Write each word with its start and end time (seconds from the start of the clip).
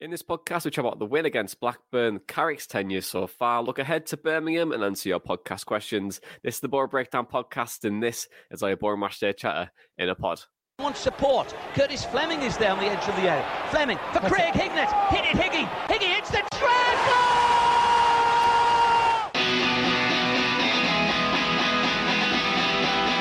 In 0.00 0.10
this 0.10 0.22
podcast, 0.22 0.64
we 0.64 0.70
chat 0.70 0.82
about 0.82 0.98
the 0.98 1.04
win 1.04 1.26
against 1.26 1.60
Blackburn, 1.60 2.20
Carrick's 2.26 2.66
tenure 2.66 3.02
so 3.02 3.26
far, 3.26 3.62
look 3.62 3.78
ahead 3.78 4.06
to 4.06 4.16
Birmingham, 4.16 4.72
and 4.72 4.82
answer 4.82 5.10
your 5.10 5.20
podcast 5.20 5.66
questions. 5.66 6.22
This 6.42 6.54
is 6.54 6.60
the 6.60 6.68
Boro 6.68 6.88
Breakdown 6.88 7.26
podcast, 7.26 7.84
and 7.84 8.02
this 8.02 8.26
is 8.50 8.62
our 8.62 8.74
Boro 8.76 8.96
Matchday 8.96 9.36
Chatter 9.36 9.70
in 9.98 10.08
a 10.08 10.14
pod. 10.14 10.40
wants 10.78 11.00
support. 11.00 11.54
Curtis 11.74 12.06
Fleming 12.06 12.40
is 12.40 12.56
there 12.56 12.72
on 12.72 12.78
the 12.78 12.86
edge 12.86 13.06
of 13.06 13.14
the 13.16 13.28
area. 13.28 13.46
Fleming 13.68 13.98
for 14.14 14.20
Craig 14.20 14.54
Hignett. 14.54 14.88
Hit 15.10 15.26
it, 15.26 15.36
Higgy. 15.36 15.68
Higgy 15.92 16.14
hits 16.14 16.30
the 16.30 16.40
treble! 16.56 16.80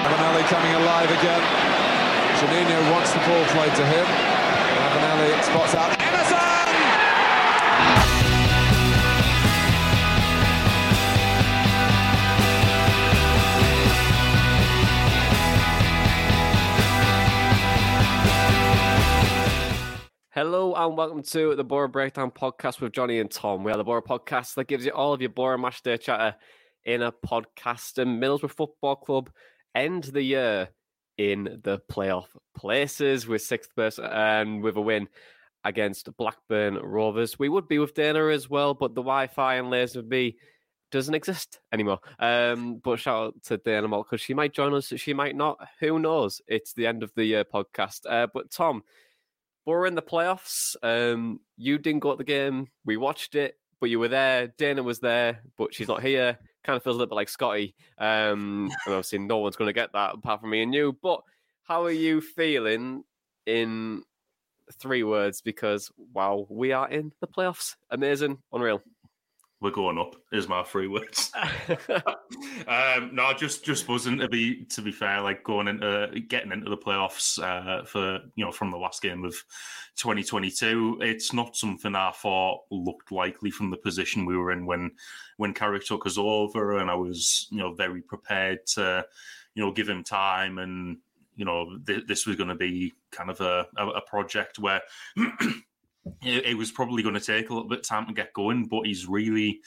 Ravanelli 0.08 0.44
coming 0.48 0.76
alive 0.76 1.12
again. 1.12 1.44
Juninho 2.40 2.92
wants 2.94 3.12
the 3.12 3.20
ball 3.20 3.44
played 3.52 3.76
to 3.76 3.86
him. 3.86 4.06
Ravanelli 4.80 5.44
spots 5.44 5.76
out 5.76 6.00
and 20.88 20.96
welcome 20.96 21.22
to 21.22 21.56
the 21.56 21.64
Boro 21.64 21.90
Breakdown 21.90 22.32
podcast 22.32 22.80
with 22.80 22.94
Jonny 22.94 23.20
and 23.20 23.30
Tom. 23.30 23.66
We 23.66 23.72
are 23.74 23.76
the 23.76 23.84
Boro 23.84 24.02
podcast 24.02 24.54
that 24.54 24.68
gives 24.68 24.86
you 24.86 24.94
all 24.94 25.12
of 25.12 25.20
your 25.20 25.30
Boro 25.30 25.58
Matchday 25.58 26.00
Chatter 26.00 26.38
in 26.86 27.02
a 27.02 27.12
podcast. 27.12 27.98
And 27.98 28.24
Middlesbrough 28.24 28.52
Football 28.52 28.96
Club 28.96 29.30
end 29.76 30.06
the 30.06 30.22
year 30.22 30.70
in 31.18 31.60
the 31.64 31.82
playoff 31.92 32.28
places 32.56 33.28
with 33.28 33.42
sixth 33.42 33.76
place 33.76 34.00
and 34.00 34.64
with 34.64 34.78
a 34.78 34.82
win 34.82 35.10
against 35.66 36.16
Blackburn 36.16 36.76
Rovers. 36.76 37.38
We 37.38 37.50
would 37.50 37.68
be 37.68 37.80
with 37.80 37.94
Dana 37.94 38.28
as 38.28 38.50
well, 38.50 38.74
but 38.74 38.96
the 38.96 39.02
Wi-Fi 39.02 39.56
and 39.56 39.70
Laser 39.70 40.02
B 40.02 40.38
doesn't 40.92 41.14
exist 41.14 41.60
anymore. 41.74 42.00
Um, 42.20 42.80
but 42.82 43.00
shout 43.00 43.28
out 43.28 43.44
to 43.48 43.58
Dana 43.58 43.90
Malt 43.90 44.08
because 44.10 44.22
she 44.22 44.34
might 44.34 44.54
join 44.54 44.74
us, 44.74 44.94
she 44.96 45.14
might 45.14 45.36
not. 45.36 45.60
Who 45.82 46.00
knows? 46.00 46.42
It's 46.48 46.72
the 46.72 46.88
end 46.88 47.04
of 47.04 47.12
the 47.16 47.26
year 47.26 47.44
podcast. 47.44 48.06
Uh, 48.10 48.28
but 48.34 48.50
Tom, 48.50 48.84
we're 49.70 49.86
in 49.86 49.96
the 49.96 50.02
playoffs. 50.02 50.76
Um, 50.82 51.40
you 51.58 51.78
didn't 51.78 52.00
go 52.00 52.12
to 52.12 52.18
the 52.18 52.24
game. 52.24 52.68
We 52.86 52.98
watched 52.98 53.36
it, 53.36 53.56
but 53.80 53.90
you 53.90 54.00
were 54.00 54.08
there. 54.08 54.48
Dana 54.58 54.84
was 54.84 55.00
there, 55.00 55.42
but 55.58 55.74
she's 55.74 55.88
not 55.88 56.02
here. 56.02 56.38
Kind 56.64 56.76
of 56.76 56.84
feels 56.84 56.96
a 56.96 56.98
little 56.98 57.10
bit 57.10 57.16
like 57.16 57.30
Scotty. 57.30 57.76
Um, 57.98 58.70
and 58.86 58.94
obviously, 58.94 59.20
no 59.20 59.38
one's 59.38 59.56
going 59.56 59.70
to 59.70 59.74
get 59.74 59.94
that 59.94 60.16
apart 60.16 60.42
from 60.42 60.50
me 60.50 60.64
and 60.64 60.74
you. 60.74 60.98
But 61.02 61.22
how 61.64 61.84
are 61.86 61.92
you 61.92 62.20
feeling 62.20 63.04
in 63.46 64.04
three 64.80 65.04
words? 65.04 65.42
Because 65.42 65.92
wow, 66.14 66.48
we 66.50 66.72
are 66.72 66.90
in 66.90 67.12
the 67.22 67.28
playoffs. 67.28 67.76
Amazing, 67.92 68.40
unreal. 68.52 68.82
We're 69.62 69.72
going 69.72 69.98
up 69.98 70.16
is 70.32 70.48
my 70.48 70.64
three 70.64 70.88
words. 70.88 71.32
Um 72.68 73.16
no 73.16 73.34
just 73.34 73.66
just 73.66 73.88
wasn't 73.88 74.22
to 74.22 74.28
be 74.28 74.66
to 74.66 74.82
be 74.82 74.92
fair 74.92 75.22
like 75.22 75.44
going 75.44 75.68
into 75.68 76.20
getting 76.28 76.52
into 76.52 76.70
the 76.70 76.78
playoffs 76.78 77.42
uh 77.42 77.84
for 77.86 78.20
you 78.36 78.46
know 78.46 78.52
from 78.52 78.70
the 78.70 78.78
last 78.78 79.02
game 79.02 79.26
of 79.26 79.34
2022 79.96 81.00
it's 81.02 81.34
not 81.34 81.56
something 81.56 81.96
i 81.96 82.12
thought 82.12 82.62
looked 82.70 83.12
likely 83.12 83.50
from 83.50 83.72
the 83.72 83.78
position 83.78 84.26
we 84.26 84.38
were 84.38 84.52
in 84.52 84.66
when 84.66 84.92
when 85.38 85.54
carrick 85.54 85.84
took 85.84 86.06
us 86.06 86.18
over 86.18 86.78
and 86.78 86.92
i 86.92 86.96
was 86.96 87.48
you 87.50 87.58
know 87.58 87.74
very 87.74 88.02
prepared 88.02 88.66
to 88.68 89.04
you 89.56 89.64
know 89.64 89.72
give 89.72 89.90
him 89.90 90.04
time 90.04 90.60
and 90.60 90.98
you 91.36 91.46
know 91.46 91.78
th- 91.88 92.06
this 92.08 92.28
was 92.28 92.36
going 92.36 92.50
to 92.50 92.56
be 92.56 92.94
kind 93.12 93.30
of 93.30 93.42
a, 93.42 93.66
a, 93.78 93.88
a 93.88 94.02
project 94.02 94.60
where 94.60 94.82
it, 96.24 96.46
it 96.46 96.58
was 96.58 96.72
probably 96.72 97.04
going 97.04 97.16
to 97.16 97.22
take 97.22 97.50
a 97.50 97.54
little 97.54 97.70
bit 97.70 97.80
of 97.80 97.88
time 97.88 98.08
to 98.08 98.14
get 98.14 98.34
going, 98.34 98.66
but 98.66 98.86
he's 98.86 99.08
really 99.08 99.62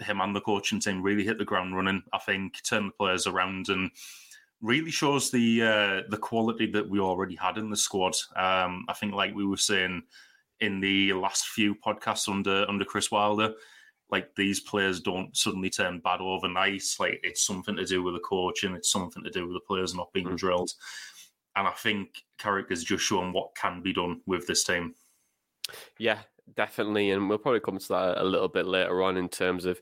him 0.00 0.20
and 0.20 0.34
the 0.34 0.40
coaching 0.40 0.80
team 0.80 1.02
really 1.02 1.24
hit 1.24 1.38
the 1.38 1.44
ground 1.44 1.76
running. 1.76 2.02
I 2.12 2.18
think 2.18 2.62
turned 2.62 2.88
the 2.90 2.96
players 2.96 3.26
around 3.26 3.68
and 3.68 3.90
really 4.60 4.90
shows 4.90 5.30
the 5.30 5.62
uh, 5.62 6.02
the 6.08 6.18
quality 6.18 6.66
that 6.72 6.88
we 6.88 7.00
already 7.00 7.36
had 7.36 7.58
in 7.58 7.70
the 7.70 7.76
squad. 7.76 8.16
Um, 8.36 8.84
I 8.88 8.94
think, 8.94 9.14
like 9.14 9.34
we 9.34 9.46
were 9.46 9.56
saying 9.56 10.02
in 10.60 10.80
the 10.80 11.12
last 11.12 11.48
few 11.48 11.74
podcasts 11.74 12.28
under 12.28 12.68
under 12.68 12.84
Chris 12.84 13.10
Wilder, 13.10 13.54
like 14.10 14.34
these 14.36 14.60
players 14.60 15.00
don't 15.00 15.36
suddenly 15.36 15.70
turn 15.70 16.00
bad 16.00 16.20
overnight. 16.20 16.82
Like 16.98 17.20
it's 17.22 17.46
something 17.46 17.76
to 17.76 17.84
do 17.84 18.02
with 18.02 18.14
the 18.14 18.20
coaching, 18.20 18.74
it's 18.74 18.90
something 18.90 19.22
to 19.22 19.30
do 19.30 19.46
with 19.46 19.54
the 19.54 19.66
players 19.66 19.94
not 19.94 20.12
being 20.12 20.34
drilled. 20.36 20.72
And 21.56 21.66
I 21.66 21.72
think 21.72 22.22
Carrick 22.38 22.70
has 22.70 22.84
just 22.84 23.04
shown 23.04 23.32
what 23.32 23.54
can 23.56 23.82
be 23.82 23.92
done 23.92 24.20
with 24.26 24.46
this 24.46 24.64
team. 24.64 24.94
Yeah, 25.98 26.20
definitely, 26.56 27.10
and 27.10 27.28
we'll 27.28 27.38
probably 27.38 27.60
come 27.60 27.78
to 27.78 27.88
that 27.88 28.18
a 28.18 28.24
little 28.24 28.48
bit 28.48 28.66
later 28.66 29.02
on 29.02 29.16
in 29.16 29.28
terms 29.28 29.64
of 29.64 29.80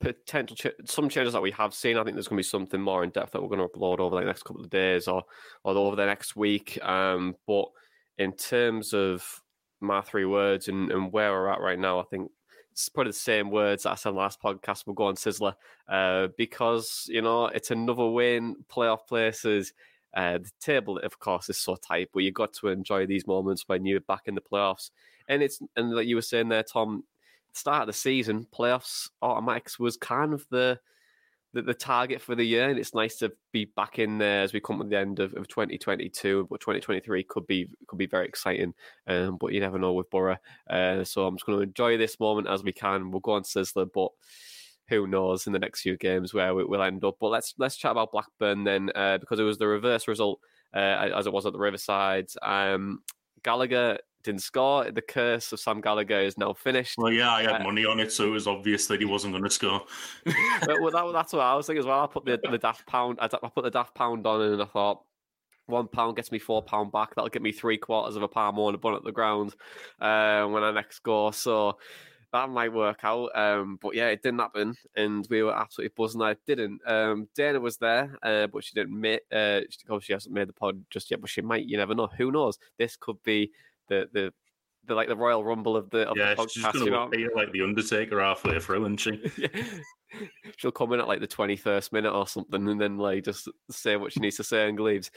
potential 0.00 0.56
ch- 0.56 0.88
some 0.90 1.08
changes 1.08 1.32
that 1.32 1.42
we 1.42 1.50
have 1.52 1.74
seen. 1.74 1.98
I 1.98 2.04
think 2.04 2.14
there's 2.16 2.28
going 2.28 2.38
to 2.38 2.46
be 2.46 2.50
something 2.50 2.80
more 2.80 3.04
in 3.04 3.10
depth 3.10 3.32
that 3.32 3.42
we're 3.42 3.48
going 3.56 3.66
to 3.68 3.74
upload 3.78 3.98
over 3.98 4.16
the 4.16 4.24
next 4.26 4.44
couple 4.44 4.62
of 4.62 4.70
days 4.70 5.08
or 5.08 5.24
or 5.64 5.76
over 5.76 5.96
the 5.96 6.06
next 6.06 6.36
week. 6.36 6.78
Um, 6.84 7.36
but 7.46 7.66
in 8.18 8.32
terms 8.32 8.94
of 8.94 9.42
my 9.80 10.00
three 10.00 10.24
words 10.24 10.68
and, 10.68 10.90
and 10.90 11.12
where 11.12 11.32
we're 11.32 11.48
at 11.48 11.60
right 11.60 11.78
now, 11.78 12.00
I 12.00 12.04
think 12.04 12.30
it's 12.72 12.88
probably 12.88 13.10
the 13.10 13.18
same 13.18 13.50
words 13.50 13.82
that 13.82 13.92
I 13.92 13.94
said 13.96 14.14
last 14.14 14.40
podcast. 14.40 14.86
We'll 14.86 14.94
go 14.94 15.06
on 15.06 15.16
Sizzler 15.16 15.54
uh, 15.88 16.28
because 16.36 17.06
you 17.08 17.22
know 17.22 17.46
it's 17.46 17.70
another 17.70 18.06
win, 18.08 18.56
playoff 18.72 19.06
places. 19.08 19.72
Uh, 20.14 20.38
the 20.38 20.50
table, 20.60 20.98
of 20.98 21.18
course, 21.18 21.48
is 21.48 21.58
so 21.58 21.76
tight, 21.76 22.08
but 22.12 22.20
you 22.20 22.32
got 22.32 22.52
to 22.54 22.68
enjoy 22.68 23.06
these 23.06 23.26
moments 23.26 23.64
when 23.66 23.84
you're 23.84 24.00
back 24.00 24.22
in 24.26 24.34
the 24.34 24.40
playoffs. 24.40 24.90
And 25.28 25.42
it's 25.42 25.60
and 25.76 25.94
like 25.94 26.06
you 26.06 26.16
were 26.16 26.22
saying 26.22 26.48
there, 26.48 26.62
Tom, 26.62 27.04
start 27.52 27.82
of 27.82 27.86
the 27.88 27.92
season, 27.92 28.46
playoffs 28.54 29.08
automatics 29.22 29.78
was 29.78 29.96
kind 29.96 30.32
of 30.32 30.46
the 30.50 30.80
the, 31.54 31.62
the 31.62 31.74
target 31.74 32.20
for 32.20 32.34
the 32.34 32.44
year, 32.44 32.68
and 32.68 32.78
it's 32.78 32.94
nice 32.94 33.16
to 33.16 33.32
be 33.52 33.64
back 33.64 33.98
in 33.98 34.18
there 34.18 34.42
as 34.42 34.52
we 34.52 34.60
come 34.60 34.78
to 34.78 34.84
the 34.84 34.98
end 34.98 35.18
of, 35.18 35.34
of 35.34 35.48
2022. 35.48 36.46
But 36.50 36.60
2023 36.60 37.24
could 37.24 37.46
be 37.46 37.68
could 37.86 37.98
be 37.98 38.06
very 38.06 38.26
exciting, 38.26 38.74
um, 39.06 39.36
but 39.38 39.52
you 39.52 39.60
never 39.60 39.78
know 39.78 39.94
with 39.94 40.10
Boro. 40.10 40.36
Uh, 40.68 41.04
so 41.04 41.26
I'm 41.26 41.36
just 41.36 41.46
going 41.46 41.58
to 41.58 41.64
enjoy 41.64 41.96
this 41.96 42.20
moment 42.20 42.48
as 42.48 42.62
we 42.62 42.72
can. 42.72 43.10
We'll 43.10 43.20
go 43.20 43.32
on 43.32 43.42
Sizzler, 43.42 43.88
but 43.92 44.10
who 44.88 45.06
knows 45.06 45.46
in 45.46 45.52
the 45.52 45.58
next 45.58 45.82
few 45.82 45.96
games 45.96 46.32
where 46.32 46.54
we, 46.54 46.64
will 46.64 46.82
end 46.82 47.04
up. 47.04 47.16
But 47.20 47.28
let's 47.28 47.54
let's 47.58 47.76
chat 47.76 47.92
about 47.92 48.12
Blackburn 48.12 48.64
then, 48.64 48.90
uh, 48.94 49.18
because 49.18 49.38
it 49.38 49.44
was 49.44 49.58
the 49.58 49.66
reverse 49.66 50.08
result 50.08 50.40
uh, 50.74 51.10
as 51.16 51.26
it 51.26 51.32
was 51.32 51.46
at 51.46 51.52
the 51.52 51.58
Riverside. 51.58 52.28
Um, 52.42 53.02
Gallagher 53.42 53.98
didn't 54.22 54.42
score. 54.42 54.90
The 54.90 55.02
curse 55.02 55.52
of 55.52 55.60
Sam 55.60 55.80
Gallagher 55.80 56.20
is 56.20 56.36
now 56.36 56.52
finished. 56.52 56.94
Well, 56.98 57.12
yeah, 57.12 57.32
I 57.32 57.42
had 57.42 57.60
Uh, 57.60 57.64
money 57.64 57.84
on 57.84 58.00
it, 58.00 58.12
so 58.12 58.26
it 58.26 58.30
was 58.30 58.46
obvious 58.46 58.86
that 58.88 59.00
he 59.00 59.06
wasn't 59.06 59.32
going 59.32 59.44
to 59.44 59.50
score. 59.50 59.82
but, 60.24 60.80
well, 60.80 60.90
that, 60.90 61.12
that's 61.12 61.32
what 61.32 61.42
I 61.42 61.54
was 61.54 61.66
thinking 61.66 61.80
as 61.80 61.86
well. 61.86 62.02
I 62.02 62.06
put 62.06 62.24
the, 62.24 62.38
the 62.50 62.58
daft 62.58 62.86
pound. 62.86 63.18
I, 63.20 63.26
I 63.26 63.48
put 63.48 63.64
the 63.64 63.70
daft 63.70 63.94
pound 63.94 64.26
on, 64.26 64.40
and 64.40 64.62
I 64.62 64.66
thought 64.66 65.02
one 65.66 65.86
pound 65.86 66.16
gets 66.16 66.32
me 66.32 66.38
four 66.38 66.62
pound 66.62 66.92
back. 66.92 67.14
That'll 67.14 67.28
get 67.28 67.42
me 67.42 67.52
three 67.52 67.78
quarters 67.78 68.16
of 68.16 68.22
a 68.22 68.28
pound 68.28 68.56
more 68.56 68.68
and 68.68 68.74
a 68.74 68.78
bun 68.78 68.94
at 68.94 69.04
the 69.04 69.12
ground 69.12 69.54
uh, 70.00 70.46
when 70.46 70.62
I 70.62 70.72
next 70.72 70.96
score. 70.96 71.32
So 71.32 71.78
that 72.32 72.50
might 72.50 72.72
work 72.72 73.00
out. 73.04 73.30
Um, 73.34 73.78
but 73.80 73.94
yeah, 73.94 74.08
it 74.08 74.22
didn't 74.22 74.40
happen, 74.40 74.74
and 74.96 75.26
we 75.30 75.42
were 75.42 75.56
absolutely 75.56 75.94
buzzing 75.96 76.20
that 76.20 76.32
it 76.32 76.40
didn't. 76.46 76.80
Um, 76.86 77.28
Dana 77.34 77.60
was 77.60 77.78
there, 77.78 78.16
uh, 78.22 78.46
but 78.48 78.64
she 78.64 78.74
didn't 78.74 78.98
make. 78.98 79.20
Uh, 79.32 79.60
she, 79.70 79.78
obviously, 79.88 80.14
hasn't 80.14 80.34
made 80.34 80.48
the 80.48 80.52
pod 80.52 80.84
just 80.90 81.10
yet, 81.10 81.20
but 81.20 81.30
she 81.30 81.40
might. 81.40 81.66
You 81.66 81.78
never 81.78 81.94
know. 81.94 82.08
Who 82.18 82.30
knows? 82.30 82.58
This 82.78 82.96
could 82.96 83.22
be 83.22 83.52
the 83.88 84.08
the. 84.12 84.32
The, 84.86 84.94
like 84.94 85.08
the 85.08 85.16
Royal 85.16 85.44
Rumble 85.44 85.76
of 85.76 85.90
the 85.90 86.08
of 86.08 86.16
yeah, 86.16 86.32
the 86.32 86.42
podcast. 86.42 86.50
she's 86.52 86.62
going 86.62 86.86
to 86.86 87.00
appear 87.00 87.30
like 87.36 87.52
the 87.52 87.60
Undertaker 87.60 88.22
halfway 88.22 88.58
through, 88.58 88.86
isn't 88.86 88.96
she? 88.96 89.20
She'll 90.56 90.70
come 90.70 90.94
in 90.94 91.00
at 91.00 91.06
like 91.06 91.20
the 91.20 91.26
twenty 91.26 91.56
first 91.56 91.92
minute 91.92 92.14
or 92.14 92.26
something, 92.26 92.66
and 92.66 92.80
then 92.80 92.96
like 92.96 93.24
just 93.24 93.50
say 93.70 93.96
what 93.96 94.12
she 94.12 94.20
needs 94.20 94.36
to 94.36 94.44
say 94.44 94.66
and 94.66 94.80
leaves, 94.80 95.10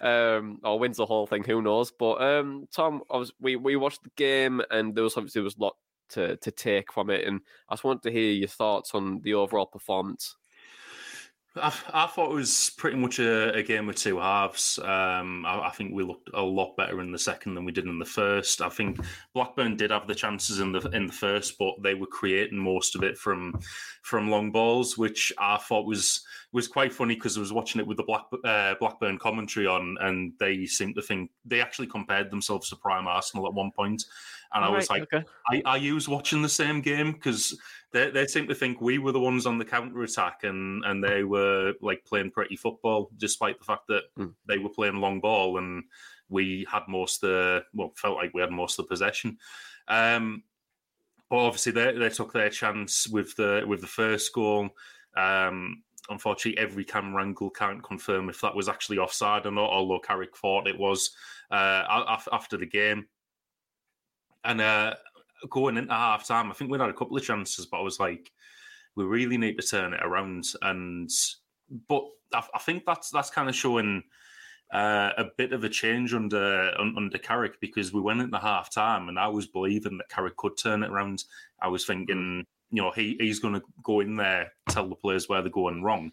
um, 0.00 0.60
or 0.62 0.78
wins 0.78 0.98
the 0.98 1.06
whole 1.06 1.26
thing. 1.26 1.42
Who 1.42 1.60
knows? 1.60 1.90
But 1.90 2.22
um, 2.22 2.68
Tom, 2.72 3.02
I 3.10 3.16
was, 3.16 3.32
we 3.40 3.56
we 3.56 3.74
watched 3.74 4.04
the 4.04 4.10
game, 4.16 4.62
and 4.70 4.94
there 4.94 5.02
was 5.02 5.16
obviously 5.16 5.40
there 5.40 5.44
was 5.44 5.56
a 5.56 5.62
lot 5.62 5.74
to 6.10 6.36
to 6.36 6.50
take 6.50 6.92
from 6.92 7.10
it, 7.10 7.26
and 7.26 7.40
I 7.68 7.74
just 7.74 7.84
wanted 7.84 8.02
to 8.04 8.12
hear 8.12 8.32
your 8.32 8.48
thoughts 8.48 8.94
on 8.94 9.20
the 9.22 9.34
overall 9.34 9.66
performance. 9.66 10.36
I, 11.56 11.72
I 11.92 12.06
thought 12.06 12.32
it 12.32 12.34
was 12.34 12.70
pretty 12.76 12.96
much 12.96 13.18
a, 13.18 13.54
a 13.54 13.62
game 13.62 13.86
with 13.86 13.96
two 13.96 14.18
halves. 14.18 14.78
Um, 14.78 15.44
I, 15.46 15.68
I, 15.68 15.70
think 15.70 15.94
we 15.94 16.04
looked 16.04 16.30
a 16.34 16.42
lot 16.42 16.76
better 16.76 17.00
in 17.00 17.12
the 17.12 17.18
second 17.18 17.54
than 17.54 17.64
we 17.64 17.72
did 17.72 17.86
in 17.86 17.98
the 17.98 18.04
first. 18.04 18.60
I 18.60 18.68
think 18.68 19.00
Blackburn 19.34 19.76
did 19.76 19.90
have 19.90 20.06
the 20.06 20.14
chances 20.14 20.60
in 20.60 20.72
the 20.72 20.80
in 20.90 21.06
the 21.06 21.12
first, 21.12 21.58
but 21.58 21.74
they 21.82 21.94
were 21.94 22.06
creating 22.06 22.58
most 22.58 22.94
of 22.94 23.02
it 23.02 23.16
from 23.16 23.58
from 24.02 24.30
long 24.30 24.52
balls, 24.52 24.98
which 24.98 25.32
I 25.38 25.56
thought 25.56 25.86
was 25.86 26.24
was 26.52 26.68
quite 26.68 26.92
funny 26.92 27.14
because 27.14 27.36
I 27.36 27.40
was 27.40 27.52
watching 27.52 27.80
it 27.80 27.86
with 27.86 27.96
the 27.96 28.04
Black, 28.04 28.24
uh, 28.44 28.74
Blackburn 28.78 29.18
commentary 29.18 29.66
on, 29.66 29.96
and 30.00 30.32
they 30.38 30.66
seemed 30.66 30.96
to 30.96 31.02
think 31.02 31.30
they 31.44 31.60
actually 31.60 31.86
compared 31.86 32.30
themselves 32.30 32.68
to 32.68 32.76
Prime 32.76 33.06
Arsenal 33.06 33.46
at 33.46 33.54
one 33.54 33.70
point, 33.70 34.04
and 34.52 34.64
All 34.64 34.72
I 34.72 34.76
was 34.76 34.88
right, 34.90 35.00
like, 35.00 35.12
okay. 35.12 35.26
I, 35.50 35.62
I 35.64 35.92
was 35.92 36.08
watching 36.08 36.42
the 36.42 36.48
same 36.48 36.80
game 36.80 37.12
because 37.12 37.58
they, 37.92 38.10
they 38.10 38.26
seem 38.26 38.46
to 38.48 38.54
think 38.54 38.80
we 38.80 38.98
were 38.98 39.12
the 39.12 39.20
ones 39.20 39.46
on 39.46 39.58
the 39.58 39.64
counter 39.64 40.02
attack 40.02 40.44
and, 40.44 40.84
and 40.84 41.02
they 41.02 41.24
were 41.24 41.74
like 41.80 42.04
playing 42.04 42.30
pretty 42.30 42.56
football, 42.56 43.10
despite 43.16 43.58
the 43.58 43.64
fact 43.64 43.86
that 43.88 44.02
mm. 44.18 44.32
they 44.46 44.58
were 44.58 44.68
playing 44.68 44.96
long 44.96 45.20
ball 45.20 45.58
and 45.58 45.84
we 46.28 46.66
had 46.70 46.82
most 46.88 47.20
the 47.20 47.62
well 47.72 47.92
felt 47.96 48.16
like 48.16 48.32
we 48.34 48.40
had 48.40 48.50
most 48.50 48.78
of 48.78 48.84
the 48.84 48.88
possession. 48.88 49.38
Um, 49.88 50.42
but 51.28 51.38
obviously 51.38 51.72
they, 51.72 51.92
they 51.92 52.08
took 52.08 52.32
their 52.32 52.50
chance 52.50 53.08
with 53.08 53.34
the 53.36 53.64
with 53.66 53.80
the 53.80 53.86
first 53.86 54.32
goal. 54.32 54.70
Um, 55.16 55.82
unfortunately, 56.08 56.62
every 56.62 56.84
camera 56.84 57.22
angle 57.22 57.50
can't 57.50 57.82
confirm 57.82 58.28
if 58.28 58.40
that 58.40 58.54
was 58.54 58.68
actually 58.68 58.98
offside 58.98 59.46
or 59.46 59.50
not. 59.50 59.70
Although 59.70 59.98
Carrick 60.00 60.36
thought 60.36 60.68
it 60.68 60.78
was 60.78 61.10
uh, 61.50 61.82
after 62.32 62.56
the 62.56 62.66
game, 62.66 63.06
and 64.44 64.60
uh, 64.60 64.94
going 65.50 65.76
into 65.76 65.92
half 65.92 66.26
time, 66.26 66.50
I 66.50 66.54
think 66.54 66.70
we 66.70 66.78
had 66.78 66.88
a 66.88 66.94
couple 66.94 67.16
of 67.16 67.22
chances, 67.22 67.66
but 67.66 67.78
I 67.78 67.82
was 67.82 68.00
like, 68.00 68.30
we 68.94 69.04
really 69.04 69.36
need 69.36 69.58
to 69.58 69.66
turn 69.66 69.94
it 69.94 70.00
around. 70.02 70.44
And 70.62 71.10
but 71.88 72.04
I, 72.32 72.42
I 72.54 72.58
think 72.58 72.84
that's 72.86 73.10
that's 73.10 73.30
kind 73.30 73.48
of 73.48 73.54
showing 73.54 74.02
uh, 74.72 75.12
a 75.16 75.26
bit 75.36 75.52
of 75.52 75.64
a 75.64 75.68
change 75.68 76.14
under 76.14 76.72
under 76.78 77.18
Carrick 77.18 77.60
because 77.60 77.92
we 77.92 78.00
went 78.00 78.20
into 78.20 78.38
half 78.38 78.72
time 78.72 79.08
and 79.08 79.18
I 79.18 79.28
was 79.28 79.46
believing 79.46 79.98
that 79.98 80.08
Carrick 80.08 80.36
could 80.36 80.56
turn 80.56 80.82
it 80.82 80.90
around. 80.90 81.24
I 81.60 81.68
was 81.68 81.84
thinking, 81.84 82.44
you 82.70 82.82
know, 82.82 82.90
he, 82.90 83.16
he's 83.20 83.38
going 83.38 83.54
to 83.54 83.62
go 83.82 84.00
in 84.00 84.16
there, 84.16 84.52
tell 84.68 84.88
the 84.88 84.96
players 84.96 85.28
where 85.28 85.40
they're 85.40 85.50
going 85.50 85.82
wrong, 85.82 86.10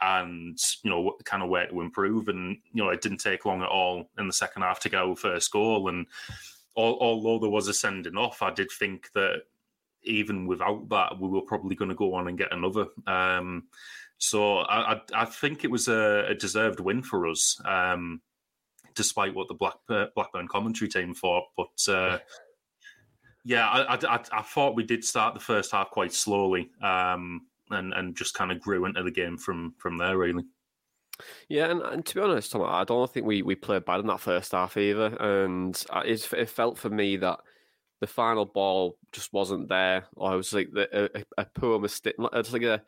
and 0.00 0.58
you 0.82 0.90
know, 0.90 1.00
what 1.00 1.24
kind 1.24 1.42
of 1.42 1.50
where 1.50 1.66
to 1.66 1.80
improve. 1.80 2.28
And 2.28 2.56
you 2.72 2.82
know, 2.82 2.90
it 2.90 3.02
didn't 3.02 3.18
take 3.18 3.44
long 3.44 3.62
at 3.62 3.68
all 3.68 4.08
in 4.18 4.26
the 4.26 4.32
second 4.32 4.62
half 4.62 4.80
to 4.80 4.88
go 4.88 5.14
first 5.14 5.52
goal 5.52 5.88
and 5.88 6.06
although 6.76 7.38
there 7.38 7.50
was 7.50 7.68
a 7.68 7.74
sending 7.74 8.16
off, 8.16 8.42
I 8.42 8.52
did 8.52 8.70
think 8.70 9.10
that 9.14 9.42
even 10.02 10.46
without 10.46 10.88
that, 10.88 11.18
we 11.18 11.28
were 11.28 11.42
probably 11.42 11.76
going 11.76 11.90
to 11.90 11.94
go 11.94 12.14
on 12.14 12.28
and 12.28 12.38
get 12.38 12.52
another. 12.52 12.86
Um, 13.06 13.64
so 14.18 14.58
I, 14.58 14.94
I, 14.94 15.00
I, 15.14 15.24
think 15.24 15.64
it 15.64 15.70
was 15.70 15.88
a, 15.88 16.26
a 16.28 16.34
deserved 16.34 16.80
win 16.80 17.02
for 17.02 17.26
us, 17.26 17.60
um, 17.64 18.20
despite 18.94 19.34
what 19.34 19.48
the 19.48 19.54
Black, 19.54 19.76
uh, 19.88 20.06
Blackburn 20.14 20.48
commentary 20.48 20.88
team 20.88 21.14
thought. 21.14 21.44
But 21.56 21.92
uh, 21.92 22.18
yeah, 23.44 23.68
I, 23.68 23.94
I, 23.94 24.20
I, 24.32 24.42
thought 24.42 24.76
we 24.76 24.84
did 24.84 25.04
start 25.04 25.34
the 25.34 25.40
first 25.40 25.72
half 25.72 25.90
quite 25.90 26.12
slowly 26.12 26.70
um, 26.82 27.46
and, 27.70 27.92
and 27.94 28.16
just 28.16 28.34
kind 28.34 28.52
of 28.52 28.60
grew 28.60 28.84
into 28.84 29.02
the 29.02 29.10
game 29.10 29.38
from, 29.38 29.74
from 29.78 29.96
there, 29.98 30.18
really. 30.18 30.44
Yeah, 31.48 31.70
and, 31.70 31.82
and 31.82 32.06
to 32.06 32.14
be 32.14 32.20
honest, 32.20 32.52
Tom, 32.52 32.62
I 32.62 32.84
don't 32.84 33.10
think 33.10 33.26
we, 33.26 33.42
we 33.42 33.54
played 33.54 33.84
bad 33.84 34.00
in 34.00 34.06
that 34.06 34.20
first 34.20 34.52
half 34.52 34.76
either. 34.76 35.06
And 35.20 35.82
it, 36.04 36.32
it 36.32 36.48
felt 36.48 36.78
for 36.78 36.90
me 36.90 37.16
that 37.18 37.40
the 38.00 38.06
final 38.06 38.46
ball 38.46 38.96
just 39.12 39.32
wasn't 39.32 39.68
there. 39.68 40.04
Or 40.16 40.34
it 40.34 40.36
was 40.36 40.52
like 40.52 40.70
the, 40.72 41.10
a, 41.14 41.42
a 41.42 41.44
poor 41.44 41.78
mistake. 41.78 42.14
It's 42.32 42.52
like 42.52 42.62
a 42.62 42.82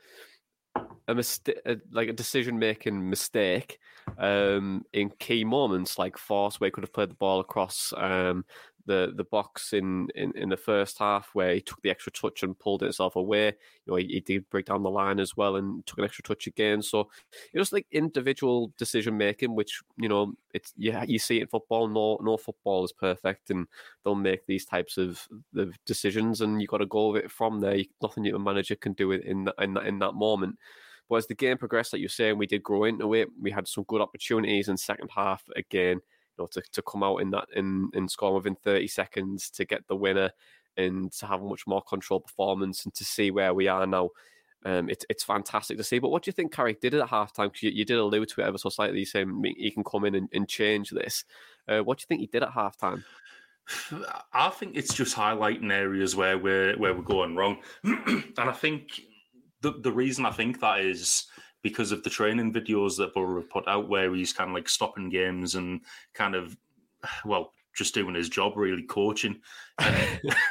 a 1.09 1.15
mistake, 1.15 1.61
like 1.91 2.09
a 2.09 2.13
decision 2.13 2.59
making 2.59 3.11
mistake 3.11 3.79
um, 4.19 4.85
in 4.93 5.11
key 5.19 5.45
moments, 5.45 5.99
like 5.99 6.17
Forss, 6.17 6.61
where 6.61 6.69
he 6.69 6.71
could 6.71 6.85
have 6.85 6.93
played 6.93 7.11
the 7.11 7.15
ball 7.15 7.41
across 7.41 7.93
um, 7.97 8.45
the 8.87 9.13
the 9.15 9.25
box 9.25 9.73
in, 9.73 10.09
in, 10.15 10.33
in 10.37 10.49
the 10.49 10.57
first 10.57 10.99
half 10.99 11.31
where 11.33 11.55
he 11.55 11.61
took 11.61 11.81
the 11.83 11.91
extra 11.91 12.13
touch 12.13 12.43
and 12.43 12.59
pulled 12.59 12.81
himself 12.81 13.17
away. 13.17 13.47
You 13.47 13.93
know, 13.93 13.97
he, 13.97 14.07
he, 14.07 14.21
did 14.21 14.49
break 14.51 14.67
down 14.67 14.83
the 14.83 14.91
line 14.91 15.21
as 15.21 15.37
well 15.37 15.57
and 15.57 15.85
took 15.87 15.99
an 15.99 16.05
extra 16.05 16.23
touch 16.23 16.47
again. 16.47 16.83
So 16.83 17.09
it 17.53 17.59
was 17.59 17.73
like 17.73 17.87
individual 17.93 18.73
decision 18.79 19.17
making, 19.17 19.55
which 19.55 19.81
you 19.97 20.09
know 20.09 20.35
it's 20.55 20.73
yeah 20.77 21.05
you 21.07 21.19
see 21.19 21.41
in 21.41 21.47
football. 21.47 21.89
No 21.89 22.19
no 22.23 22.37
football 22.37 22.85
is 22.85 22.93
perfect, 22.93 23.51
and 23.51 23.67
they'll 24.05 24.15
make 24.15 24.47
these 24.47 24.65
types 24.65 24.99
of, 24.99 25.27
of 25.57 25.75
decisions, 25.85 26.41
and 26.41 26.61
you 26.61 26.69
got 26.69 26.79
to 26.79 26.87
go 26.87 27.11
with 27.11 27.25
it 27.25 27.31
from 27.31 27.61
there. 27.61 27.79
Nothing 28.03 28.25
your 28.25 28.39
manager 28.39 28.77
can 28.77 28.93
do 28.95 29.13
in 29.13 29.49
in 29.59 29.77
in 29.79 29.99
that 30.01 30.15
moment. 30.15 30.59
But 31.09 31.17
as 31.17 31.27
the 31.27 31.35
game 31.35 31.59
progressed, 31.59 31.93
like 31.93 32.01
you're 32.01 32.09
saying, 32.09 32.39
we 32.39 32.47
did 32.47 32.63
grow 32.63 32.85
into 32.85 33.13
it. 33.15 33.29
We 33.41 33.51
had 33.51 33.69
some 33.69 33.85
good 33.87 34.01
opportunities 34.01 34.69
in 34.69 34.77
second 34.77 35.11
half 35.15 35.43
again 35.57 36.01
know, 36.43 36.49
to, 36.53 36.63
to 36.73 36.83
come 36.83 37.03
out 37.03 37.19
in 37.19 37.31
that 37.31 37.47
in, 37.55 37.91
in 37.95 38.09
score 38.09 38.35
within 38.35 38.57
30 38.57 38.87
seconds 38.89 39.51
to 39.51 39.65
get 39.65 39.87
the 39.89 39.97
winner 39.97 40.31
and 40.77 41.13
to 41.13 41.27
have 41.27 41.43
a 41.43 41.49
much 41.49 41.67
more 41.67 41.83
controlled 41.83 42.25
performance 42.25 42.85
and 42.85 42.95
to 42.95 43.05
see 43.05 43.31
where 43.31 43.55
we 43.55 43.69
are 43.69 43.87
now. 43.87 44.11
Um, 44.65 44.89
it, 44.89 45.05
it's 45.11 45.25
fantastic 45.25 45.77
to 45.79 45.85
see. 45.85 45.99
But 45.99 46.11
what 46.11 46.23
do 46.23 46.29
you 46.29 46.33
think 46.33 46.53
Carrick 46.53 46.81
did 46.81 46.95
at 46.95 47.09
halftime? 47.09 47.47
Because 47.47 47.65
you, 47.65 47.71
you, 47.71 47.85
did 47.85 47.99
allude 47.99 48.29
to 48.29 48.43
it 48.43 48.47
ever 48.47 48.59
so 48.59 48.69
slightly, 48.69 49.05
saying 49.05 49.43
he 49.57 49.73
can 49.73 49.83
come 49.83 50.05
in 50.05 50.15
and, 50.15 50.29
and 50.33 50.49
change 50.49 50.91
this. 50.91 51.25
Uh, 51.67 51.81
what 51.81 51.99
do 51.99 52.03
you 52.03 52.07
think 52.07 52.21
he 52.21 52.29
did 52.29 52.45
at 52.45 52.53
halftime? 52.53 53.03
I 54.33 54.51
think 54.51 54.77
it's 54.77 54.95
just 54.95 55.17
highlighting 55.17 55.73
areas 55.73 56.15
where 56.15 56.39
we're 56.39 56.77
where 56.79 56.95
we're 56.95 57.03
going 57.03 57.35
wrong, 57.37 57.59
and 57.83 58.33
I 58.39 58.53
think 58.53 59.01
the 59.63 59.73
the 59.73 59.93
reason 59.93 60.27
I 60.27 60.31
think 60.31 60.61
that 60.61 60.81
is 60.81 61.27
because 61.63 61.93
of 61.93 62.03
the 62.03 62.11
training 62.11 62.53
videos 62.53 62.97
that 62.97 63.15
Boro 63.15 63.41
have 63.41 63.51
put 63.51 63.69
out, 63.69 63.89
where 63.89 64.15
he's 64.15 64.33
kind 64.33 64.51
of 64.51 64.55
like 64.55 64.69
stopping 64.69 65.09
games 65.09 65.55
and 65.55 65.81
kind 66.15 66.35
of, 66.35 66.57
well, 67.25 67.53
just 67.75 67.95
doing 67.95 68.15
his 68.15 68.29
job, 68.29 68.57
really 68.57 68.83
coaching. 68.83 69.41
Uh, 69.79 70.05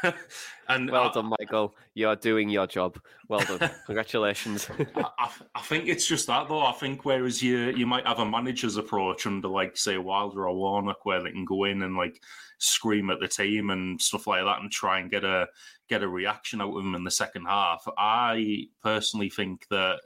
and, 0.04 0.14
and 0.70 0.92
well 0.92 1.10
I, 1.10 1.12
done, 1.12 1.34
Michael. 1.40 1.76
You're 1.94 2.16
doing 2.16 2.50
your 2.50 2.68
job. 2.68 3.00
Well 3.28 3.42
done. 3.42 3.70
Congratulations. 3.86 4.70
I, 4.96 5.30
I, 5.56 5.62
think 5.62 5.88
it's 5.88 6.08
just 6.08 6.28
that 6.28 6.48
though. 6.48 6.66
I 6.66 6.72
think 6.74 7.06
whereas 7.06 7.42
you 7.42 7.70
you 7.72 7.86
might 7.86 8.08
have 8.08 8.20
a 8.20 8.26
manager's 8.26 8.78
approach 8.78 9.28
under 9.28 9.48
like 9.48 9.78
say 9.78 9.98
Wilder 9.98 10.48
or 10.48 10.56
Warnock, 10.56 11.06
where 11.06 11.22
they 11.22 11.32
can 11.32 11.46
go 11.46 11.66
in 11.66 11.84
and 11.84 11.96
like 11.96 12.22
scream 12.58 13.10
at 13.10 13.20
the 13.20 13.28
team 13.28 13.70
and 13.70 14.02
stuff 14.02 14.28
like 14.28 14.44
that, 14.44 14.62
and 14.62 14.72
try 14.72 15.00
and 15.00 15.12
get 15.12 15.24
a 15.24 15.48
get 15.90 16.04
a 16.04 16.08
reaction 16.08 16.62
out 16.62 16.76
of 16.76 16.84
them 16.84 16.96
in 16.96 17.04
the 17.04 17.12
second 17.12 17.46
half. 17.46 17.88
I 17.98 18.68
personally 18.82 19.30
think 19.30 19.68
that 19.70 20.00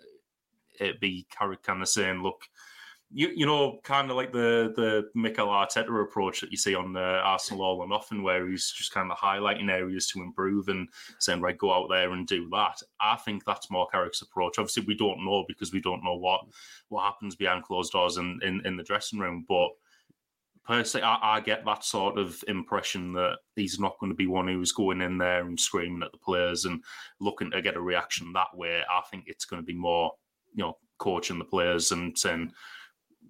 it 0.80 1.00
be 1.00 1.28
Carrick 1.30 1.64
kind 1.64 1.82
of 1.82 1.90
saying, 1.90 2.22
look, 2.24 2.44
you 3.12 3.30
you 3.36 3.46
know, 3.46 3.80
kind 3.84 4.10
of 4.10 4.18
like 4.18 4.32
the 4.32 4.74
the 4.76 5.10
Mikel 5.14 5.48
Arteta 5.48 6.02
approach 6.02 6.42
that 6.42 6.52
you 6.52 6.58
see 6.58 6.76
on 6.76 6.92
the 6.94 7.00
Arsenal 7.00 7.64
All 7.64 7.78
or 7.78 7.88
Nothing, 7.88 8.24
where 8.24 8.48
he's 8.50 8.72
just 8.72 8.94
kind 8.94 9.12
of 9.12 9.18
highlighting 9.18 9.72
areas 9.72 10.08
to 10.08 10.22
improve 10.22 10.68
and 10.70 10.90
saying, 11.20 11.42
right, 11.42 11.58
go 11.58 11.74
out 11.74 11.88
there 11.90 12.12
and 12.12 12.28
do 12.28 12.50
that. 12.50 12.82
I 13.00 13.16
think 13.18 13.46
that's 13.46 13.72
more 13.72 13.88
Carrick's 13.88 14.22
approach. 14.22 14.58
Obviously, 14.58 14.84
we 14.86 14.96
don't 14.96 15.24
know 15.24 15.46
because 15.48 15.72
we 15.72 15.82
don't 15.82 16.04
know 16.04 16.16
what 16.16 16.42
what 16.90 17.06
happens 17.06 17.36
behind 17.36 17.64
closed 17.64 17.94
doors 17.94 18.18
in 18.18 18.40
in, 18.44 18.66
in 18.66 18.78
the 18.78 18.84
dressing 18.84 19.20
room, 19.20 19.46
but. 19.48 19.70
Personally, 20.68 21.04
I, 21.04 21.36
I 21.36 21.40
get 21.42 21.64
that 21.66 21.84
sort 21.84 22.18
of 22.18 22.44
impression 22.48 23.14
that 23.14 23.38
he's 23.56 23.80
not 23.80 24.00
going 24.00 24.12
to 24.12 24.16
be 24.16 24.26
one 24.26 24.48
who's 24.48 24.72
going 24.72 25.00
in 25.00 25.20
there 25.20 25.46
and 25.46 25.60
screaming 25.60 26.02
at 26.02 26.12
the 26.12 26.18
players 26.18 26.66
and 26.66 26.84
looking 27.20 27.52
to 27.52 27.62
get 27.62 27.76
a 27.76 27.80
reaction 27.80 28.34
that 28.34 28.48
way. 28.52 28.82
I 28.90 29.02
think 29.12 29.26
it's 29.28 29.46
going 29.46 29.62
to 29.62 29.66
be 29.66 29.76
more 29.76 30.14
you 30.56 30.64
know, 30.64 30.78
coaching 30.98 31.38
the 31.40 31.46
players 31.46 31.92
and 31.92 32.18
saying, 32.18 32.52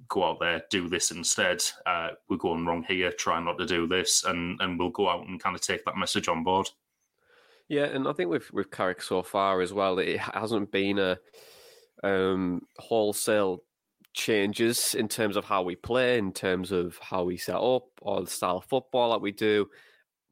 go 0.08 0.24
out 0.24 0.40
there, 0.40 0.64
do 0.70 0.88
this 0.88 1.12
instead. 1.12 1.64
Uh, 1.86 2.10
we're 2.30 2.38
going 2.38 2.66
wrong 2.66 2.86
here. 2.88 3.12
Try 3.12 3.40
not 3.40 3.58
to 3.58 3.66
do 3.66 3.88
this, 3.88 4.24
and 4.24 4.60
and 4.62 4.78
we'll 4.78 4.90
go 4.90 5.10
out 5.10 5.28
and 5.28 5.42
kind 5.42 5.56
of 5.56 5.62
take 5.62 5.84
that 5.86 5.98
message 5.98 6.28
on 6.28 6.44
board. 6.44 6.70
Yeah, 7.68 7.86
and 7.86 8.08
I 8.08 8.14
think 8.14 8.30
with 8.30 8.52
with 8.54 8.72
Carrick 8.72 9.02
so 9.02 9.24
far 9.24 9.62
as 9.62 9.74
well, 9.74 10.00
it 10.00 10.20
hasn't 10.20 10.72
been 10.72 11.00
a 11.00 11.18
um, 12.04 12.62
wholesale 12.78 13.64
changes 14.14 14.96
in 14.96 15.08
terms 15.08 15.36
of 15.36 15.46
how 15.46 15.64
we 15.64 15.76
play, 15.76 16.18
in 16.18 16.32
terms 16.32 16.72
of 16.72 16.98
how 17.02 17.24
we 17.24 17.38
set 17.38 17.56
up, 17.56 17.86
or 18.02 18.22
the 18.22 18.30
style 18.30 18.58
of 18.58 18.66
football 18.66 19.12
that 19.12 19.22
we 19.22 19.32
do. 19.32 19.68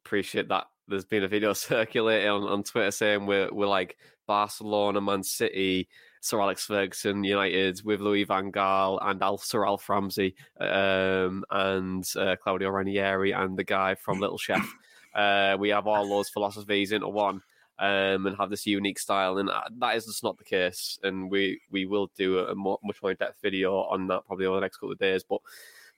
Appreciate 0.04 0.48
that 0.48 0.66
there's 0.86 1.04
been 1.04 1.24
a 1.24 1.28
video 1.28 1.52
circulating 1.54 2.28
on, 2.28 2.42
on 2.44 2.62
Twitter 2.62 2.90
saying 2.90 3.26
we're 3.26 3.52
we're 3.52 3.66
like 3.66 3.96
Barcelona, 4.26 5.00
Man 5.00 5.22
City, 5.22 5.88
Sir 6.24 6.40
Alex 6.40 6.64
Ferguson 6.64 7.22
United 7.22 7.82
with 7.84 8.00
Louis 8.00 8.24
Van 8.24 8.50
Gaal 8.50 8.98
and 9.02 9.22
Al, 9.22 9.36
Sir 9.36 9.66
Alf 9.66 9.86
Ramsey 9.90 10.34
um, 10.58 11.44
and 11.50 12.02
uh, 12.16 12.36
Claudio 12.42 12.70
Ranieri 12.70 13.32
and 13.32 13.58
the 13.58 13.62
guy 13.62 13.94
from 13.94 14.20
Little 14.20 14.38
Chef. 14.38 14.66
Uh, 15.14 15.56
we 15.60 15.68
have 15.68 15.86
all 15.86 16.08
those 16.08 16.28
philosophies 16.28 16.90
into 16.90 17.06
one 17.06 17.40
um, 17.78 18.26
and 18.26 18.36
have 18.36 18.50
this 18.50 18.66
unique 18.66 18.98
style, 18.98 19.38
and 19.38 19.48
uh, 19.48 19.62
that 19.78 19.94
is 19.94 20.06
just 20.06 20.24
not 20.24 20.36
the 20.38 20.42
case. 20.42 20.98
And 21.04 21.30
we 21.30 21.60
we 21.70 21.86
will 21.86 22.10
do 22.18 22.40
a 22.40 22.52
more, 22.56 22.80
much 22.82 23.00
more 23.00 23.12
in 23.12 23.16
depth 23.16 23.40
video 23.40 23.76
on 23.76 24.08
that 24.08 24.26
probably 24.26 24.46
over 24.46 24.56
the 24.56 24.62
next 24.62 24.78
couple 24.78 24.90
of 24.90 24.98
days, 24.98 25.22
but 25.22 25.40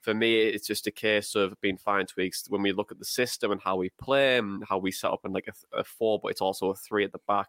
for 0.03 0.13
me, 0.13 0.37
it's 0.37 0.67
just 0.67 0.87
a 0.87 0.91
case 0.91 1.35
of 1.35 1.59
being 1.63 1.79
fine 1.79 2.05
tweaks 2.05 2.45
when 2.51 2.61
we 2.61 2.73
look 2.73 2.93
at 2.93 2.99
the 2.99 3.07
system 3.07 3.53
and 3.53 3.61
how 3.63 3.77
we 3.77 3.89
play 3.99 4.37
and 4.37 4.63
how 4.69 4.77
we 4.77 4.93
set 4.93 5.11
up 5.11 5.25
in 5.25 5.33
like 5.33 5.49
a, 5.49 5.79
a 5.79 5.83
four, 5.83 6.21
but 6.23 6.29
it's 6.29 6.43
also 6.43 6.69
a 6.69 6.77
three 6.77 7.05
at 7.05 7.13
the 7.13 7.21
back. 7.27 7.49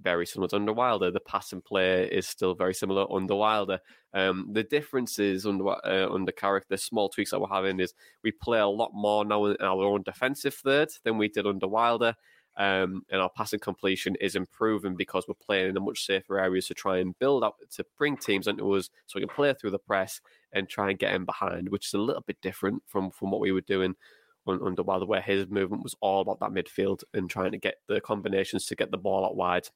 Very 0.00 0.26
similar 0.26 0.48
to 0.48 0.56
under 0.56 0.72
Wilder. 0.72 1.10
The 1.10 1.20
pass 1.20 1.52
and 1.52 1.64
play 1.64 2.08
is 2.08 2.26
still 2.26 2.54
very 2.54 2.74
similar 2.74 3.10
under 3.12 3.36
Wilder. 3.36 3.78
Um, 4.12 4.48
the 4.52 4.64
differences 4.64 5.46
under 5.46 5.68
uh, 5.68 6.12
under 6.12 6.32
Carrick, 6.32 6.68
the 6.68 6.76
small 6.76 7.08
tweaks 7.08 7.30
that 7.30 7.40
we're 7.40 7.48
having 7.48 7.78
is 7.78 7.94
we 8.22 8.32
play 8.32 8.58
a 8.58 8.66
lot 8.66 8.90
more 8.92 9.24
now 9.24 9.44
in 9.44 9.56
our 9.60 9.84
own 9.84 10.02
defensive 10.02 10.54
third 10.54 10.88
than 11.04 11.16
we 11.16 11.28
did 11.28 11.46
under 11.46 11.68
Wilder. 11.68 12.14
Um, 12.56 13.02
and 13.10 13.20
our 13.20 13.30
passing 13.36 13.58
completion 13.58 14.14
is 14.20 14.36
improving 14.36 14.94
because 14.94 15.24
we're 15.26 15.34
playing 15.34 15.70
in 15.70 15.76
a 15.76 15.80
much 15.80 16.06
safer 16.06 16.38
areas 16.38 16.68
to 16.68 16.74
try 16.74 16.98
and 16.98 17.18
build 17.18 17.42
up 17.42 17.56
to 17.72 17.84
bring 17.98 18.16
teams 18.16 18.46
into 18.46 18.70
us 18.72 18.90
so 19.06 19.18
we 19.18 19.26
can 19.26 19.34
play 19.34 19.52
through 19.54 19.72
the 19.72 19.78
press 19.78 20.20
and 20.52 20.68
try 20.68 20.90
and 20.90 20.98
get 21.00 21.14
in 21.14 21.24
behind, 21.24 21.68
which 21.68 21.86
is 21.86 21.94
a 21.94 21.98
little 21.98 22.22
bit 22.26 22.40
different 22.42 22.82
from 22.86 23.10
from 23.10 23.30
what 23.30 23.40
we 23.40 23.52
were 23.52 23.60
doing 23.60 23.94
under 24.46 24.82
Wilder, 24.82 25.06
where 25.06 25.20
his 25.20 25.48
movement 25.48 25.82
was 25.82 25.96
all 26.00 26.20
about 26.20 26.40
that 26.40 26.50
midfield 26.50 27.02
and 27.14 27.30
trying 27.30 27.52
to 27.52 27.58
get 27.58 27.76
the 27.88 28.00
combinations 28.00 28.66
to 28.66 28.76
get 28.76 28.90
the 28.90 28.98
ball 28.98 29.24
out 29.24 29.36
wide 29.36 29.68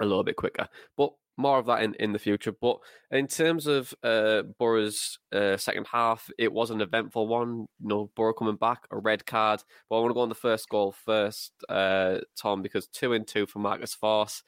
a 0.00 0.04
little 0.04 0.24
bit 0.24 0.36
quicker. 0.36 0.68
But 0.96 1.12
more 1.36 1.58
of 1.58 1.66
that 1.66 1.82
in, 1.82 1.94
in 1.94 2.12
the 2.12 2.18
future. 2.18 2.52
But 2.52 2.78
in 3.10 3.26
terms 3.26 3.66
of 3.66 3.94
uh, 4.02 4.42
Boro's 4.58 5.18
uh, 5.32 5.56
second 5.56 5.86
half, 5.90 6.30
it 6.38 6.52
was 6.52 6.70
an 6.70 6.80
eventful 6.80 7.26
one. 7.26 7.66
You 7.80 7.88
know, 7.88 8.10
Borough 8.14 8.34
coming 8.34 8.56
back, 8.56 8.86
a 8.90 8.98
red 8.98 9.24
card. 9.26 9.62
But 9.88 9.96
I 9.96 10.00
want 10.00 10.10
to 10.10 10.14
go 10.14 10.20
on 10.20 10.28
the 10.28 10.34
first 10.34 10.68
goal 10.68 10.92
first, 10.92 11.52
uh, 11.68 12.18
Tom, 12.36 12.62
because 12.62 12.86
two 12.88 13.14
and 13.14 13.26
two 13.26 13.46
for 13.46 13.58
Marcus 13.58 13.96
Forss. 14.00 14.42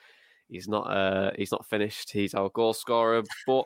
He's 0.48 0.68
not 0.68 0.82
uh, 0.82 1.30
he's 1.36 1.52
not 1.52 1.66
finished. 1.66 2.12
He's 2.12 2.34
our 2.34 2.50
goal 2.50 2.74
scorer, 2.74 3.22
but 3.46 3.64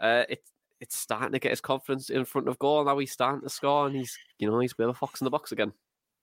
uh, 0.00 0.24
it's 0.28 0.52
it's 0.80 0.96
starting 0.96 1.32
to 1.32 1.38
get 1.38 1.50
his 1.50 1.60
confidence 1.60 2.10
in 2.10 2.24
front 2.24 2.48
of 2.48 2.58
goal. 2.58 2.84
Now 2.84 2.98
he's 2.98 3.12
starting 3.12 3.40
to 3.40 3.48
score, 3.48 3.86
and 3.86 3.96
he's 3.96 4.16
you 4.38 4.48
know 4.48 4.58
he's 4.58 4.74
of 4.78 4.88
a 4.88 4.94
fox 4.94 5.20
in 5.20 5.24
the 5.24 5.30
box 5.30 5.52
again. 5.52 5.72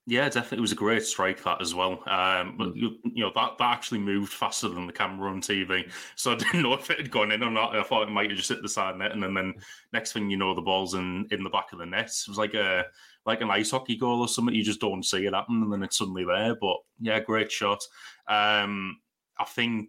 Yeah, 0.08 0.28
definitely. 0.28 0.58
It 0.58 0.60
was 0.60 0.72
a 0.72 0.76
great 0.76 1.02
strike 1.04 1.42
that 1.42 1.60
as 1.60 1.74
well. 1.74 1.94
Um, 2.08 2.56
but 2.56 2.68
Hmm. 2.68 2.76
you, 2.76 2.98
you 3.02 3.24
know 3.24 3.32
that, 3.34 3.58
that 3.58 3.72
actually 3.72 3.98
moved 3.98 4.32
faster 4.32 4.68
than 4.68 4.86
the 4.86 4.92
camera 4.92 5.30
on 5.32 5.40
TV, 5.40 5.84
so 6.14 6.30
I 6.32 6.36
didn't 6.36 6.62
know 6.62 6.74
if 6.74 6.88
it 6.90 6.98
had 6.98 7.10
gone 7.10 7.32
in 7.32 7.42
or 7.42 7.50
not. 7.50 7.74
I 7.76 7.82
thought 7.82 8.06
it 8.06 8.12
might 8.12 8.30
have 8.30 8.36
just 8.36 8.48
hit 8.48 8.62
the 8.62 8.68
side 8.68 8.96
net, 8.96 9.10
and 9.10 9.20
then, 9.22 9.34
then 9.34 9.54
next 9.92 10.12
thing 10.12 10.30
you 10.30 10.36
know, 10.36 10.54
the 10.54 10.62
ball's 10.62 10.94
in 10.94 11.26
in 11.32 11.42
the 11.42 11.50
back 11.50 11.72
of 11.72 11.80
the 11.80 11.86
net. 11.86 12.06
It 12.06 12.28
was 12.28 12.38
like 12.38 12.54
a 12.54 12.84
like 13.24 13.40
an 13.40 13.50
ice 13.50 13.72
hockey 13.72 13.96
goal 13.96 14.20
or 14.20 14.28
something. 14.28 14.54
You 14.54 14.62
just 14.62 14.80
don't 14.80 15.02
see 15.04 15.26
it 15.26 15.34
happen, 15.34 15.60
and 15.62 15.72
then 15.72 15.82
it's 15.82 15.98
suddenly 15.98 16.24
there. 16.24 16.54
But 16.54 16.76
yeah, 17.00 17.18
great 17.18 17.50
shot. 17.50 17.82
Um, 18.28 19.00
I 19.38 19.44
think 19.44 19.88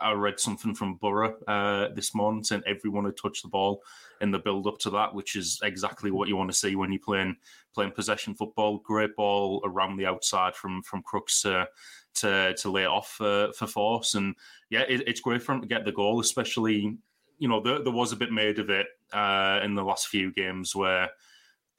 I 0.00 0.12
read 0.12 0.40
something 0.40 0.74
from 0.74 0.96
Boro 0.96 1.36
uh, 1.46 1.88
this 1.94 2.14
morning 2.14 2.44
saying 2.44 2.62
everyone 2.66 3.04
had 3.04 3.16
touched 3.16 3.42
the 3.42 3.48
ball 3.48 3.82
in 4.20 4.30
the 4.30 4.38
build 4.38 4.66
up 4.66 4.78
to 4.78 4.90
that, 4.90 5.14
which 5.14 5.36
is 5.36 5.60
exactly 5.62 6.10
what 6.10 6.28
you 6.28 6.36
want 6.36 6.50
to 6.50 6.56
see 6.56 6.76
when 6.76 6.92
you're 6.92 7.00
playing 7.00 7.36
playing 7.74 7.92
possession 7.92 8.34
football. 8.34 8.78
Great 8.78 9.14
ball 9.16 9.62
around 9.64 9.96
the 9.96 10.06
outside 10.06 10.54
from 10.54 10.82
from 10.82 11.02
Crooks 11.02 11.42
to 11.42 11.68
to, 12.14 12.54
lay 12.70 12.86
off 12.86 13.10
for, 13.10 13.52
for 13.52 13.66
Forss, 13.66 14.14
and 14.14 14.34
yeah, 14.70 14.84
it, 14.88 15.06
it's 15.06 15.20
great 15.20 15.42
for 15.42 15.52
him 15.52 15.60
to 15.60 15.66
get 15.66 15.84
the 15.84 15.92
goal, 15.92 16.20
especially. 16.20 16.96
You 17.38 17.48
know, 17.48 17.60
there, 17.60 17.82
there 17.82 17.92
was 17.92 18.12
a 18.12 18.16
bit 18.16 18.32
made 18.32 18.58
of 18.58 18.70
it 18.70 18.86
uh, 19.12 19.60
in 19.62 19.74
the 19.74 19.84
last 19.84 20.08
few 20.08 20.32
games 20.32 20.74
where, 20.74 21.10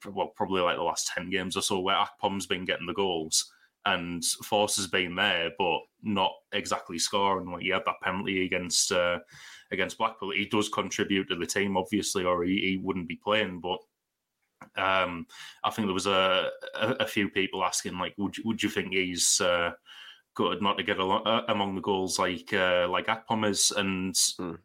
well, 0.08 0.28
probably 0.28 0.60
like 0.60 0.76
the 0.76 0.84
last 0.84 1.08
10 1.08 1.30
games 1.30 1.56
or 1.56 1.62
so, 1.62 1.80
where 1.80 1.96
Akpom's 1.96 2.46
been 2.46 2.64
getting 2.64 2.86
the 2.86 2.94
goals 2.94 3.50
and 3.84 4.22
Forss 4.22 4.76
has 4.76 4.86
been 4.86 5.14
there, 5.14 5.50
but 5.58 5.80
not 6.02 6.32
exactly 6.52 6.98
scoring. 6.98 7.50
Like 7.50 7.62
he 7.62 7.68
had 7.68 7.84
that 7.86 8.00
penalty 8.02 8.44
against 8.44 8.92
uh, 8.92 9.18
against 9.70 9.98
Blackpool. 9.98 10.32
He 10.32 10.46
does 10.46 10.68
contribute 10.68 11.28
to 11.28 11.36
the 11.36 11.46
team, 11.46 11.76
obviously, 11.76 12.24
or 12.24 12.44
he, 12.44 12.58
he 12.58 12.80
wouldn't 12.82 13.08
be 13.08 13.16
playing. 13.16 13.60
But 13.60 13.78
um, 14.76 15.26
I 15.64 15.70
think 15.70 15.86
there 15.86 15.94
was 15.94 16.06
a, 16.06 16.50
a, 16.74 16.88
a 17.00 17.06
few 17.06 17.28
people 17.28 17.64
asking, 17.64 17.98
like, 17.98 18.14
would 18.18 18.36
you, 18.36 18.44
would 18.46 18.62
you 18.62 18.68
think 18.68 18.92
he's 18.92 19.40
uh, 19.40 19.72
good 20.34 20.60
not 20.60 20.76
to 20.78 20.84
get 20.84 20.98
along, 20.98 21.26
uh, 21.26 21.42
among 21.48 21.74
the 21.74 21.80
goals 21.80 22.18
like 22.18 22.52
uh, 22.52 22.86
like 22.88 23.06
Akpom 23.06 23.48
is? 23.48 23.70
And 23.70 24.14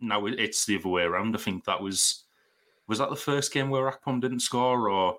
now 0.01 0.25
it's 0.25 0.65
the 0.65 0.77
other 0.77 0.89
way 0.89 1.03
around. 1.03 1.35
I 1.35 1.39
think 1.39 1.65
that 1.65 1.81
was 1.81 2.23
was 2.87 2.97
that 2.97 3.09
the 3.09 3.15
first 3.15 3.53
game 3.53 3.69
where 3.69 3.89
Akpom 3.89 4.19
didn't 4.19 4.41
score, 4.41 4.89
or 4.89 5.17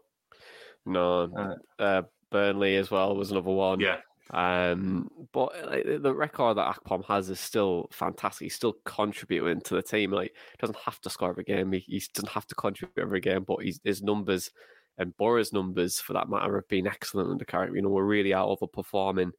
No, 0.87 1.57
uh, 1.79 2.03
Burnley 2.35 2.75
as 2.77 2.91
well 2.91 3.15
was 3.15 3.31
another 3.31 3.53
one. 3.53 3.79
yeah. 3.81 3.99
Um, 4.31 5.09
but 5.33 5.53
like, 5.67 5.85
the- 6.03 6.15
record 6.15 6.57
that 6.57 6.75
Akpom 6.75 7.05
has 7.07 7.31
is 7.31 7.39
still 7.39 7.89
fantastic. 7.93 8.47
He's 8.47 8.55
still 8.55 8.75
contributing 8.85 9.61
to 9.61 9.75
the 9.75 9.83
team. 9.83 10.11
Like, 10.11 10.33
he 10.33 10.57
doesn't 10.59 10.79
have 10.85 11.01
to 11.03 11.11
score 11.11 11.31
every 11.31 11.45
game. 11.45 11.71
He, 11.73 11.79
he 11.81 12.03
doesn't 12.13 12.31
have 12.31 12.47
to 12.49 12.55
contribute 12.55 13.01
every 13.01 13.21
game. 13.21 13.45
But 13.47 13.63
he's, 13.63 13.81
his 13.85 14.03
numbers 14.03 14.51
and 14.99 15.17
Boro's 15.17 15.53
numbers, 15.53 16.01
for 16.01 16.15
that 16.15 16.29
matter, 16.29 16.57
have 16.57 16.69
been 16.69 16.87
excellent 16.87 17.31
under 17.31 17.45
Carrick. 17.45 17.73
You 17.75 17.83
know, 17.83 17.91
we're 17.91 18.05
really 18.05 18.35
out 18.35 18.49
overperforming 18.49 19.31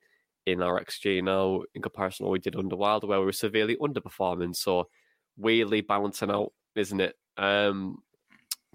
in 0.46 0.62
our 0.62 0.80
XG 0.80 1.24
now 1.24 1.64
in 1.74 1.82
comparison 1.82 2.24
to 2.24 2.28
what 2.28 2.34
we 2.34 2.40
did 2.40 2.56
under 2.56 2.75
Wilder, 2.75 3.08
where 3.08 3.20
we 3.20 3.25
were 3.25 3.32
severely 3.34 3.75
underperforming. 3.78 4.56
So, 4.56 4.88
weirdly 5.36 5.82
balancing 5.82 6.32
out, 6.32 6.54
isn't 6.75 7.02
it? 7.02 7.16
Um, 7.38 7.98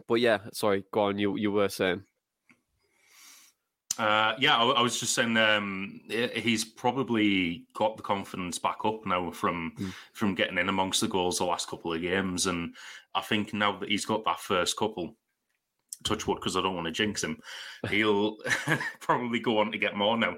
but 0.09 0.21
yeah, 0.21 0.39
sorry, 0.53 0.85
go 0.93 1.03
on. 1.03 1.19
You 1.19 1.37
you 1.37 1.53
were 1.53 1.69
saying. 1.69 2.03
Uh, 4.01 4.35
yeah, 4.39 4.57
I, 4.57 4.65
I 4.65 4.81
was 4.81 4.99
just 4.99 5.13
saying 5.13 5.37
um, 5.37 6.01
he's 6.09 6.65
probably 6.65 7.67
got 7.75 7.99
the 7.99 8.03
confidence 8.03 8.59
back 8.59 8.79
up 8.83 9.05
now 9.05 9.31
from 9.31 9.75
from 10.15 10.35
getting 10.35 10.57
in 10.57 10.71
amongst 10.71 11.03
the 11.03 11.07
goals 11.07 11.37
the 11.37 11.45
last 11.45 11.69
couple 11.69 11.93
of 11.93 12.01
games, 12.01 12.47
and 12.47 12.75
I 13.15 13.21
think 13.21 13.53
now 13.53 13.79
that 13.79 13.91
he's 13.91 14.07
got 14.07 14.25
that 14.25 14.41
first 14.41 14.79
couple, 14.79 15.17
touch 16.03 16.27
wood 16.27 16.37
because 16.37 16.57
I 16.57 16.63
don't 16.63 16.75
want 16.75 16.87
to 16.87 16.93
jinx 16.93 17.23
him, 17.23 17.43
he'll 17.91 18.39
probably 19.01 19.39
go 19.39 19.59
on 19.59 19.71
to 19.71 19.77
get 19.77 19.95
more 19.95 20.17
now. 20.17 20.37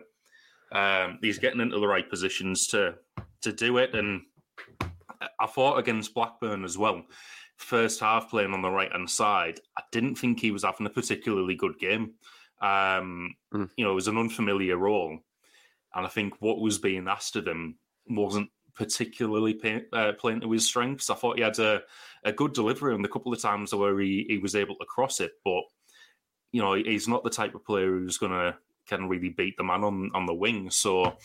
Um, 0.73 1.21
he's 1.23 1.39
getting 1.39 1.61
into 1.61 1.79
the 1.79 1.87
right 1.87 2.11
positions 2.11 2.67
to 2.69 2.97
to 3.43 3.53
do 3.53 3.77
it, 3.77 3.95
and 3.95 4.23
I 5.39 5.47
thought 5.47 5.79
against 5.79 6.15
Blackburn 6.15 6.65
as 6.65 6.77
well. 6.77 7.05
First 7.59 8.01
half 8.01 8.29
playing 8.29 8.55
on 8.55 8.63
the 8.63 8.71
right 8.71 8.91
hand 8.91 9.09
side, 9.09 9.61
I 9.79 9.83
didn't 9.93 10.17
think 10.17 10.41
he 10.41 10.51
was 10.51 10.65
having 10.65 10.87
a 10.89 10.91
particularly 10.91 11.55
good 11.55 11.79
game. 11.79 12.15
Um, 12.63 13.35
You 13.77 13.85
know, 13.85 13.93
it 13.93 13.95
was 13.95 14.09
an 14.09 14.17
unfamiliar 14.17 14.77
role, 14.77 15.19
and 15.95 16.07
I 16.07 16.09
think 16.09 16.35
what 16.41 16.61
was 16.61 16.79
being 16.79 17.09
asked 17.09 17.37
of 17.37 17.47
him 17.47 17.79
wasn't 18.09 18.51
particularly 18.75 19.55
pay, 19.55 19.83
uh, 19.93 20.13
playing 20.13 20.41
to 20.41 20.51
his 20.51 20.67
strengths. 20.67 21.11
I 21.11 21.15
thought 21.15 21.37
he 21.37 21.43
had 21.43 21.59
a, 21.59 21.83
a 22.25 22.33
good 22.33 22.55
delivery 22.55 22.95
on 22.95 23.03
the 23.03 23.09
couple 23.09 23.33
of 23.33 23.43
times 23.43 23.75
where 23.75 23.99
he, 24.01 24.25
he 24.29 24.39
was 24.39 24.55
able 24.55 24.77
to 24.77 24.87
cross 24.87 25.21
it, 25.21 25.33
but 25.45 25.63
you 26.53 26.63
know, 26.63 26.75
he's 26.75 27.09
not 27.09 27.25
the 27.25 27.31
type 27.31 27.55
of 27.55 27.65
player 27.65 27.89
who's 27.89 28.19
going 28.19 28.33
to 28.33 28.57
can 28.87 29.09
really 29.09 29.29
beat 29.29 29.57
the 29.57 29.65
man 29.65 29.85
on 29.85 30.11
on 30.15 30.27
the 30.27 30.35
wing. 30.35 30.71
So 30.71 31.17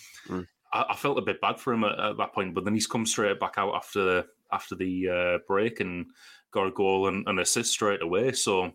I, 0.74 0.86
I 0.90 0.96
felt 0.96 1.18
a 1.18 1.22
bit 1.24 1.42
bad 1.42 1.60
for 1.60 1.74
him 1.74 1.84
at, 1.84 2.00
at 2.00 2.18
that 2.18 2.34
point, 2.34 2.54
but 2.54 2.66
then 2.66 2.74
he's 2.74 2.88
come 2.88 3.06
straight 3.06 3.40
back 3.40 3.56
out 3.58 3.76
after 3.76 4.26
after 4.52 4.76
the 4.76 5.10
uh, 5.10 5.38
break 5.48 5.80
and 5.80 6.06
got 6.52 6.68
a 6.68 6.72
goal 6.72 7.08
and 7.08 7.28
an 7.28 7.40
assist 7.40 7.72
straight 7.72 8.02
away. 8.02 8.32
So, 8.32 8.72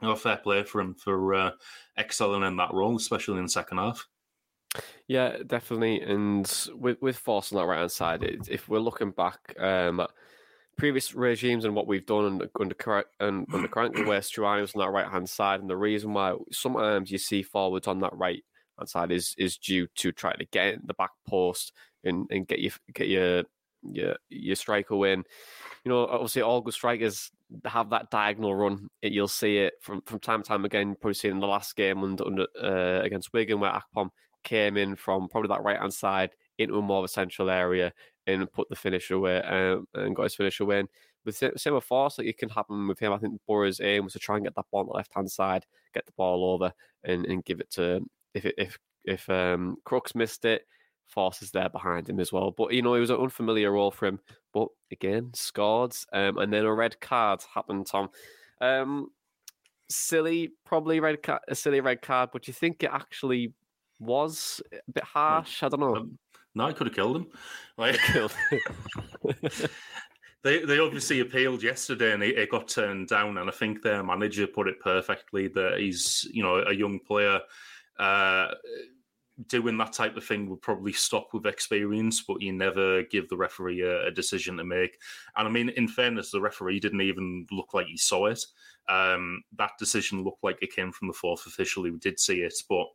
you 0.00 0.08
know, 0.08 0.16
fair 0.16 0.36
play 0.36 0.62
for 0.62 0.80
him 0.80 0.94
for 0.94 1.34
uh, 1.34 1.50
excelling 1.98 2.42
in 2.42 2.56
that 2.56 2.72
role, 2.72 2.96
especially 2.96 3.38
in 3.38 3.44
the 3.44 3.50
second 3.50 3.78
half. 3.78 4.06
Yeah, 5.06 5.38
definitely. 5.46 6.00
And 6.02 6.46
with 6.74 6.98
with 7.00 7.22
Forss 7.22 7.52
on 7.52 7.58
that 7.58 7.66
right 7.66 7.78
hand 7.78 7.92
side, 7.92 8.22
it, 8.22 8.48
if 8.48 8.68
we're 8.68 8.78
looking 8.78 9.10
back 9.10 9.54
um, 9.58 10.00
at 10.00 10.10
previous 10.76 11.14
regimes 11.14 11.64
and 11.64 11.74
what 11.74 11.86
we've 11.86 12.06
done 12.06 12.24
under 12.26 12.50
under, 12.60 12.74
Cor- 12.74 13.06
and 13.20 13.46
under 13.52 13.68
Karanka, 13.68 14.06
where 14.06 14.20
Stuani 14.20 14.60
was 14.60 14.74
on 14.74 14.80
that 14.80 14.90
right 14.90 15.10
hand 15.10 15.28
side, 15.28 15.60
and 15.60 15.70
the 15.70 15.76
reason 15.76 16.12
why 16.12 16.34
sometimes 16.52 17.10
you 17.10 17.18
see 17.18 17.42
forwards 17.42 17.88
on 17.88 18.00
that 18.00 18.14
right 18.14 18.44
hand 18.78 18.88
side 18.88 19.10
is 19.10 19.34
is 19.38 19.56
due 19.56 19.86
to 19.96 20.12
try 20.12 20.34
to 20.34 20.44
get 20.46 20.74
in 20.74 20.82
the 20.84 20.94
back 20.94 21.10
post 21.26 21.72
and, 22.04 22.26
and 22.30 22.46
get 22.46 22.60
your 22.60 22.72
get 22.94 23.08
your 23.08 23.44
your 23.82 24.16
your 24.28 24.56
striker 24.56 25.06
in. 25.06 25.24
You 25.84 25.92
know, 25.92 26.06
obviously 26.06 26.42
all 26.42 26.60
good 26.60 26.74
strikers 26.74 27.30
have 27.64 27.90
that 27.90 28.10
diagonal 28.10 28.54
run. 28.54 28.88
It, 29.02 29.12
you'll 29.12 29.28
see 29.28 29.58
it 29.58 29.74
from 29.80 30.02
from 30.02 30.20
time 30.20 30.42
to 30.42 30.48
time 30.48 30.64
again. 30.64 30.96
Probably 31.00 31.14
seen 31.14 31.32
in 31.32 31.40
the 31.40 31.46
last 31.46 31.76
game 31.76 32.02
under, 32.02 32.26
under 32.26 32.46
uh, 32.60 33.02
against 33.02 33.32
Wigan 33.32 33.60
where 33.60 33.72
Akpom 33.72 34.10
came 34.44 34.76
in 34.76 34.96
from 34.96 35.28
probably 35.28 35.48
that 35.48 35.62
right 35.62 35.78
hand 35.78 35.92
side 35.92 36.30
into 36.58 36.78
a 36.78 36.82
more 36.82 36.98
of 36.98 37.04
a 37.04 37.08
central 37.08 37.50
area 37.50 37.92
and 38.26 38.50
put 38.52 38.68
the 38.68 38.76
finish 38.76 39.10
away 39.10 39.40
um, 39.42 39.86
and 39.94 40.14
got 40.14 40.24
his 40.24 40.34
finish 40.34 40.60
away. 40.60 40.80
And 40.80 40.88
with 41.24 41.40
with 41.42 41.88
Forss, 41.88 42.18
like 42.18 42.26
it 42.26 42.38
can 42.38 42.48
happen 42.48 42.88
with 42.88 42.98
him. 42.98 43.12
I 43.12 43.18
think 43.18 43.40
Borough's 43.46 43.80
aim 43.80 44.04
was 44.04 44.12
to 44.14 44.18
try 44.18 44.36
and 44.36 44.44
get 44.44 44.54
that 44.56 44.66
ball 44.70 44.80
on 44.80 44.86
the 44.86 44.92
left 44.92 45.12
hand 45.14 45.30
side, 45.30 45.66
get 45.94 46.06
the 46.06 46.12
ball 46.16 46.52
over, 46.52 46.72
and, 47.04 47.26
and 47.26 47.44
give 47.44 47.60
it 47.60 47.70
to 47.72 48.00
if 48.34 48.44
it, 48.44 48.54
if 48.58 48.78
if 49.04 49.28
um, 49.30 49.76
Crooks 49.84 50.14
missed 50.14 50.44
it, 50.44 50.62
Forss 51.14 51.42
is 51.42 51.50
there 51.50 51.68
behind 51.68 52.08
him 52.08 52.20
as 52.20 52.32
well. 52.32 52.50
But 52.50 52.72
you 52.72 52.82
know, 52.82 52.94
it 52.94 53.00
was 53.00 53.10
an 53.10 53.20
unfamiliar 53.20 53.72
role 53.72 53.90
for 53.90 54.06
him. 54.06 54.20
But 54.52 54.68
again, 54.90 55.30
scored, 55.34 55.94
um, 56.12 56.38
and 56.38 56.52
then 56.52 56.64
a 56.64 56.74
red 56.74 57.00
card 57.00 57.42
happened. 57.54 57.86
Tom, 57.86 58.10
um, 58.60 59.10
silly, 59.88 60.52
probably 60.64 61.00
red 61.00 61.22
card, 61.22 61.40
a 61.48 61.54
silly 61.54 61.80
red 61.80 62.02
card. 62.02 62.30
But 62.32 62.42
do 62.42 62.50
you 62.50 62.54
think 62.54 62.82
it 62.82 62.90
actually 62.92 63.52
was 63.98 64.60
a 64.72 64.92
bit 64.92 65.04
harsh? 65.04 65.62
I 65.62 65.68
don't 65.68 65.80
know. 65.80 65.96
Um, 65.96 66.18
no, 66.54 66.64
I 66.64 66.72
could 66.72 66.88
have 66.88 66.96
killed 66.96 67.16
him. 67.16 67.26
Like, 67.78 67.96
killed. 67.98 68.34
they 70.42 70.64
they 70.64 70.80
obviously 70.80 71.20
appealed 71.20 71.62
yesterday 71.62 72.12
and 72.12 72.24
it, 72.24 72.36
it, 72.36 72.50
got 72.50 72.66
turned 72.66 73.06
down. 73.06 73.38
And 73.38 73.48
I 73.48 73.52
think 73.52 73.82
their 73.82 74.02
manager 74.02 74.48
put 74.48 74.66
it 74.66 74.80
perfectly 74.80 75.46
that 75.46 75.78
he's 75.78 76.26
you 76.32 76.42
know 76.42 76.64
a 76.66 76.74
young 76.74 76.98
player. 76.98 77.38
Uh, 78.00 78.48
doing 79.46 79.78
that 79.78 79.92
type 79.92 80.16
of 80.16 80.24
thing 80.24 80.48
would 80.48 80.60
probably 80.60 80.92
stop 80.92 81.28
with 81.32 81.46
experience, 81.46 82.22
but 82.26 82.42
you 82.42 82.52
never 82.52 83.04
give 83.04 83.28
the 83.28 83.36
referee 83.36 83.82
a, 83.82 84.06
a, 84.06 84.10
decision 84.10 84.56
to 84.56 84.64
make. 84.64 84.98
And 85.36 85.46
I 85.46 85.50
mean, 85.50 85.68
in 85.70 85.86
fairness, 85.86 86.30
the 86.30 86.40
referee 86.40 86.80
didn't 86.80 87.02
even 87.02 87.46
look 87.52 87.72
like 87.72 87.86
he 87.86 87.96
saw 87.96 88.26
it. 88.26 88.44
Um, 88.88 89.42
that 89.56 89.72
decision 89.78 90.24
looked 90.24 90.42
like 90.42 90.58
it 90.60 90.74
came 90.74 90.90
from 90.90 91.08
the 91.08 91.14
fourth 91.14 91.46
official 91.46 91.84
who 91.84 91.98
did 91.98 92.18
see 92.18 92.40
it, 92.40 92.54
but 92.68 92.86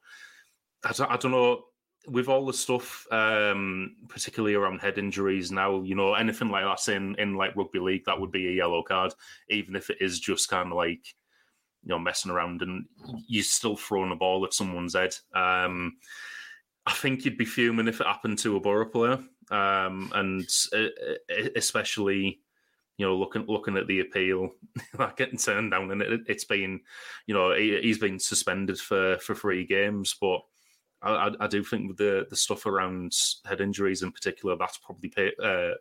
I 0.83 0.91
don't, 0.91 1.11
I 1.11 1.17
don't 1.17 1.31
know. 1.31 1.63
With 2.05 2.27
all 2.27 2.45
the 2.45 2.51
stuff, 2.51 3.07
um, 3.11 3.95
particularly 4.09 4.55
around 4.55 4.81
head 4.81 4.97
injuries 4.97 5.53
now, 5.53 5.81
you 5.83 5.95
know, 5.95 6.15
anything 6.15 6.49
like 6.49 6.65
that 6.65 6.91
in, 6.91 7.15
in 7.15 7.35
like 7.37 7.55
rugby 7.55 7.79
league, 7.79 8.03
that 8.05 8.19
would 8.19 8.31
be 8.31 8.49
a 8.49 8.51
yellow 8.51 8.83
card, 8.83 9.13
even 9.49 9.77
if 9.77 9.89
it 9.89 9.99
is 10.01 10.19
just 10.19 10.49
kind 10.49 10.67
of 10.67 10.75
like, 10.75 11.15
you 11.83 11.89
know, 11.89 11.99
messing 11.99 12.31
around 12.31 12.61
and 12.61 12.85
you're 13.27 13.43
still 13.43 13.75
throwing 13.75 14.11
a 14.11 14.15
ball 14.15 14.45
at 14.45 14.53
someone's 14.53 14.95
head. 14.95 15.15
Um, 15.35 15.97
I 16.85 16.93
think 16.93 17.23
you'd 17.23 17.37
be 17.37 17.45
fuming 17.45 17.87
if 17.87 18.01
it 18.01 18.07
happened 18.07 18.39
to 18.39 18.55
a 18.55 18.59
Boro 18.59 18.85
player, 18.85 19.19
um, 19.51 20.11
and 20.13 20.47
uh, 20.73 20.77
uh, 20.77 21.49
especially 21.55 22.39
you 22.97 23.05
know 23.05 23.15
looking 23.15 23.45
looking 23.47 23.77
at 23.77 23.87
the 23.87 24.01
appeal, 24.01 24.49
like 24.99 25.17
getting 25.17 25.39
turned 25.39 25.71
down, 25.71 25.91
and 25.91 26.01
it, 26.01 26.21
has 26.27 26.45
been, 26.45 26.81
you 27.27 27.33
know, 27.33 27.53
he, 27.53 27.87
has 27.87 27.97
been 27.97 28.19
suspended 28.19 28.79
for 28.79 29.17
for 29.19 29.35
three 29.35 29.65
games, 29.65 30.15
but. 30.19 30.41
I, 31.05 31.31
I, 31.37 31.47
do 31.47 31.65
think 31.65 31.97
the 31.97 32.25
the 32.29 32.35
stuff 32.37 32.65
around 32.65 33.11
head 33.43 33.59
injuries 33.59 34.03
in 34.03 34.13
particular 34.13 34.55
that's 34.55 34.77
probably 34.77 35.09
pay, 35.09 35.33
uh, 35.43 35.73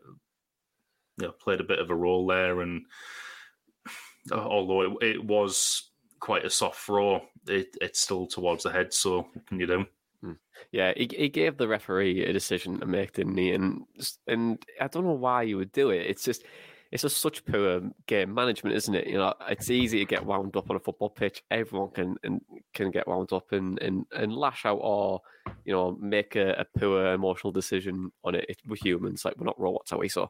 you 1.16 1.26
know, 1.26 1.30
played 1.30 1.60
a 1.60 1.64
bit 1.64 1.78
of 1.78 1.90
a 1.90 1.94
role 1.94 2.26
there. 2.26 2.60
And 2.60 2.84
although 4.32 4.82
it, 4.82 4.92
it 5.00 5.24
was 5.24 5.91
quite 6.22 6.44
a 6.44 6.50
soft 6.50 6.78
throw, 6.78 7.20
it, 7.48 7.76
it's 7.80 8.00
still 8.00 8.28
towards 8.28 8.62
the 8.62 8.70
head. 8.70 8.94
So 8.94 9.28
what 9.32 9.46
can 9.46 9.58
you 9.58 9.66
do? 9.66 9.84
Hmm. 10.22 10.32
Yeah, 10.70 10.92
he, 10.96 11.10
he 11.12 11.28
gave 11.28 11.56
the 11.56 11.66
referee 11.66 12.24
a 12.24 12.32
decision 12.32 12.78
to 12.78 12.86
make, 12.86 13.14
didn't 13.14 13.36
he? 13.36 13.50
And 13.50 13.82
and 14.28 14.64
I 14.80 14.86
don't 14.86 15.04
know 15.04 15.12
why 15.12 15.42
you 15.42 15.56
would 15.56 15.72
do 15.72 15.90
it. 15.90 16.06
It's 16.06 16.24
just 16.24 16.44
it's 16.92 17.02
just 17.02 17.16
such 17.16 17.44
poor 17.44 17.82
game 18.06 18.32
management, 18.32 18.76
isn't 18.76 18.94
it? 18.94 19.08
You 19.08 19.18
know, 19.18 19.34
it's 19.48 19.68
easy 19.68 19.98
to 19.98 20.04
get 20.04 20.24
wound 20.24 20.56
up 20.56 20.70
on 20.70 20.76
a 20.76 20.80
football 20.80 21.10
pitch. 21.10 21.42
Everyone 21.50 21.90
can 21.90 22.16
and 22.22 22.40
can 22.72 22.92
get 22.92 23.08
wound 23.08 23.32
up 23.32 23.50
and, 23.50 23.80
and, 23.80 24.06
and 24.12 24.32
lash 24.32 24.64
out 24.64 24.78
or 24.80 25.22
you 25.64 25.72
know 25.72 25.96
make 26.00 26.36
a, 26.36 26.52
a 26.52 26.78
poor 26.78 27.12
emotional 27.12 27.52
decision 27.52 28.12
on 28.24 28.34
it. 28.34 28.60
We're 28.66 28.76
humans, 28.76 29.24
like 29.24 29.36
we're 29.36 29.46
not 29.46 29.60
robots, 29.60 29.92
are 29.92 29.98
we? 29.98 30.08
So 30.08 30.28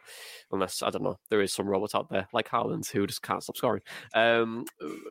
unless 0.51 0.83
I 0.83 0.91
don't 0.91 1.03
know, 1.03 1.19
there 1.31 1.41
is 1.41 1.53
some 1.53 1.67
robots 1.67 1.95
out 1.95 2.11
there 2.11 2.29
like 2.33 2.49
Haaland 2.49 2.91
who 2.91 3.07
just 3.07 3.23
can't 3.23 3.43
stop 3.43 3.57
scoring. 3.57 3.83
Um, 4.15 4.65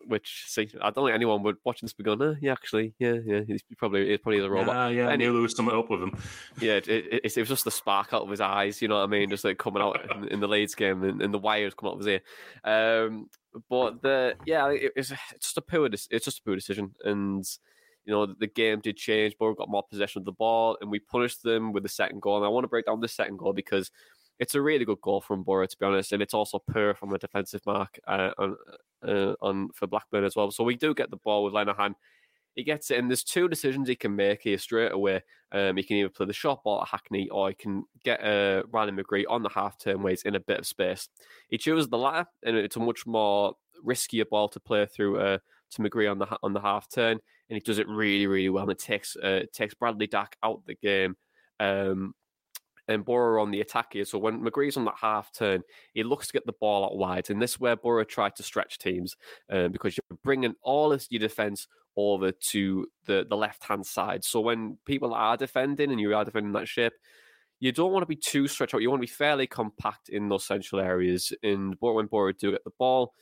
which 0.06 0.46
see, 0.48 0.70
I 0.82 0.92
don't 0.92 1.06
think 1.06 1.16
anyone 1.16 1.44
would 1.44 1.58
watching 1.64 1.86
this 1.86 1.94
be 1.94 2.04
going, 2.04 2.22
oh, 2.22 2.36
yeah, 2.42 2.52
actually, 2.52 2.94
yeah, 3.00 3.16
yeah, 3.26 3.42
he's 3.46 3.62
probably 3.78 4.10
he's 4.10 4.20
probably 4.20 4.40
the 4.40 4.50
robot. 4.50 4.94
Yeah, 4.94 5.04
yeah, 5.04 5.10
I 5.10 5.16
knew 5.16 5.34
there 5.34 5.42
was 5.42 5.56
something 5.56 5.76
up 5.76 5.90
with 5.90 6.02
him. 6.02 6.18
Yeah, 6.60 6.74
it, 6.74 6.88
it, 6.88 7.22
it, 7.24 7.38
was 7.38 7.50
just 7.50 7.66
the 7.66 7.72
spark 7.72 8.14
out 8.14 8.24
of 8.24 8.30
his 8.30 8.42
eyes. 8.42 8.82
You 8.82 8.88
know 8.88 8.98
what 8.98 9.04
I 9.04 9.08
mean? 9.08 9.30
Just 9.30 9.44
like 9.44 9.58
coming 9.58 9.82
out 9.82 10.00
in, 10.16 10.28
in 10.28 10.40
the 10.40 10.48
Leeds 10.48 10.76
game 10.76 11.04
and, 11.04 11.22
and 11.22 11.34
the 11.34 11.40
wires 11.40 11.74
come 11.74 11.90
out 11.90 11.94
of 11.94 12.00
his 12.00 12.08
ear. 12.08 12.22
Um, 12.64 13.30
but 13.70 14.02
the 14.02 14.36
yeah, 14.46 14.70
it, 14.70 14.94
it's 14.96 15.12
just 15.40 15.58
a 15.58 15.62
poor 15.62 15.88
it's 15.88 16.08
just 16.08 16.40
a 16.40 16.44
poor 16.44 16.56
decision, 16.56 16.94
and 17.04 17.46
you 18.06 18.14
know 18.14 18.26
the 18.26 18.48
game 18.48 18.80
did 18.80 18.98
change. 18.98 19.36
But 19.40 19.50
we 19.50 19.56
got 19.56 19.70
more 19.70 19.84
possession 19.84 20.22
of 20.22 20.26
the 20.26 20.32
ball, 20.32 20.78
and 20.82 20.92
we 20.92 21.00
punished 21.00 21.44
them 21.44 21.74
with 21.74 21.84
the 21.84 21.90
second 21.90 22.22
goal. 22.22 22.38
And 22.38 22.46
I 22.46 22.50
want 22.50 22.64
to 22.64 22.70
break 22.70 22.86
down 22.86 23.02
this 23.02 23.14
second 23.14 23.38
goal 23.38 23.54
because 23.54 23.92
it's 24.40 24.56
a 24.56 24.62
really 24.62 24.86
good 24.86 25.02
goal 25.02 25.22
from 25.22 25.44
Boro, 25.44 25.66
to 25.66 25.78
be 25.78 25.86
honest, 25.86 26.14
and 26.14 26.22
it's 26.22 26.34
also 26.34 26.60
poor 26.60 26.94
from 26.94 27.14
a 27.14 27.20
defensive 27.20 27.62
mark 27.66 28.00
uh, 28.08 28.32
on 28.38 28.56
uh, 29.08 29.34
on 29.42 29.70
for 29.74 29.88
Blackburn 29.88 30.24
as 30.24 30.36
well. 30.36 30.52
So 30.52 30.64
we 30.64 30.76
do 30.76 30.94
get 30.94 31.12
the 31.12 31.18
ball 31.18 31.44
with 31.44 31.54
Lenihan 31.54 31.96
he 32.56 32.64
gets 32.64 32.92
it, 32.92 33.00
and 33.00 33.10
there's 33.10 33.24
two 33.24 33.48
decisions 33.48 33.88
he 33.88 33.96
can 33.96 34.16
make 34.16 34.42
here 34.42 34.58
straight 34.58 34.92
away. 34.92 35.22
Um, 35.52 35.78
he 35.78 35.84
can 35.84 35.98
either 35.98 36.10
play 36.10 36.26
the 36.26 36.34
short 36.34 36.64
ball 36.64 36.82
at 36.82 36.90
Hackney, 36.90 37.30
or 37.30 37.50
he 37.50 37.56
can 37.56 37.84
get 38.04 38.24
uh, 38.24 38.64
Riley 38.72 38.92
McGree 38.92 39.24
on 39.30 39.44
the 39.44 39.50
half 39.50 39.78
turn 39.78 40.02
where 40.02 40.12
he's 40.12 40.24
in 40.24 40.36
a 40.36 40.40
bit 40.40 40.60
of 40.60 40.68
space. 40.68 41.08
He 41.50 41.58
chooses 41.58 41.88
the 41.88 41.98
latter, 41.98 42.28
and 42.44 42.58
it's 42.58 42.76
a 42.76 42.80
much 42.80 43.06
more 43.06 43.54
riskier 43.86 44.28
ball 44.30 44.50
to 44.50 44.60
play 44.60 44.86
through 44.86 45.20
uh, 45.20 45.38
to 45.72 45.82
McGree 45.82 46.10
on 46.10 46.20
the 46.20 46.28
on 46.44 46.54
the 46.54 46.62
half 46.62 46.90
turn, 46.90 47.20
and 47.50 47.56
he 47.56 47.60
does 47.60 47.80
it 47.80 47.88
really, 47.88 48.28
really 48.28 48.50
well. 48.50 48.64
And 48.64 48.72
it 48.72 48.80
takes 48.80 49.16
uh, 49.16 49.42
takes 49.54 49.74
Bradley 49.74 50.08
Dack 50.08 50.38
out 50.44 50.66
the 50.66 50.76
game. 50.76 51.16
Um, 51.60 52.14
and 52.88 53.06
Boro 53.06 53.42
on 53.42 53.52
the 53.52 53.62
attack 53.62 53.94
here. 53.94 54.06
So 54.06 54.18
when 54.18 54.44
McGree's 54.44 54.78
on 54.78 54.86
that 54.86 54.96
half 55.00 55.32
turn, 55.32 55.62
he 55.94 56.04
looks 56.04 56.28
to 56.28 56.34
get 56.34 56.46
the 56.46 56.54
ball 56.54 56.86
out 56.86 56.98
wide. 56.98 57.30
And 57.30 57.42
this 57.42 57.52
is 57.52 57.60
where 57.60 57.76
Boro 57.76 58.04
tried 58.04 58.36
to 58.36 58.44
stretch 58.44 58.80
teams 58.80 59.16
um, 59.50 59.72
because 59.72 59.96
you're 59.96 60.18
bringing 60.24 60.56
all 60.62 60.92
of 60.92 61.06
your 61.10 61.20
defence 61.20 61.68
over 61.96 62.32
to 62.32 62.88
the, 63.06 63.26
the 63.30 63.38
left 63.38 63.64
hand 63.64 63.86
side. 63.86 64.24
So 64.24 64.40
when 64.40 64.78
people 64.86 65.14
are 65.14 65.38
defending 65.38 65.92
and 65.92 66.00
you 66.00 66.16
are 66.16 66.26
defending 66.26 66.54
that 66.54 66.68
shape, 66.68 66.94
you 67.60 67.72
don't 67.72 67.92
want 67.92 68.04
to 68.04 68.08
be 68.08 68.16
too 68.16 68.48
stretched 68.48 68.74
out. 68.74 68.82
You 68.82 68.90
want 68.90 69.02
to 69.02 69.08
be 69.08 69.14
fairly 69.14 69.48
compact 69.48 70.10
in 70.10 70.30
those 70.30 70.46
central 70.46 70.82
areas. 70.82 71.32
And 71.44 71.76
when 71.80 72.08
Boro 72.08 72.32
do 72.32 72.52
get 72.52 72.64
the 72.64 72.72
ball, 72.80 73.14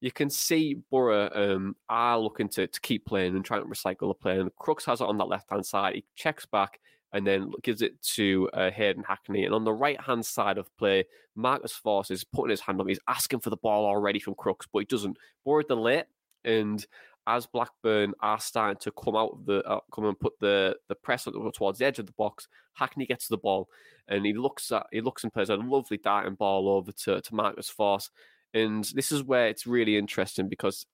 you 0.00 0.10
can 0.10 0.30
see 0.30 0.74
Boro 0.90 1.30
um, 1.34 1.76
are 1.88 2.18
looking 2.18 2.48
to, 2.50 2.66
to 2.66 2.80
keep 2.80 3.04
playing 3.04 3.36
and 3.36 3.44
trying 3.44 3.62
to 3.62 3.68
recycle 3.68 4.08
the 4.08 4.14
play. 4.14 4.38
And 4.38 4.54
Crooks 4.56 4.84
has 4.86 5.00
it 5.00 5.06
on 5.06 5.18
that 5.18 5.28
left 5.28 5.50
hand 5.50 5.64
side. 5.64 5.94
He 5.94 6.04
checks 6.14 6.46
back 6.46 6.80
and 7.12 7.26
then 7.26 7.50
gives 7.62 7.82
it 7.82 8.00
to 8.02 8.48
uh, 8.54 8.70
Hayden 8.70 9.02
Hackney. 9.02 9.44
And 9.44 9.54
on 9.54 9.64
the 9.64 9.72
right 9.72 10.00
hand 10.00 10.24
side 10.24 10.58
of 10.58 10.74
play, 10.78 11.04
Marcus 11.34 11.78
Forss 11.84 12.10
is 12.10 12.24
putting 12.24 12.50
his 12.50 12.60
hand 12.60 12.80
up. 12.80 12.88
He's 12.88 13.00
asking 13.08 13.40
for 13.40 13.50
the 13.50 13.56
ball 13.56 13.84
already 13.84 14.20
from 14.20 14.34
Crooks, 14.34 14.66
but 14.72 14.80
he 14.80 14.84
doesn't. 14.86 15.18
Boro 15.44 15.62
delay, 15.62 16.04
and 16.44 16.84
as 17.26 17.46
Blackburn 17.46 18.14
are 18.20 18.40
starting 18.40 18.78
to 18.80 18.92
come 18.92 19.16
out 19.16 19.32
of 19.32 19.46
the 19.46 19.62
uh, 19.64 19.80
come 19.92 20.06
and 20.06 20.18
put 20.18 20.38
the 20.40 20.76
the 20.88 20.94
press 20.94 21.28
towards 21.54 21.78
the 21.78 21.86
edge 21.86 21.98
of 21.98 22.06
the 22.06 22.12
box, 22.12 22.48
Hackney 22.74 23.06
gets 23.06 23.28
the 23.28 23.36
ball 23.36 23.68
and 24.08 24.24
he 24.24 24.32
looks 24.32 24.72
at 24.72 24.86
he 24.90 25.00
looks 25.00 25.22
and 25.22 25.32
plays 25.32 25.50
a 25.50 25.56
lovely 25.56 25.98
darting 25.98 26.34
ball 26.34 26.68
over 26.68 26.92
to, 26.92 27.20
to 27.20 27.34
Marcus 27.34 27.70
Forss. 27.70 28.10
And 28.54 28.84
this 28.94 29.12
is 29.12 29.22
where 29.22 29.48
it's 29.48 29.66
really 29.66 29.96
interesting 29.96 30.48
because 30.48 30.86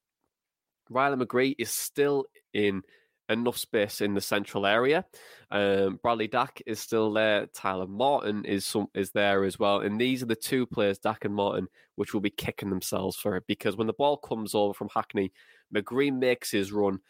Riley 0.91 1.25
McGree 1.25 1.55
is 1.59 1.71
still 1.71 2.27
in 2.53 2.83
enough 3.29 3.57
space 3.57 4.01
in 4.01 4.15
the 4.15 4.21
central 4.21 4.67
area. 4.67 5.05
Um, 5.51 5.99
Bradley 6.03 6.29
Dack 6.29 6.63
is 6.67 6.81
still 6.81 7.13
there. 7.13 7.47
Tyler 7.47 7.87
Morton 7.87 8.45
is 8.45 8.65
some 8.65 8.89
is 8.95 9.11
there 9.11 9.45
as 9.45 9.59
well. 9.59 9.81
And 9.81 10.01
these 10.01 10.23
are 10.23 10.27
the 10.27 10.37
two 10.37 10.67
players, 10.67 10.99
Dack 10.99 11.25
and 11.25 11.35
Morton, 11.35 11.69
which 11.97 12.15
will 12.15 12.21
be 12.21 12.31
kicking 12.31 12.71
themselves 12.71 13.17
for 13.17 13.37
it 13.37 13.45
because 13.47 13.77
when 13.77 13.87
the 13.87 13.93
ball 13.93 14.17
comes 14.17 14.55
over 14.55 14.75
from 14.75 14.89
Hackney, 14.95 15.33
McGree 15.75 16.17
makes 16.17 16.51
his 16.51 16.73
run. 16.73 17.01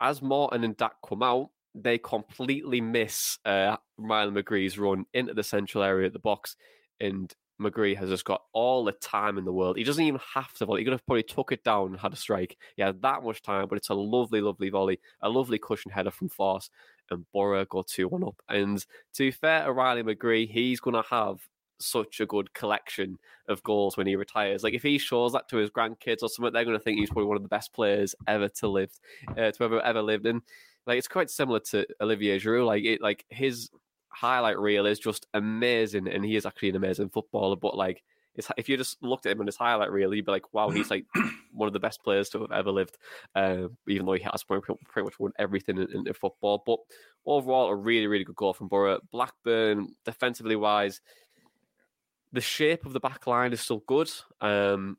As 0.00 0.22
Morton 0.22 0.64
and 0.64 0.76
Dack 0.76 0.94
come 1.06 1.22
out, 1.22 1.50
they 1.74 1.98
completely 1.98 2.80
miss 2.80 3.38
uh, 3.44 3.76
Riley 3.98 4.42
McGree's 4.42 4.78
run 4.78 5.04
into 5.12 5.34
the 5.34 5.42
central 5.42 5.84
area 5.84 6.06
of 6.06 6.12
the 6.12 6.18
box, 6.18 6.56
and 7.00 7.32
McGree 7.60 7.96
has 7.96 8.08
just 8.08 8.24
got 8.24 8.42
all 8.52 8.84
the 8.84 8.92
time 8.92 9.38
in 9.38 9.44
the 9.44 9.52
world. 9.52 9.76
He 9.76 9.84
doesn't 9.84 10.04
even 10.04 10.20
have 10.34 10.52
to 10.54 10.66
volley. 10.66 10.80
He 10.80 10.84
could 10.84 10.92
have 10.92 11.06
probably 11.06 11.22
took 11.22 11.52
it 11.52 11.64
down 11.64 11.88
and 11.88 12.00
had 12.00 12.12
a 12.12 12.16
strike. 12.16 12.56
He 12.76 12.82
had 12.82 13.02
that 13.02 13.22
much 13.22 13.42
time, 13.42 13.66
but 13.68 13.78
it's 13.78 13.88
a 13.88 13.94
lovely, 13.94 14.40
lovely 14.40 14.70
volley, 14.70 15.00
a 15.22 15.28
lovely 15.28 15.58
cushion 15.58 15.90
header 15.90 16.10
from 16.10 16.28
Forss, 16.28 16.70
and 17.10 17.24
Boro 17.32 17.64
got 17.64 17.88
2 17.88 18.08
1 18.08 18.24
up. 18.24 18.40
And 18.48 18.78
to 19.14 19.24
be 19.24 19.30
fair 19.30 19.64
to 19.64 19.72
Riley 19.72 20.02
McGree, 20.02 20.50
he's 20.50 20.80
going 20.80 20.94
to 20.94 21.08
have 21.10 21.40
such 21.80 22.20
a 22.20 22.26
good 22.26 22.52
collection 22.54 23.18
of 23.48 23.62
goals 23.62 23.96
when 23.96 24.06
he 24.06 24.16
retires. 24.16 24.62
Like 24.62 24.74
if 24.74 24.82
he 24.82 24.98
shows 24.98 25.32
that 25.32 25.48
to 25.48 25.56
his 25.56 25.70
grandkids 25.70 26.22
or 26.22 26.28
something, 26.28 26.52
they're 26.52 26.64
going 26.64 26.78
to 26.78 26.82
think 26.82 26.98
he's 26.98 27.10
probably 27.10 27.26
one 27.26 27.36
of 27.36 27.42
the 27.42 27.48
best 27.48 27.72
players 27.72 28.14
ever 28.26 28.48
to 28.48 28.68
live, 28.68 28.90
uh, 29.30 29.50
to 29.50 29.64
ever 29.64 29.80
ever 29.80 30.02
lived. 30.02 30.26
And 30.26 30.42
like 30.86 30.98
it's 30.98 31.08
quite 31.08 31.30
similar 31.30 31.60
to 31.70 31.86
Olivier 32.00 32.38
Giroud. 32.38 32.66
Like 32.66 32.84
it, 32.84 33.00
like 33.00 33.24
his 33.28 33.70
highlight 34.08 34.58
reel 34.58 34.86
is 34.86 34.98
just 34.98 35.26
amazing, 35.34 36.08
and 36.08 36.24
he 36.24 36.36
is 36.36 36.46
actually 36.46 36.70
an 36.70 36.76
amazing 36.76 37.10
footballer. 37.10 37.56
But 37.56 37.76
like, 37.76 38.02
if 38.56 38.68
you 38.68 38.76
just 38.76 39.02
looked 39.02 39.26
at 39.26 39.32
him 39.32 39.40
on 39.40 39.46
his 39.46 39.56
highlight 39.56 39.90
reel, 39.90 40.14
you'd 40.14 40.26
be 40.26 40.32
like, 40.32 40.52
"Wow, 40.52 40.70
he's 40.70 40.90
like 40.90 41.06
one 41.52 41.66
of 41.66 41.72
the 41.72 41.80
best 41.80 42.02
players 42.02 42.28
to 42.30 42.40
have 42.40 42.52
ever 42.52 42.70
lived." 42.70 42.98
Uh, 43.34 43.68
even 43.88 44.06
though 44.06 44.12
he 44.12 44.22
has 44.22 44.44
pretty, 44.44 44.64
pretty 44.86 45.04
much 45.04 45.18
won 45.18 45.32
everything 45.38 45.78
in, 45.78 46.06
in, 46.06 46.14
football, 46.14 46.62
but 46.64 46.78
overall, 47.26 47.68
a 47.68 47.74
really, 47.74 48.06
really 48.06 48.24
good 48.24 48.36
goal 48.36 48.52
from 48.52 48.68
Boro. 48.68 49.00
Blackburn, 49.10 49.94
defensively 50.04 50.56
wise, 50.56 51.00
the 52.32 52.40
shape 52.40 52.86
of 52.86 52.92
the 52.92 53.00
back 53.00 53.26
line 53.26 53.52
is 53.52 53.60
still 53.60 53.82
good. 53.86 54.10
Um, 54.40 54.98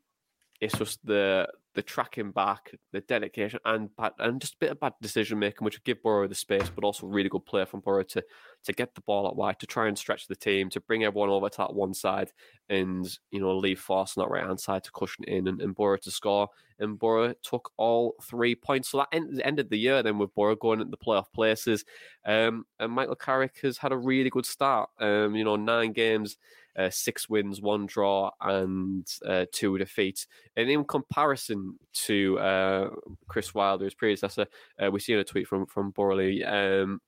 it's 0.60 0.76
just 0.76 1.04
the 1.04 1.48
the 1.74 1.82
tracking 1.82 2.32
back, 2.32 2.74
the 2.92 3.00
dedication, 3.00 3.60
and 3.64 3.94
bad, 3.96 4.12
and 4.18 4.40
just 4.40 4.54
a 4.54 4.58
bit 4.58 4.70
of 4.72 4.80
bad 4.80 4.92
decision 5.00 5.38
making, 5.38 5.64
which 5.64 5.76
would 5.76 5.84
give 5.84 6.02
Boro 6.02 6.26
the 6.26 6.34
space, 6.34 6.68
but 6.68 6.84
also 6.84 7.06
really 7.06 7.28
good 7.28 7.46
play 7.46 7.64
from 7.64 7.80
Boro 7.80 8.02
to 8.02 8.24
to 8.64 8.72
get 8.72 8.94
the 8.94 9.00
ball 9.02 9.26
out 9.26 9.36
wide, 9.36 9.58
to 9.60 9.66
try 9.66 9.86
and 9.86 9.96
stretch 9.96 10.26
the 10.26 10.36
team, 10.36 10.68
to 10.70 10.80
bring 10.80 11.04
everyone 11.04 11.30
over 11.30 11.48
to 11.48 11.58
that 11.58 11.74
one 11.74 11.94
side, 11.94 12.32
and 12.68 13.18
you 13.30 13.40
know 13.40 13.56
leave 13.56 13.80
Forss 13.80 14.18
on 14.18 14.24
that 14.24 14.30
right 14.30 14.44
hand 14.44 14.58
side 14.60 14.84
to 14.84 14.90
cushion 14.92 15.24
in 15.24 15.46
and, 15.46 15.60
and 15.60 15.74
Boro 15.74 15.96
to 15.98 16.10
score. 16.10 16.48
And 16.80 16.98
Boro 16.98 17.34
took 17.42 17.70
all 17.76 18.14
three 18.22 18.54
points, 18.54 18.88
so 18.88 18.98
that 18.98 19.08
end, 19.12 19.40
ended 19.44 19.70
the 19.70 19.78
year 19.78 20.02
then 20.02 20.18
with 20.18 20.34
Boro 20.34 20.56
going 20.56 20.80
into 20.80 20.90
the 20.90 20.96
playoff 20.96 21.30
places. 21.32 21.84
Um, 22.24 22.64
and 22.78 22.92
Michael 22.92 23.16
Carrick 23.16 23.58
has 23.62 23.78
had 23.78 23.92
a 23.92 23.96
really 23.96 24.30
good 24.30 24.46
start. 24.46 24.90
Um, 24.98 25.36
you 25.36 25.44
know, 25.44 25.56
nine 25.56 25.92
games 25.92 26.36
uh, 26.76 26.90
six 26.90 27.28
wins, 27.28 27.60
one 27.60 27.86
draw, 27.86 28.30
and 28.40 29.06
uh, 29.26 29.46
two 29.52 29.78
defeats. 29.78 30.26
And 30.56 30.70
in 30.70 30.84
comparison 30.84 31.78
to 32.06 32.38
uh, 32.38 32.90
Chris 33.28 33.54
Wilder's 33.54 33.94
predecessor, 33.94 34.46
uh, 34.82 34.90
we 34.90 35.00
see 35.00 35.12
in 35.12 35.18
a 35.18 35.24
tweet 35.24 35.48
from 35.48 35.66
from 35.66 35.92
Borley. 35.92 36.46
Um, 36.46 37.00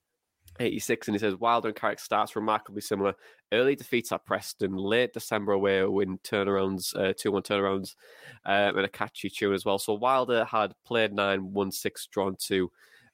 86 0.59 1.07
and 1.07 1.15
he 1.15 1.19
says 1.19 1.35
Wilder 1.35 1.69
and 1.69 1.75
Carrick 1.75 1.99
starts 1.99 2.35
remarkably 2.35 2.81
similar. 2.81 3.15
Early 3.51 3.75
defeats 3.75 4.11
at 4.11 4.25
Preston, 4.25 4.75
late 4.75 5.13
December 5.13 5.53
away 5.53 5.83
win 5.85 6.19
turnarounds, 6.19 6.95
uh, 6.95 7.13
2 7.17 7.31
1 7.31 7.41
turnarounds, 7.43 7.95
um, 8.45 8.77
and 8.77 8.85
a 8.85 8.89
catchy 8.89 9.29
tune 9.29 9.53
as 9.53 9.65
well. 9.65 9.79
So 9.79 9.93
Wilder 9.93 10.45
had 10.45 10.73
played 10.85 11.13
nine, 11.13 11.53
won 11.53 11.71
six, 11.71 12.07
drawn 12.07 12.35
two, 12.37 12.71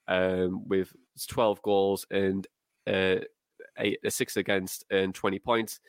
um, 0.08 0.68
with 0.68 0.92
12 1.28 1.62
goals 1.62 2.06
and 2.10 2.46
uh, 2.86 3.16
eight, 3.78 3.98
six 4.08 4.36
against 4.36 4.84
and 4.90 5.14
20 5.14 5.38
points. 5.38 5.80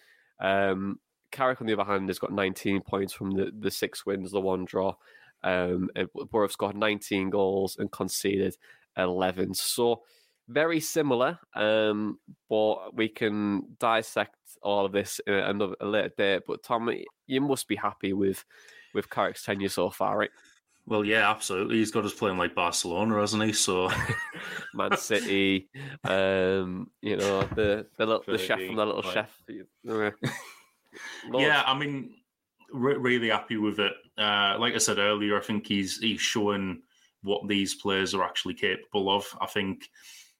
Um, 0.41 0.99
Carrick, 1.31 1.61
on 1.61 1.67
the 1.67 1.73
other 1.73 1.85
hand, 1.85 2.09
has 2.09 2.19
got 2.19 2.33
19 2.33 2.81
points 2.81 3.13
from 3.13 3.31
the, 3.31 3.51
the 3.57 3.71
six 3.71 4.05
wins, 4.05 4.31
the 4.31 4.41
one 4.41 4.65
draw. 4.65 4.95
Um, 5.43 5.89
and 5.95 6.09
Boro 6.29 6.47
scored 6.47 6.75
19 6.75 7.29
goals 7.29 7.77
and 7.79 7.91
conceded 7.91 8.57
11. 8.97 9.53
So 9.53 10.01
very 10.47 10.79
similar, 10.79 11.39
um, 11.55 12.19
but 12.49 12.95
we 12.95 13.07
can 13.07 13.75
dissect 13.79 14.35
all 14.61 14.85
of 14.85 14.91
this 14.91 15.19
in 15.25 15.33
another 15.33 15.75
a 15.79 15.85
later 15.85 16.11
date. 16.17 16.43
But 16.45 16.63
Tom, 16.63 16.91
you 17.27 17.41
must 17.41 17.67
be 17.67 17.75
happy 17.75 18.13
with 18.13 18.43
with 18.93 19.09
Carrick's 19.09 19.43
tenure 19.43 19.69
so 19.69 19.89
far, 19.89 20.17
right? 20.17 20.29
Well, 20.85 21.05
yeah, 21.05 21.29
absolutely. 21.29 21.77
He's 21.77 21.91
got 21.91 22.05
us 22.05 22.13
playing 22.13 22.37
like 22.37 22.55
Barcelona, 22.55 23.19
hasn't 23.19 23.43
he? 23.43 23.53
So, 23.53 23.89
Man 24.73 24.97
City, 24.97 25.69
um, 26.03 26.89
you 27.01 27.17
know 27.17 27.41
the 27.55 27.85
the 27.97 28.05
little, 28.05 28.23
the 28.27 28.37
chef 28.37 28.59
from 28.59 28.75
the 28.75 28.85
little 28.85 29.01
right. 29.01 29.13
chef. 29.13 29.41
yeah, 31.33 31.63
I 31.65 31.77
mean, 31.77 32.15
re- 32.73 32.97
really 32.97 33.29
happy 33.29 33.57
with 33.57 33.79
it. 33.79 33.93
Uh, 34.17 34.55
like 34.59 34.73
I 34.73 34.79
said 34.79 34.97
earlier, 34.97 35.37
I 35.37 35.41
think 35.41 35.67
he's 35.67 35.97
he's 35.99 36.21
showing 36.21 36.81
what 37.23 37.47
these 37.47 37.75
players 37.75 38.13
are 38.13 38.23
actually 38.23 38.55
capable 38.55 39.09
of. 39.15 39.25
I 39.39 39.45
think 39.45 39.87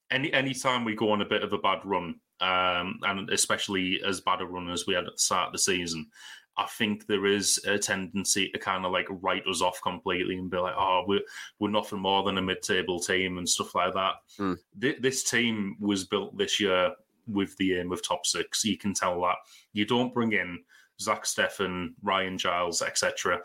any 0.09 0.33
any 0.33 0.53
time 0.53 0.83
we 0.83 0.95
go 0.95 1.11
on 1.11 1.21
a 1.21 1.29
bit 1.29 1.43
of 1.43 1.53
a 1.53 1.57
bad 1.59 1.79
run, 1.85 2.15
um, 2.41 2.99
and 3.03 3.29
especially 3.29 4.01
as 4.05 4.21
bad 4.21 4.41
a 4.41 4.45
run 4.45 4.69
as 4.69 4.85
we 4.87 4.95
had 4.95 5.05
at 5.05 5.13
the 5.13 5.19
start 5.19 5.47
of 5.47 5.53
the 5.53 5.59
season, 5.59 6.07
I 6.57 6.65
think 6.67 7.07
there 7.07 7.25
is 7.25 7.59
a 7.65 7.77
tendency 7.77 8.49
to 8.49 8.59
kind 8.59 8.85
of 8.85 8.91
like 8.91 9.07
write 9.09 9.47
us 9.47 9.61
off 9.61 9.81
completely 9.81 10.37
and 10.37 10.51
be 10.51 10.57
like, 10.57 10.75
oh, 10.77 11.03
we're, 11.07 11.21
we're 11.59 11.69
nothing 11.69 11.99
more 11.99 12.23
than 12.23 12.37
a 12.37 12.41
mid 12.41 12.61
table 12.61 12.99
team 12.99 13.37
and 13.37 13.47
stuff 13.47 13.73
like 13.73 13.93
that. 13.93 14.15
Mm. 14.37 14.57
Th- 14.79 15.01
this 15.01 15.23
team 15.23 15.77
was 15.79 16.03
built 16.03 16.37
this 16.37 16.59
year 16.59 16.91
with 17.27 17.55
the 17.57 17.75
aim 17.79 17.91
of 17.91 18.05
top 18.05 18.25
six. 18.25 18.65
You 18.65 18.77
can 18.77 18.93
tell 18.93 19.21
that. 19.21 19.37
You 19.73 19.85
don't 19.85 20.13
bring 20.13 20.33
in 20.33 20.59
Zach 20.99 21.23
Steffen, 21.23 21.93
Ryan 22.03 22.37
Giles, 22.37 22.81
etc. 22.81 23.41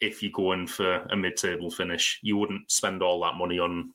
if 0.00 0.22
you 0.22 0.30
go 0.30 0.52
in 0.52 0.66
for 0.66 0.96
a 1.10 1.16
mid 1.16 1.36
table 1.36 1.70
finish. 1.70 2.18
You 2.22 2.36
wouldn't 2.36 2.70
spend 2.70 3.02
all 3.02 3.20
that 3.22 3.36
money 3.36 3.58
on 3.58 3.92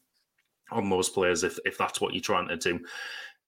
on 0.72 0.90
those 0.90 1.10
players 1.10 1.44
if, 1.44 1.60
if 1.64 1.78
that's 1.78 2.02
what 2.02 2.14
you're 2.14 2.22
trying 2.22 2.48
to 2.48 2.58
do. 2.58 2.80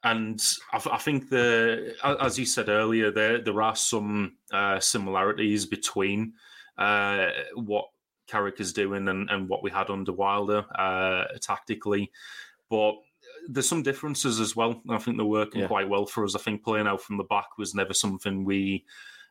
And 0.03 0.41
I, 0.71 0.81
I, 0.91 0.97
think 0.97 1.29
the, 1.29 1.95
as 2.03 2.38
you 2.38 2.45
said 2.45 2.69
earlier, 2.69 3.12
there 3.12 3.41
there 3.41 3.62
are 3.62 3.75
some 3.75 4.38
uh, 4.51 4.79
similarities 4.79 5.65
between 5.65 6.33
uh, 6.77 7.27
what 7.55 7.86
Carrick 8.27 8.60
is 8.60 8.73
doing 8.73 9.07
and, 9.07 9.29
and 9.29 9.49
what 9.49 9.63
we 9.63 9.71
had 9.71 9.89
under 9.89 10.13
Wilder 10.13 10.65
uh, 10.77 11.25
tactically, 11.41 12.12
but 12.69 12.95
there's 13.47 13.67
some 13.67 13.83
differences 13.83 14.39
as 14.39 14.55
well. 14.55 14.81
I 14.89 14.97
think 14.97 15.17
they're 15.17 15.25
working 15.25 15.62
yeah. 15.62 15.67
quite 15.67 15.89
well 15.89 16.05
for 16.05 16.23
us. 16.23 16.36
I 16.36 16.39
think 16.39 16.63
playing 16.63 16.88
out 16.88 17.01
from 17.01 17.17
the 17.17 17.23
back 17.23 17.57
was 17.57 17.73
never 17.73 17.93
something 17.93 18.43
we 18.43 18.86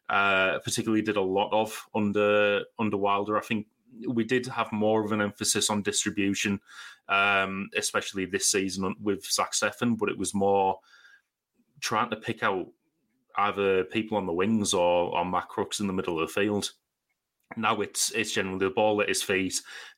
uh, 0.08 0.58
particularly 0.60 1.02
did 1.02 1.16
a 1.16 1.22
lot 1.22 1.50
of 1.52 1.86
under 1.94 2.62
under 2.78 2.96
Wilder. 2.96 3.36
I 3.36 3.40
think 3.40 3.66
we 4.08 4.24
did 4.24 4.46
have 4.46 4.72
more 4.72 5.04
of 5.04 5.12
an 5.12 5.20
emphasis 5.20 5.70
on 5.70 5.82
distribution, 5.82 6.60
um, 7.08 7.68
especially 7.76 8.26
this 8.26 8.50
season 8.50 8.94
with 9.00 9.24
Zach 9.24 9.52
Steffen, 9.52 9.96
but 9.96 10.08
it 10.08 10.18
was 10.18 10.34
more 10.34 10.78
trying 11.80 12.10
to 12.10 12.16
pick 12.16 12.42
out 12.42 12.66
either 13.38 13.84
people 13.84 14.16
on 14.16 14.26
the 14.26 14.32
wings 14.32 14.74
or, 14.74 15.16
or 15.16 15.24
Matt 15.24 15.48
Crooks 15.48 15.80
in 15.80 15.86
the 15.86 15.92
middle 15.92 16.20
of 16.20 16.26
the 16.26 16.32
field. 16.32 16.70
Now 17.56 17.80
it's 17.80 18.10
it's 18.12 18.32
generally 18.32 18.58
the 18.58 18.70
ball 18.70 19.00
at 19.00 19.08
his 19.08 19.22
feet, 19.22 19.54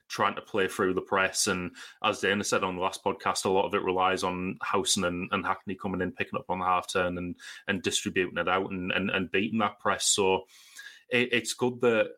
trying 0.08 0.34
to 0.34 0.42
play 0.42 0.68
through 0.68 0.94
the 0.94 1.00
press. 1.00 1.46
And 1.46 1.70
as 2.02 2.20
Dana 2.20 2.44
said 2.44 2.62
on 2.62 2.76
the 2.76 2.82
last 2.82 3.02
podcast, 3.02 3.46
a 3.46 3.48
lot 3.48 3.64
of 3.64 3.74
it 3.74 3.82
relies 3.82 4.22
on 4.22 4.58
Howson 4.62 5.04
and, 5.04 5.28
and 5.32 5.46
Hackney 5.46 5.74
coming 5.74 6.02
in, 6.02 6.12
picking 6.12 6.38
up 6.38 6.50
on 6.50 6.58
the 6.58 6.66
half 6.66 6.92
turn 6.92 7.16
and 7.16 7.36
and 7.66 7.82
distributing 7.82 8.38
it 8.38 8.48
out 8.48 8.70
and, 8.70 8.92
and, 8.92 9.10
and 9.10 9.30
beating 9.30 9.60
that 9.60 9.78
press. 9.78 10.06
So 10.06 10.42
it, 11.08 11.32
it's 11.32 11.54
good 11.54 11.80
that 11.80 12.10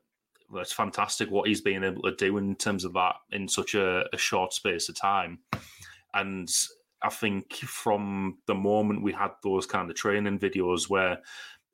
it's 0.54 0.72
fantastic 0.72 1.30
what 1.30 1.48
he's 1.48 1.60
been 1.60 1.84
able 1.84 2.02
to 2.02 2.14
do 2.16 2.36
in 2.38 2.56
terms 2.56 2.84
of 2.84 2.92
that 2.94 3.16
in 3.32 3.48
such 3.48 3.74
a, 3.74 4.04
a 4.12 4.18
short 4.18 4.52
space 4.52 4.88
of 4.88 4.96
time. 4.96 5.38
And 6.14 6.48
I 7.02 7.08
think 7.08 7.54
from 7.54 8.38
the 8.46 8.54
moment 8.54 9.02
we 9.02 9.12
had 9.12 9.30
those 9.42 9.66
kind 9.66 9.90
of 9.90 9.96
training 9.96 10.38
videos 10.38 10.88
where 10.90 11.20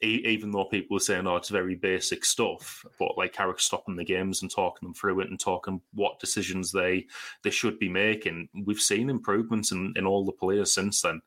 even 0.02 0.50
though 0.50 0.66
people 0.66 0.96
are 0.96 1.00
saying, 1.00 1.26
oh, 1.26 1.36
it's 1.36 1.48
very 1.48 1.74
basic 1.74 2.24
stuff, 2.24 2.84
but 2.98 3.16
like 3.16 3.32
Carrick 3.32 3.58
stopping 3.58 3.96
the 3.96 4.04
games 4.04 4.42
and 4.42 4.50
talking 4.50 4.86
them 4.86 4.94
through 4.94 5.20
it 5.20 5.30
and 5.30 5.40
talking 5.40 5.80
what 5.94 6.20
decisions 6.20 6.70
they 6.70 7.06
they 7.42 7.50
should 7.50 7.78
be 7.78 7.88
making, 7.88 8.48
we've 8.66 8.78
seen 8.78 9.08
improvements 9.08 9.72
in, 9.72 9.94
in 9.96 10.06
all 10.06 10.24
the 10.24 10.32
players 10.32 10.74
since 10.74 11.00
then. 11.00 11.22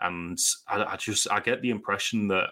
And 0.00 0.38
I, 0.66 0.84
I 0.84 0.96
just 0.96 1.30
I 1.30 1.40
get 1.40 1.60
the 1.60 1.70
impression 1.70 2.28
that 2.28 2.50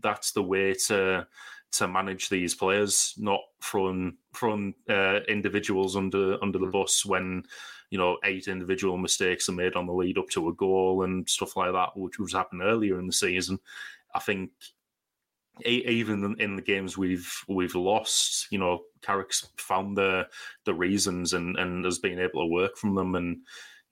that's 0.00 0.32
the 0.32 0.42
way 0.42 0.72
to 0.86 1.26
to 1.72 1.88
manage 1.88 2.28
these 2.28 2.54
players, 2.54 3.14
not 3.16 3.40
throwing 3.62 4.16
throwing 4.34 4.74
uh, 4.88 5.20
individuals 5.28 5.96
under 5.96 6.42
under 6.42 6.58
the 6.58 6.66
mm. 6.66 6.72
bus 6.72 7.04
when 7.04 7.44
you 7.90 7.98
know 7.98 8.18
eight 8.24 8.48
individual 8.48 8.96
mistakes 8.96 9.48
are 9.48 9.52
made 9.52 9.74
on 9.74 9.86
the 9.86 9.92
lead 9.92 10.18
up 10.18 10.28
to 10.30 10.48
a 10.48 10.54
goal 10.54 11.02
and 11.04 11.28
stuff 11.28 11.56
like 11.56 11.72
that, 11.72 11.96
which 11.96 12.18
was 12.18 12.32
happening 12.32 12.66
earlier 12.66 12.98
in 12.98 13.06
the 13.06 13.12
season. 13.12 13.58
I 14.14 14.18
think 14.18 14.50
even 15.64 16.36
in 16.38 16.56
the 16.56 16.62
games 16.62 16.96
we've 16.96 17.32
we've 17.48 17.74
lost, 17.74 18.46
you 18.50 18.58
know, 18.58 18.80
Carrick's 19.02 19.48
found 19.56 19.96
the 19.96 20.26
the 20.64 20.74
reasons 20.74 21.32
and 21.32 21.56
and 21.56 21.84
has 21.84 21.98
been 21.98 22.18
able 22.18 22.42
to 22.42 22.52
work 22.52 22.76
from 22.76 22.94
them 22.94 23.14
and 23.14 23.38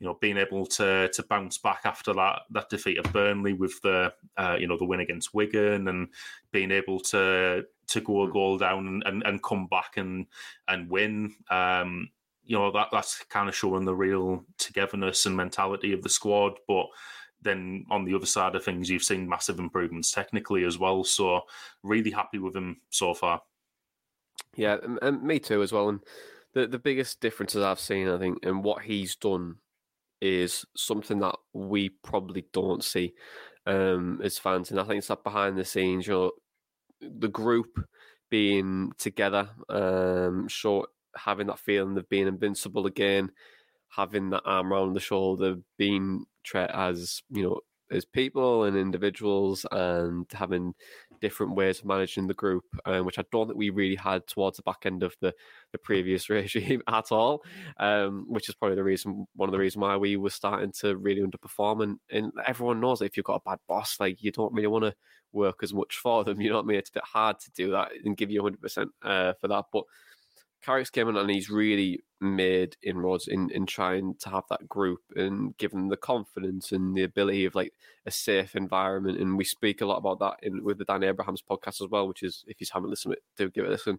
you 0.00 0.06
know 0.06 0.16
being 0.20 0.36
able 0.36 0.64
to 0.64 1.08
to 1.08 1.22
bounce 1.24 1.58
back 1.58 1.80
after 1.84 2.12
that 2.12 2.42
that 2.50 2.68
defeat 2.68 2.98
of 2.98 3.12
Burnley 3.12 3.52
with 3.52 3.80
the 3.82 4.12
uh, 4.36 4.56
you 4.58 4.66
know 4.66 4.78
the 4.78 4.84
win 4.84 5.00
against 5.00 5.34
Wigan 5.34 5.88
and 5.88 6.08
being 6.52 6.70
able 6.70 7.00
to 7.00 7.64
to 7.88 8.00
go 8.00 8.22
a 8.22 8.26
hmm. 8.26 8.32
goal 8.32 8.58
down 8.58 8.86
and, 8.86 9.02
and, 9.06 9.22
and 9.24 9.42
come 9.42 9.66
back 9.66 9.96
and 9.96 10.26
and 10.68 10.88
win. 10.90 11.34
Um, 11.50 12.10
you 12.44 12.56
know 12.56 12.70
that 12.72 12.88
that's 12.92 13.24
kind 13.24 13.48
of 13.48 13.54
showing 13.54 13.84
the 13.84 13.94
real 13.94 14.44
togetherness 14.58 15.26
and 15.26 15.36
mentality 15.36 15.92
of 15.92 16.02
the 16.02 16.08
squad, 16.08 16.58
but 16.66 16.86
then 17.42 17.84
on 17.90 18.04
the 18.04 18.14
other 18.14 18.26
side 18.26 18.54
of 18.56 18.64
things, 18.64 18.90
you've 18.90 19.02
seen 19.02 19.28
massive 19.28 19.58
improvements 19.58 20.10
technically 20.10 20.64
as 20.64 20.78
well. 20.78 21.04
So 21.04 21.42
really 21.84 22.10
happy 22.10 22.38
with 22.38 22.56
him 22.56 22.80
so 22.90 23.14
far. 23.14 23.42
Yeah, 24.56 24.78
and, 24.82 24.98
and 25.02 25.22
me 25.22 25.38
too 25.38 25.62
as 25.62 25.72
well. 25.72 25.88
And 25.88 26.00
the 26.54 26.66
the 26.66 26.78
biggest 26.78 27.20
differences 27.20 27.62
I've 27.62 27.80
seen, 27.80 28.08
I 28.08 28.18
think, 28.18 28.38
and 28.44 28.64
what 28.64 28.82
he's 28.82 29.14
done 29.14 29.56
is 30.20 30.64
something 30.76 31.20
that 31.20 31.36
we 31.52 31.88
probably 31.88 32.46
don't 32.52 32.82
see 32.82 33.14
um, 33.66 34.20
as 34.22 34.38
fans. 34.38 34.70
And 34.70 34.80
I 34.80 34.84
think 34.84 34.98
it's 34.98 35.08
that 35.08 35.24
behind 35.24 35.56
the 35.56 35.64
scenes, 35.64 36.06
you 36.06 36.12
know, 36.12 36.30
the 37.00 37.28
group 37.28 37.78
being 38.30 38.92
together, 38.98 39.48
um, 39.68 40.48
short 40.48 40.90
having 41.16 41.46
that 41.48 41.58
feeling 41.58 41.96
of 41.96 42.08
being 42.08 42.26
invincible 42.26 42.86
again, 42.86 43.30
having 43.88 44.30
that 44.30 44.42
arm 44.44 44.72
around 44.72 44.94
the 44.94 45.00
shoulder, 45.00 45.56
being 45.76 46.24
as 46.54 47.22
you 47.30 47.42
know 47.42 47.60
as 47.90 48.04
people 48.04 48.64
and 48.64 48.76
individuals, 48.76 49.64
and 49.70 50.26
having 50.32 50.74
different 51.20 51.54
ways 51.54 51.78
of 51.78 51.84
managing 51.84 52.26
the 52.26 52.34
group, 52.34 52.64
um, 52.84 53.04
which 53.04 53.18
I 53.18 53.24
don't 53.30 53.46
think 53.46 53.58
we 53.58 53.70
really 53.70 53.96
had 53.96 54.26
towards 54.26 54.56
the 54.56 54.62
back 54.62 54.84
end 54.84 55.02
of 55.02 55.14
the, 55.20 55.34
the 55.72 55.78
previous 55.78 56.28
regime 56.30 56.82
at 56.88 57.12
all. 57.12 57.42
Um, 57.78 58.26
which 58.28 58.48
is 58.48 58.54
probably 58.54 58.76
the 58.76 58.84
reason, 58.84 59.26
one 59.34 59.48
of 59.48 59.52
the 59.52 59.58
reasons 59.58 59.80
why 59.80 59.96
we 59.96 60.16
were 60.16 60.30
starting 60.30 60.72
to 60.80 60.96
really 60.96 61.22
underperform. 61.22 61.82
And, 61.82 61.98
and 62.10 62.32
everyone 62.46 62.80
knows 62.80 63.02
if 63.02 63.16
you've 63.16 63.24
got 63.24 63.42
a 63.44 63.50
bad 63.50 63.58
boss, 63.68 63.96
like 64.00 64.22
you 64.22 64.32
don't 64.32 64.52
really 64.52 64.68
want 64.68 64.84
to 64.84 64.94
work 65.32 65.60
as 65.62 65.74
much 65.74 65.96
for 65.96 66.24
them. 66.24 66.40
You 66.40 66.50
know 66.50 66.56
what 66.56 66.64
I 66.64 66.66
mean? 66.66 66.78
It's 66.78 66.90
a 66.90 66.94
bit 66.94 67.04
hard 67.04 67.38
to 67.40 67.50
do 67.52 67.70
that 67.72 67.90
and 68.04 68.16
give 68.16 68.30
you 68.30 68.42
100% 68.42 68.86
uh, 69.02 69.32
for 69.40 69.48
that. 69.48 69.64
But 69.72 69.84
Carrick's 70.62 70.90
came 70.90 71.08
in 71.08 71.16
and 71.16 71.30
he's 71.30 71.50
really 71.50 72.02
made 72.20 72.76
inroads 72.82 73.28
in, 73.28 73.50
in 73.50 73.64
trying 73.64 74.14
to 74.20 74.28
have 74.28 74.44
that 74.50 74.68
group 74.68 75.00
and 75.14 75.56
given 75.56 75.80
them 75.80 75.88
the 75.88 75.96
confidence 75.96 76.72
and 76.72 76.96
the 76.96 77.04
ability 77.04 77.44
of 77.44 77.54
like 77.54 77.72
a 78.06 78.10
safe 78.10 78.56
environment. 78.56 79.18
And 79.18 79.38
we 79.38 79.44
speak 79.44 79.80
a 79.80 79.86
lot 79.86 79.98
about 79.98 80.18
that 80.20 80.36
in 80.42 80.64
with 80.64 80.78
the 80.78 80.84
Dan 80.84 81.04
Abrahams 81.04 81.42
podcast 81.42 81.80
as 81.82 81.88
well, 81.90 82.08
which 82.08 82.22
is 82.22 82.44
if 82.46 82.60
you 82.60 82.66
haven't 82.72 82.90
listened 82.90 83.12
to 83.12 83.18
it, 83.18 83.24
do 83.36 83.50
give 83.50 83.64
it 83.64 83.68
a 83.68 83.70
listen. 83.70 83.98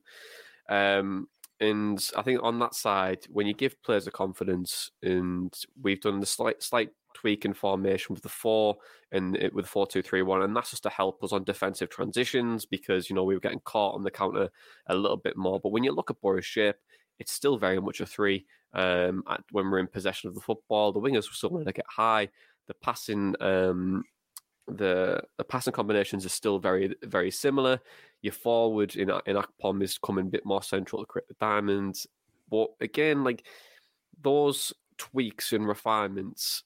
Um, 0.70 1.28
and 1.62 2.06
I 2.16 2.22
think 2.22 2.40
on 2.42 2.60
that 2.60 2.74
side, 2.74 3.26
when 3.30 3.48
you 3.48 3.54
give 3.54 3.82
players 3.84 4.08
a 4.08 4.12
confidence, 4.12 4.92
and 5.02 5.54
we've 5.82 6.00
done 6.00 6.20
the 6.20 6.26
slight 6.26 6.64
slight 6.64 6.92
tweak 7.14 7.46
in 7.46 7.54
formation 7.54 8.14
with 8.14 8.24
the 8.24 8.30
four 8.30 8.78
and 9.12 9.36
it, 9.38 9.54
with 9.54 9.68
four 9.68 9.88
two 9.88 10.02
three 10.02 10.22
one, 10.22 10.42
and 10.42 10.56
that's 10.56 10.72
just 10.72 10.84
to 10.84 10.90
help 10.90 11.24
us 11.24 11.32
on 11.32 11.44
defensive 11.44 11.90
transitions 11.90 12.66
because 12.66 13.10
you 13.10 13.16
know 13.16 13.24
we 13.24 13.34
were 13.34 13.40
getting 13.40 13.62
caught 13.62 13.96
on 13.96 14.04
the 14.04 14.12
counter 14.12 14.50
a 14.88 14.96
little 14.96 15.18
bit 15.18 15.38
more. 15.38 15.60
But 15.60 15.72
when 15.72 15.84
you 15.84 15.92
look 15.92 16.12
at 16.12 16.22
Boro's 16.22 16.46
shape, 16.46 16.76
it's 17.20 17.32
still 17.32 17.58
very 17.58 17.80
much 17.80 18.02
a 18.02 18.06
three. 18.06 18.46
Um, 18.74 19.24
at, 19.28 19.42
when 19.52 19.70
we're 19.70 19.80
in 19.80 19.88
possession 19.88 20.28
of 20.28 20.36
the 20.36 20.42
football, 20.42 20.92
the 20.92 21.00
wingers 21.00 21.26
still 21.34 21.50
going 21.50 21.66
to 21.66 21.74
get 21.74 21.86
high. 21.88 22.30
The 22.68 22.76
passing, 22.76 23.36
um, 23.42 24.04
the 24.68 25.22
the 25.38 25.44
passing 25.44 25.74
combinations 25.74 26.26
are 26.26 26.30
still 26.30 26.60
very 26.60 26.96
very 27.04 27.32
similar. 27.32 27.80
Your 28.22 28.34
forward 28.34 28.96
in 28.96 29.10
in 29.26 29.36
Akpom 29.36 29.82
is 29.82 29.98
coming 29.98 30.28
a 30.28 30.30
bit 30.30 30.46
more 30.46 30.62
central 30.62 31.02
to 31.02 31.08
create 31.08 31.28
the 31.28 31.36
diamonds, 31.40 32.06
but 32.50 32.70
again, 32.80 33.24
like 33.24 33.46
those 34.22 34.74
tweaks 34.98 35.54
and 35.54 35.68
refinements 35.68 36.64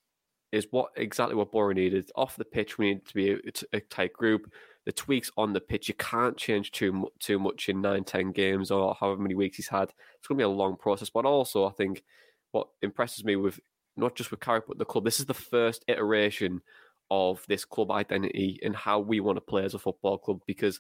is 0.54 0.68
what 0.70 0.92
exactly 0.96 1.36
what 1.36 1.52
Boro 1.52 1.74
needed. 1.74 2.10
Off 2.16 2.36
the 2.36 2.46
pitch, 2.46 2.78
we 2.78 2.94
need 2.94 3.06
to 3.08 3.14
be 3.16 3.32
a, 3.32 3.38
a 3.74 3.80
tight 3.82 4.14
group. 4.14 4.54
The 4.86 4.92
tweaks 4.92 5.32
on 5.36 5.52
the 5.52 5.60
pitch, 5.60 5.88
you 5.88 5.96
can't 5.96 6.38
change 6.38 6.72
too 6.72 7.08
too 7.20 7.40
much 7.40 7.70
in 7.70 7.82
nine, 7.82 8.04
ten 8.04 8.32
games 8.32 8.70
or 8.70 8.96
however 9.00 9.22
many 9.22 9.34
weeks 9.34 9.58
he's 9.58 9.68
had. 9.68 9.92
It's 10.18 10.28
going 10.28 10.38
to 10.38 10.44
be 10.44 10.44
a 10.44 10.50
long 10.50 10.78
process. 10.78 11.10
But 11.10 11.26
also, 11.26 11.66
I 11.66 11.72
think 11.72 12.04
what 12.52 12.68
impresses 12.84 13.26
me 13.26 13.36
with 13.36 13.60
not 13.98 14.16
just 14.16 14.30
with 14.30 14.42
Carrick 14.42 14.68
but 14.68 14.78
the 14.78 14.86
club, 14.86 15.06
this 15.06 15.20
is 15.20 15.26
the 15.26 15.34
first 15.34 15.84
iteration 15.88 16.62
of 17.10 17.44
this 17.48 17.66
club 17.66 17.92
identity 17.92 18.60
and 18.64 18.76
how 18.76 19.00
we 19.00 19.20
want 19.20 19.38
to 19.38 19.42
play 19.42 19.66
as 19.66 19.74
a 19.74 19.80
football 19.80 20.20
club 20.20 20.40
because 20.46 20.80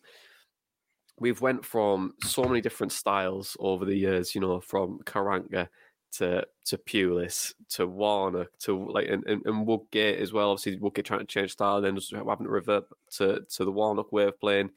we've 1.20 1.42
went 1.42 1.66
from 1.66 2.14
so 2.24 2.44
many 2.44 2.62
different 2.62 2.92
styles 2.92 3.58
over 3.60 3.86
the 3.86 3.96
years. 3.96 4.36
You 4.36 4.42
know, 4.42 4.60
from 4.60 5.00
Karanka 5.04 5.68
to 6.17 6.45
to 6.65 6.78
Pulis 6.78 7.54
to 7.69 7.88
Warnock 7.88 8.49
to 8.60 8.91
like 8.91 9.08
and, 9.10 9.26
and, 9.28 9.45
and 9.45 9.65
Woodgate 9.65 10.19
as 10.19 10.32
well. 10.32 10.52
Obviously, 10.52 10.78
Woodgate 10.80 11.06
trying 11.06 11.19
to 11.19 11.26
change 11.26 11.52
style, 11.52 11.82
then 11.82 11.95
just 11.95 12.13
having 12.13 12.45
to 12.45 12.49
revert 12.49 12.86
to 13.17 13.41
to 13.41 13.65
the 13.65 13.71
Warnock 13.71 14.12
way 14.12 14.26
of 14.26 14.39
playing, 14.39 14.69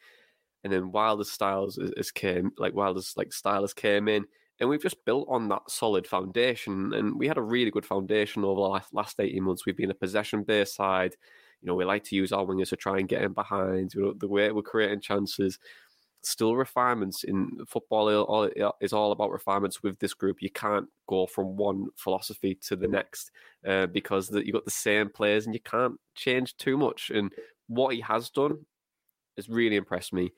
and 0.64 0.72
then 0.72 0.92
Wilder's 0.92 1.30
styles 1.30 1.78
has 1.96 2.10
came 2.10 2.52
like 2.58 2.74
Wilder's 2.74 3.14
like 3.16 3.32
style 3.32 3.66
came 3.68 4.08
in, 4.08 4.24
and 4.60 4.68
we've 4.68 4.82
just 4.82 5.04
built 5.04 5.26
on 5.28 5.48
that 5.48 5.70
solid 5.70 6.06
foundation. 6.06 6.92
And 6.94 7.18
we 7.18 7.28
had 7.28 7.38
a 7.38 7.42
really 7.42 7.70
good 7.70 7.86
foundation 7.86 8.44
over 8.44 8.60
the 8.60 8.68
last, 8.68 8.94
last 8.94 9.20
eighteen 9.20 9.44
months. 9.44 9.66
We've 9.66 9.76
been 9.76 9.90
a 9.90 9.94
possession 9.94 10.42
based 10.42 10.74
side. 10.74 11.16
You 11.62 11.68
know, 11.68 11.74
we 11.74 11.84
like 11.84 12.04
to 12.04 12.16
use 12.16 12.32
our 12.32 12.44
wingers 12.44 12.68
to 12.68 12.76
try 12.76 12.98
and 12.98 13.08
get 13.08 13.22
in 13.22 13.32
behind. 13.32 13.94
You 13.94 14.02
know, 14.02 14.12
the 14.12 14.28
way 14.28 14.52
we're 14.52 14.62
creating 14.62 15.00
chances 15.00 15.58
still 16.26 16.56
refinements 16.56 17.24
in 17.24 17.64
football 17.66 18.08
is 18.80 18.92
all 18.92 19.12
about 19.12 19.30
refinements 19.30 19.82
with 19.82 19.98
this 19.98 20.14
group. 20.14 20.42
You 20.42 20.50
can't 20.50 20.86
go 21.08 21.26
from 21.26 21.56
one 21.56 21.88
philosophy 21.96 22.58
to 22.66 22.76
the 22.76 22.88
next 22.88 23.30
uh, 23.66 23.86
because 23.86 24.30
you've 24.30 24.52
got 24.52 24.64
the 24.64 24.70
same 24.70 25.08
players 25.08 25.46
and 25.46 25.54
you 25.54 25.60
can't 25.60 25.98
change 26.14 26.56
too 26.56 26.76
much. 26.76 27.10
And 27.10 27.32
what 27.68 27.94
he 27.94 28.00
has 28.00 28.28
done 28.30 28.66
has 29.36 29.48
really 29.48 29.76
impressed 29.76 30.12
me 30.12 30.32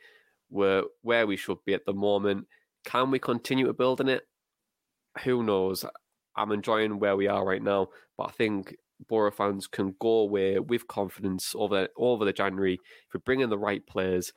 where 0.50 0.84
where 1.02 1.26
we 1.26 1.36
should 1.36 1.64
be 1.64 1.74
at 1.74 1.86
the 1.86 1.94
moment. 1.94 2.46
Can 2.84 3.10
we 3.10 3.18
continue 3.18 3.66
to 3.66 3.72
build 3.72 4.00
on 4.00 4.08
it? 4.08 4.22
Who 5.24 5.42
knows? 5.42 5.84
I'm 6.36 6.52
enjoying 6.52 6.98
where 6.98 7.16
we 7.16 7.26
are 7.26 7.44
right 7.44 7.62
now 7.62 7.88
but 8.16 8.28
i 8.28 8.30
think 8.32 8.76
Boro 9.08 9.30
fans 9.30 9.66
can 9.66 9.94
go 10.00 10.18
away 10.18 10.58
with 10.58 10.88
confidence 10.88 11.54
over 11.56 11.88
over 11.96 12.24
the 12.24 12.32
January. 12.32 12.74
If 12.74 13.14
we 13.14 13.20
bring 13.20 13.40
in 13.40 13.50
the 13.50 13.58
right 13.58 13.86
players 13.86 14.32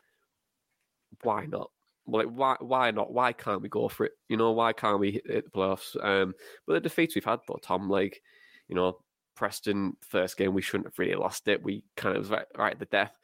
why 1.23 1.45
not? 1.45 1.69
Like 2.07 2.27
why 2.27 2.57
why 2.59 2.91
not? 2.91 3.13
Why 3.13 3.33
can't 3.33 3.61
we 3.61 3.69
go 3.69 3.87
for 3.87 4.05
it? 4.05 4.13
You 4.27 4.37
know, 4.37 4.51
why 4.51 4.73
can't 4.73 4.99
we 4.99 5.21
hit, 5.25 5.45
the 5.45 5.51
playoffs? 5.51 5.95
Um, 6.03 6.33
but 6.65 6.73
the 6.73 6.81
defeats 6.81 7.15
we've 7.15 7.23
had 7.23 7.39
though, 7.47 7.59
Tom, 7.61 7.89
like, 7.89 8.21
you 8.67 8.75
know, 8.75 8.97
Preston 9.35 9.95
first 10.01 10.37
game 10.37 10.53
we 10.53 10.61
shouldn't 10.61 10.87
have 10.87 10.99
really 10.99 11.15
lost 11.15 11.47
it. 11.47 11.63
We 11.63 11.83
kind 11.95 12.15
of 12.15 12.21
was 12.21 12.29
right, 12.29 12.45
right 12.57 12.73
at 12.73 12.79
the 12.79 12.85
death. 12.85 13.17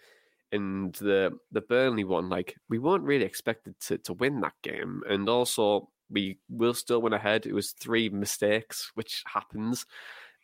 And 0.51 0.93
the 0.95 1.37
the 1.51 1.61
Burnley 1.61 2.03
one, 2.03 2.29
like 2.29 2.55
we 2.69 2.79
weren't 2.79 3.03
really 3.03 3.25
expected 3.25 3.79
to 3.81 3.97
to 3.99 4.13
win 4.13 4.41
that 4.41 4.53
game. 4.63 5.01
And 5.09 5.27
also 5.27 5.89
we 6.09 6.39
will 6.49 6.73
still 6.73 7.01
win 7.01 7.13
ahead. 7.13 7.45
It 7.45 7.53
was 7.53 7.71
three 7.71 8.09
mistakes, 8.09 8.91
which 8.95 9.23
happens. 9.25 9.85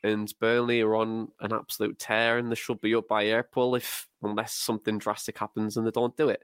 And 0.03 0.33
Burnley 0.39 0.81
are 0.81 0.95
on 0.95 1.29
an 1.39 1.53
absolute 1.53 1.97
tear 1.97 2.37
and 2.37 2.51
they 2.51 2.55
should 2.55 2.81
be 2.81 2.93
up 2.93 3.07
by 3.07 3.23
April 3.23 3.75
if 3.75 4.07
unless 4.21 4.53
something 4.53 4.97
drastic 4.97 5.37
happens 5.37 5.77
and 5.77 5.87
they 5.87 5.91
don't 5.91 6.17
do 6.17 6.27
it. 6.27 6.43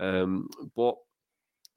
Um, 0.00 0.48
but 0.74 0.96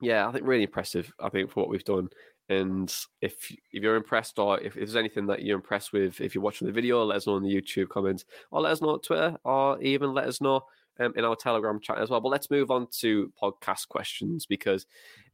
yeah, 0.01 0.27
I 0.27 0.31
think 0.31 0.47
really 0.47 0.63
impressive. 0.63 1.11
I 1.19 1.29
think 1.29 1.51
for 1.51 1.61
what 1.61 1.69
we've 1.69 1.83
done. 1.83 2.09
And 2.49 2.93
if 3.21 3.51
if 3.71 3.83
you're 3.83 3.95
impressed, 3.95 4.37
or 4.37 4.59
if, 4.59 4.67
if, 4.67 4.73
there's 4.75 4.95
anything 4.95 5.27
that 5.27 5.43
you're 5.43 5.55
impressed 5.55 5.93
with, 5.93 6.19
if 6.19 6.35
you're 6.35 6.43
watching 6.43 6.67
the 6.67 6.73
video, 6.73 7.03
let 7.03 7.17
us 7.17 7.27
know 7.27 7.37
in 7.37 7.43
the 7.43 7.55
YouTube 7.55 7.89
comments, 7.89 8.25
or 8.51 8.61
let 8.61 8.73
us 8.73 8.81
know 8.81 8.89
on 8.91 8.99
Twitter, 8.99 9.37
or 9.43 9.81
even 9.81 10.13
let 10.13 10.27
us 10.27 10.41
know 10.41 10.61
um, 10.99 11.13
in 11.15 11.23
our 11.23 11.35
Telegram 11.35 11.79
chat 11.79 11.99
as 11.99 12.09
well. 12.09 12.19
But 12.19 12.29
let's 12.29 12.51
move 12.51 12.69
on 12.69 12.87
to 12.99 13.31
podcast 13.41 13.87
questions 13.87 14.45
because 14.45 14.85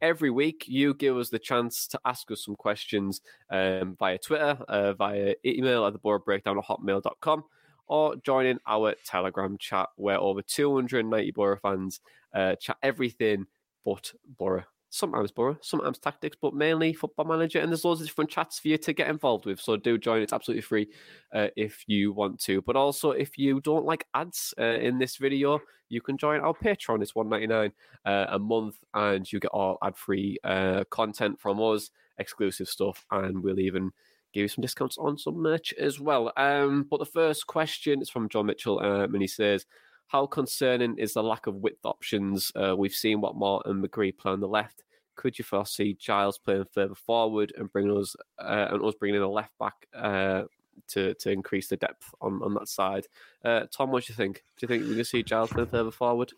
every 0.02 0.30
week 0.30 0.66
you 0.68 0.94
give 0.94 1.18
us 1.18 1.30
the 1.30 1.40
chance 1.40 1.88
to 1.88 2.00
ask 2.06 2.30
us 2.32 2.46
some 2.46 2.56
questions 2.56 3.22
um, 3.50 3.96
via 3.98 4.18
Twitter, 4.18 4.58
uh, 4.68 4.94
via 4.94 5.34
email 5.46 5.86
at 5.86 5.94
the 5.94 6.00
board 6.00 6.24
breakdown 6.26 6.58
at 6.58 6.66
hotmail.com 6.66 7.44
or 7.88 8.16
join 8.18 8.46
in 8.46 8.60
our 8.68 8.94
Telegram 9.04 9.58
chat 9.58 9.90
where 9.96 10.20
over 10.20 10.42
290 10.42 11.32
Boro 11.32 11.58
fans 11.58 12.00
uh, 12.34 12.56
chat 12.56 12.78
everything 12.84 13.46
but 13.86 14.12
Boro. 14.38 14.64
Sometimes 14.92 15.32
Boro, 15.32 15.56
sometimes 15.62 16.00
tactics, 16.00 16.36
but 16.42 16.56
mainly 16.56 16.94
football 16.94 17.26
manager. 17.26 17.60
And 17.60 17.72
there's 17.72 17.86
loads 17.86 18.02
of 18.02 18.08
different 18.08 18.32
chats 18.32 18.58
for 18.58 18.70
you 18.70 18.78
to 18.80 18.92
get 18.92 19.08
involved 19.08 19.46
with. 19.46 19.62
So 19.62 19.78
do 19.78 20.00
join. 20.00 20.24
It's 20.24 20.34
absolutely 20.34 20.64
free 20.64 20.88
uh, 21.32 21.50
if 21.56 21.84
you 21.86 22.12
want 22.12 22.40
to. 22.42 22.64
But 22.64 22.76
also, 22.76 23.12
if 23.12 23.38
you 23.38 23.62
don't 23.62 23.86
like 23.86 24.08
ads 24.16 24.52
uh, 24.60 24.64
in 24.64 24.98
this 24.98 25.18
video, 25.18 25.60
you 25.90 26.02
can 26.02 26.18
join 26.18 26.42
our 26.42 26.56
Patreon. 26.56 27.04
It's 27.04 27.14
one 27.14 27.30
ninety 27.30 27.46
nine 27.46 27.72
uh, 28.04 28.26
a 28.30 28.40
month, 28.40 28.78
and 28.96 29.32
you 29.32 29.40
get 29.40 29.52
all 29.52 29.78
ad 29.84 29.96
free 29.96 30.38
uh, 30.44 30.84
content 30.90 31.40
from 31.40 31.62
us, 31.62 31.92
exclusive 32.18 32.68
stuff, 32.68 33.06
and 33.12 33.44
we'll 33.44 33.60
even 33.60 33.92
give 34.34 34.42
you 34.42 34.48
some 34.48 34.62
discounts 34.64 34.98
on 34.98 35.18
some 35.20 35.38
merch 35.38 35.72
as 35.74 36.00
well. 36.00 36.32
Um, 36.36 36.88
but 36.90 37.00
the 37.00 37.06
first 37.06 37.46
question 37.46 38.02
is 38.02 38.10
from 38.10 38.30
John 38.30 38.48
Mitchell, 38.48 38.80
um, 38.80 39.14
and 39.14 39.22
he 39.22 39.28
says, 39.28 39.68
"How 40.10 40.26
concerning 40.26 40.98
is 40.98 41.14
the 41.14 41.22
lack 41.22 41.46
of 41.46 41.56
width 41.56 41.86
options? 41.86 42.52
Uh, 42.56 42.76
we've 42.76 42.94
seen 42.94 43.22
what 43.22 43.36
and 43.66 43.84
McGree 43.84 44.18
play 44.18 44.32
on 44.32 44.40
the 44.40 44.48
left. 44.48 44.84
Could 45.16 45.38
you 45.38 45.46
foresee 45.46 45.94
Giles 45.94 46.40
playing 46.40 46.66
further 46.74 46.96
forward 46.96 47.54
and 47.56 47.72
bringing 47.72 47.96
us 47.96 48.16
uh, 48.40 48.70
and 48.72 48.84
us 48.84 48.96
bringing 49.00 49.18
in 49.18 49.22
a 49.22 49.30
left 49.30 49.56
back 49.60 49.86
uh, 49.94 50.44
to 50.88 51.14
to 51.14 51.32
increase 51.32 51.68
the 51.68 51.78
depth 51.78 52.12
on 52.22 52.42
on 52.42 52.56
that 52.56 52.68
side?" 52.68 53.06
Uh, 53.46 53.66
Tom, 53.72 53.92
what 53.92 54.06
do 54.06 54.12
you 54.12 54.16
think? 54.16 54.44
Do 54.58 54.64
you 54.64 54.68
think 54.68 54.90
we 54.90 54.96
can 54.96 55.06
see 55.06 55.22
Giles 55.22 55.52
playing 55.52 55.70
further 55.70 55.92
forward? 55.92 56.34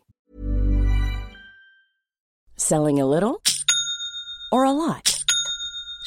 Selling 2.58 3.00
a 3.00 3.06
little 3.06 3.40
or 4.52 4.64
a 4.64 4.72
lot. 4.72 5.11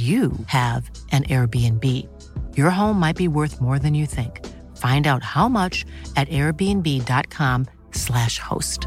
you 0.00 0.32
have 0.46 0.90
an 1.12 1.24
Airbnb. 1.24 1.84
Your 2.56 2.70
home 2.70 2.98
might 2.98 3.16
be 3.16 3.28
worth 3.28 3.60
more 3.60 3.78
than 3.78 3.92
you 3.94 4.06
think. 4.06 4.46
Find 4.76 5.06
out 5.06 5.22
how 5.22 5.46
much 5.48 5.84
at 6.16 6.28
airbnb.com/slash 6.28 8.38
host. 8.38 8.86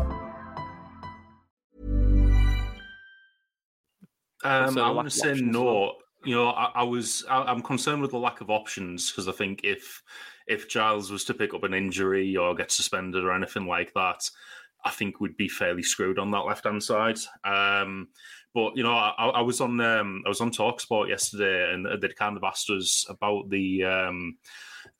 Um, 4.43 4.77
I 4.77 4.91
want 4.91 5.09
to 5.09 5.15
say 5.15 5.35
no. 5.35 5.93
You 6.25 6.35
know, 6.35 6.49
I, 6.49 6.71
I 6.75 6.83
was 6.83 7.25
I, 7.29 7.49
am 7.51 7.61
concerned 7.61 8.01
with 8.01 8.11
the 8.11 8.17
lack 8.17 8.39
of 8.41 8.49
options 8.49 9.11
because 9.11 9.27
I 9.27 9.33
think 9.33 9.61
if 9.63 10.01
if 10.47 10.69
Giles 10.69 11.11
was 11.11 11.23
to 11.25 11.33
pick 11.33 11.53
up 11.53 11.63
an 11.63 11.73
injury 11.73 12.35
or 12.35 12.55
get 12.55 12.71
suspended 12.71 13.23
or 13.23 13.33
anything 13.33 13.67
like 13.67 13.93
that, 13.93 14.29
I 14.85 14.89
think 14.89 15.19
we'd 15.19 15.37
be 15.37 15.47
fairly 15.47 15.83
screwed 15.83 16.19
on 16.19 16.31
that 16.31 16.45
left 16.45 16.65
hand 16.65 16.83
side. 16.83 17.17
Um, 17.43 18.09
but 18.53 18.75
you 18.75 18.83
know, 18.83 18.93
I, 18.93 19.29
I 19.35 19.41
was 19.41 19.61
on 19.61 19.79
um, 19.81 20.23
I 20.25 20.29
was 20.29 20.41
on 20.41 20.51
Talksport 20.51 21.09
yesterday, 21.09 21.73
and 21.73 21.87
they 22.01 22.07
kind 22.09 22.37
of 22.37 22.43
asked 22.43 22.69
us 22.69 23.05
about 23.09 23.49
the 23.49 23.83
um, 23.83 24.37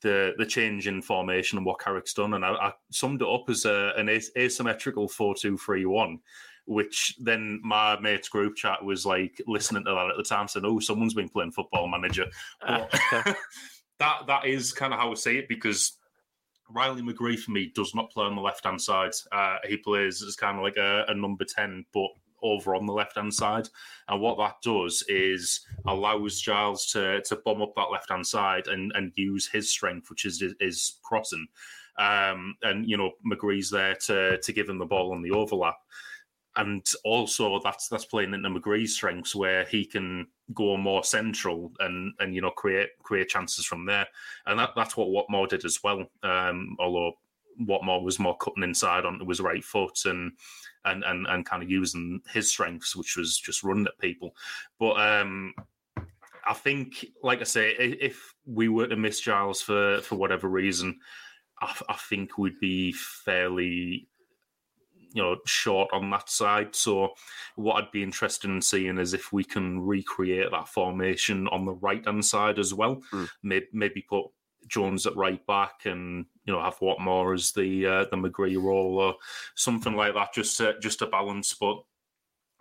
the 0.00 0.32
the 0.38 0.46
change 0.46 0.88
in 0.88 1.02
formation 1.02 1.58
and 1.58 1.66
what 1.66 1.80
Carrick's 1.80 2.14
done, 2.14 2.34
and 2.34 2.44
I, 2.44 2.52
I 2.52 2.72
summed 2.90 3.22
it 3.22 3.28
up 3.28 3.48
as 3.48 3.64
a, 3.64 3.92
an 3.96 4.08
asymmetrical 4.08 5.08
four 5.08 5.34
two 5.34 5.56
three 5.56 5.86
one. 5.86 6.18
Which 6.66 7.14
then 7.20 7.60
my 7.62 8.00
mate's 8.00 8.30
group 8.30 8.56
chat 8.56 8.82
was 8.82 9.04
like 9.04 9.38
listening 9.46 9.84
to 9.84 9.90
that 9.90 10.10
at 10.10 10.16
the 10.16 10.22
time, 10.22 10.48
said, 10.48 10.64
"Oh, 10.64 10.80
someone's 10.80 11.12
been 11.12 11.28
playing 11.28 11.52
Football 11.52 11.88
Manager." 11.88 12.24
But 12.66 12.90
that 13.98 14.26
that 14.26 14.46
is 14.46 14.72
kind 14.72 14.94
of 14.94 14.98
how 14.98 15.10
I 15.12 15.14
see 15.14 15.36
it 15.36 15.48
because 15.48 15.98
Riley 16.70 17.02
McGree 17.02 17.38
for 17.38 17.50
me 17.50 17.72
does 17.74 17.94
not 17.94 18.10
play 18.10 18.24
on 18.24 18.36
the 18.36 18.42
left 18.42 18.64
hand 18.64 18.80
side. 18.80 19.12
Uh, 19.32 19.58
he 19.66 19.76
plays 19.76 20.22
as 20.22 20.36
kind 20.36 20.56
of 20.56 20.62
like 20.62 20.76
a, 20.76 21.04
a 21.08 21.14
number 21.14 21.44
ten, 21.44 21.84
but 21.92 22.08
over 22.42 22.74
on 22.74 22.86
the 22.86 22.92
left 22.92 23.16
hand 23.16 23.32
side. 23.32 23.68
And 24.08 24.20
what 24.20 24.38
that 24.38 24.56
does 24.62 25.02
is 25.08 25.60
allows 25.86 26.40
Giles 26.40 26.86
to 26.92 27.20
to 27.22 27.36
bomb 27.44 27.62
up 27.62 27.74
that 27.76 27.90
left 27.90 28.10
hand 28.10 28.26
side 28.26 28.68
and 28.68 28.92
and 28.94 29.12
use 29.16 29.48
his 29.48 29.70
strength, 29.70 30.10
which 30.10 30.24
is 30.24 30.42
is 30.60 30.98
crossing. 31.02 31.46
Um, 31.98 32.56
and 32.62 32.88
you 32.88 32.96
know 32.96 33.12
McGree's 33.26 33.70
there 33.70 33.94
to 34.06 34.38
to 34.38 34.52
give 34.52 34.68
him 34.68 34.78
the 34.78 34.86
ball 34.86 35.12
on 35.12 35.22
the 35.22 35.32
overlap. 35.32 35.76
And 36.56 36.86
also 37.04 37.60
that's 37.64 37.88
that's 37.88 38.04
playing 38.04 38.32
into 38.32 38.48
McGree's 38.48 38.94
strengths 38.94 39.34
where 39.34 39.64
he 39.64 39.84
can 39.84 40.28
go 40.52 40.76
more 40.76 41.02
central 41.02 41.72
and 41.80 42.12
and 42.20 42.34
you 42.34 42.40
know 42.40 42.50
create 42.50 42.90
create 43.02 43.28
chances 43.28 43.64
from 43.64 43.86
there. 43.86 44.06
And 44.46 44.58
that, 44.58 44.70
that's 44.76 44.96
what 44.96 45.08
Watmore 45.08 45.48
did 45.48 45.64
as 45.64 45.80
well. 45.82 46.04
Um, 46.22 46.76
although 46.78 47.14
Watmore 47.60 48.04
was 48.04 48.18
more 48.18 48.36
cutting 48.36 48.62
inside 48.62 49.04
onto 49.04 49.28
his 49.28 49.40
right 49.40 49.64
foot 49.64 50.04
and 50.04 50.32
and 50.84 51.02
and, 51.04 51.26
and 51.26 51.46
kind 51.46 51.62
of 51.62 51.70
using 51.70 52.20
his 52.32 52.50
strengths, 52.50 52.94
which 52.94 53.16
was 53.16 53.38
just 53.38 53.64
running 53.64 53.86
at 53.86 53.98
people. 53.98 54.36
But 54.78 55.00
um, 55.00 55.54
I 56.46 56.54
think, 56.54 57.06
like 57.22 57.40
I 57.40 57.44
say, 57.44 57.70
if 57.70 58.34
we 58.46 58.68
were 58.68 58.86
to 58.86 58.96
miss 58.96 59.20
Giles 59.20 59.62
for 59.62 60.00
for 60.02 60.16
whatever 60.16 60.48
reason, 60.48 60.98
I, 61.60 61.74
I 61.88 61.94
think 61.94 62.38
we'd 62.38 62.60
be 62.60 62.92
fairly 62.92 64.08
you 65.14 65.22
know 65.22 65.36
short 65.46 65.88
on 65.92 66.10
that 66.10 66.28
side. 66.28 66.74
So 66.74 67.14
what 67.54 67.76
I'd 67.76 67.92
be 67.92 68.02
interested 68.02 68.50
in 68.50 68.60
seeing 68.60 68.98
is 68.98 69.14
if 69.14 69.32
we 69.32 69.44
can 69.44 69.80
recreate 69.80 70.50
that 70.50 70.68
formation 70.68 71.48
on 71.48 71.64
the 71.64 71.72
right 71.72 72.04
hand 72.04 72.24
side 72.24 72.58
as 72.58 72.74
well. 72.74 73.00
Mm. 73.12 73.28
Maybe, 73.42 73.66
maybe 73.72 74.02
put 74.02 74.26
Jones 74.66 75.06
at 75.06 75.16
right 75.16 75.44
back 75.46 75.86
and 75.86 76.26
you 76.44 76.52
know 76.52 76.60
have 76.60 76.78
Watmore 76.80 77.34
as 77.34 77.52
the 77.52 77.86
uh, 77.86 78.04
the 78.10 78.16
McGree 78.16 78.60
role 78.60 78.98
or 78.98 79.14
something 79.54 79.94
like 79.94 80.14
that, 80.14 80.34
just 80.34 80.58
to, 80.58 80.78
just 80.80 80.98
to 80.98 81.06
balance. 81.06 81.54
But 81.54 81.76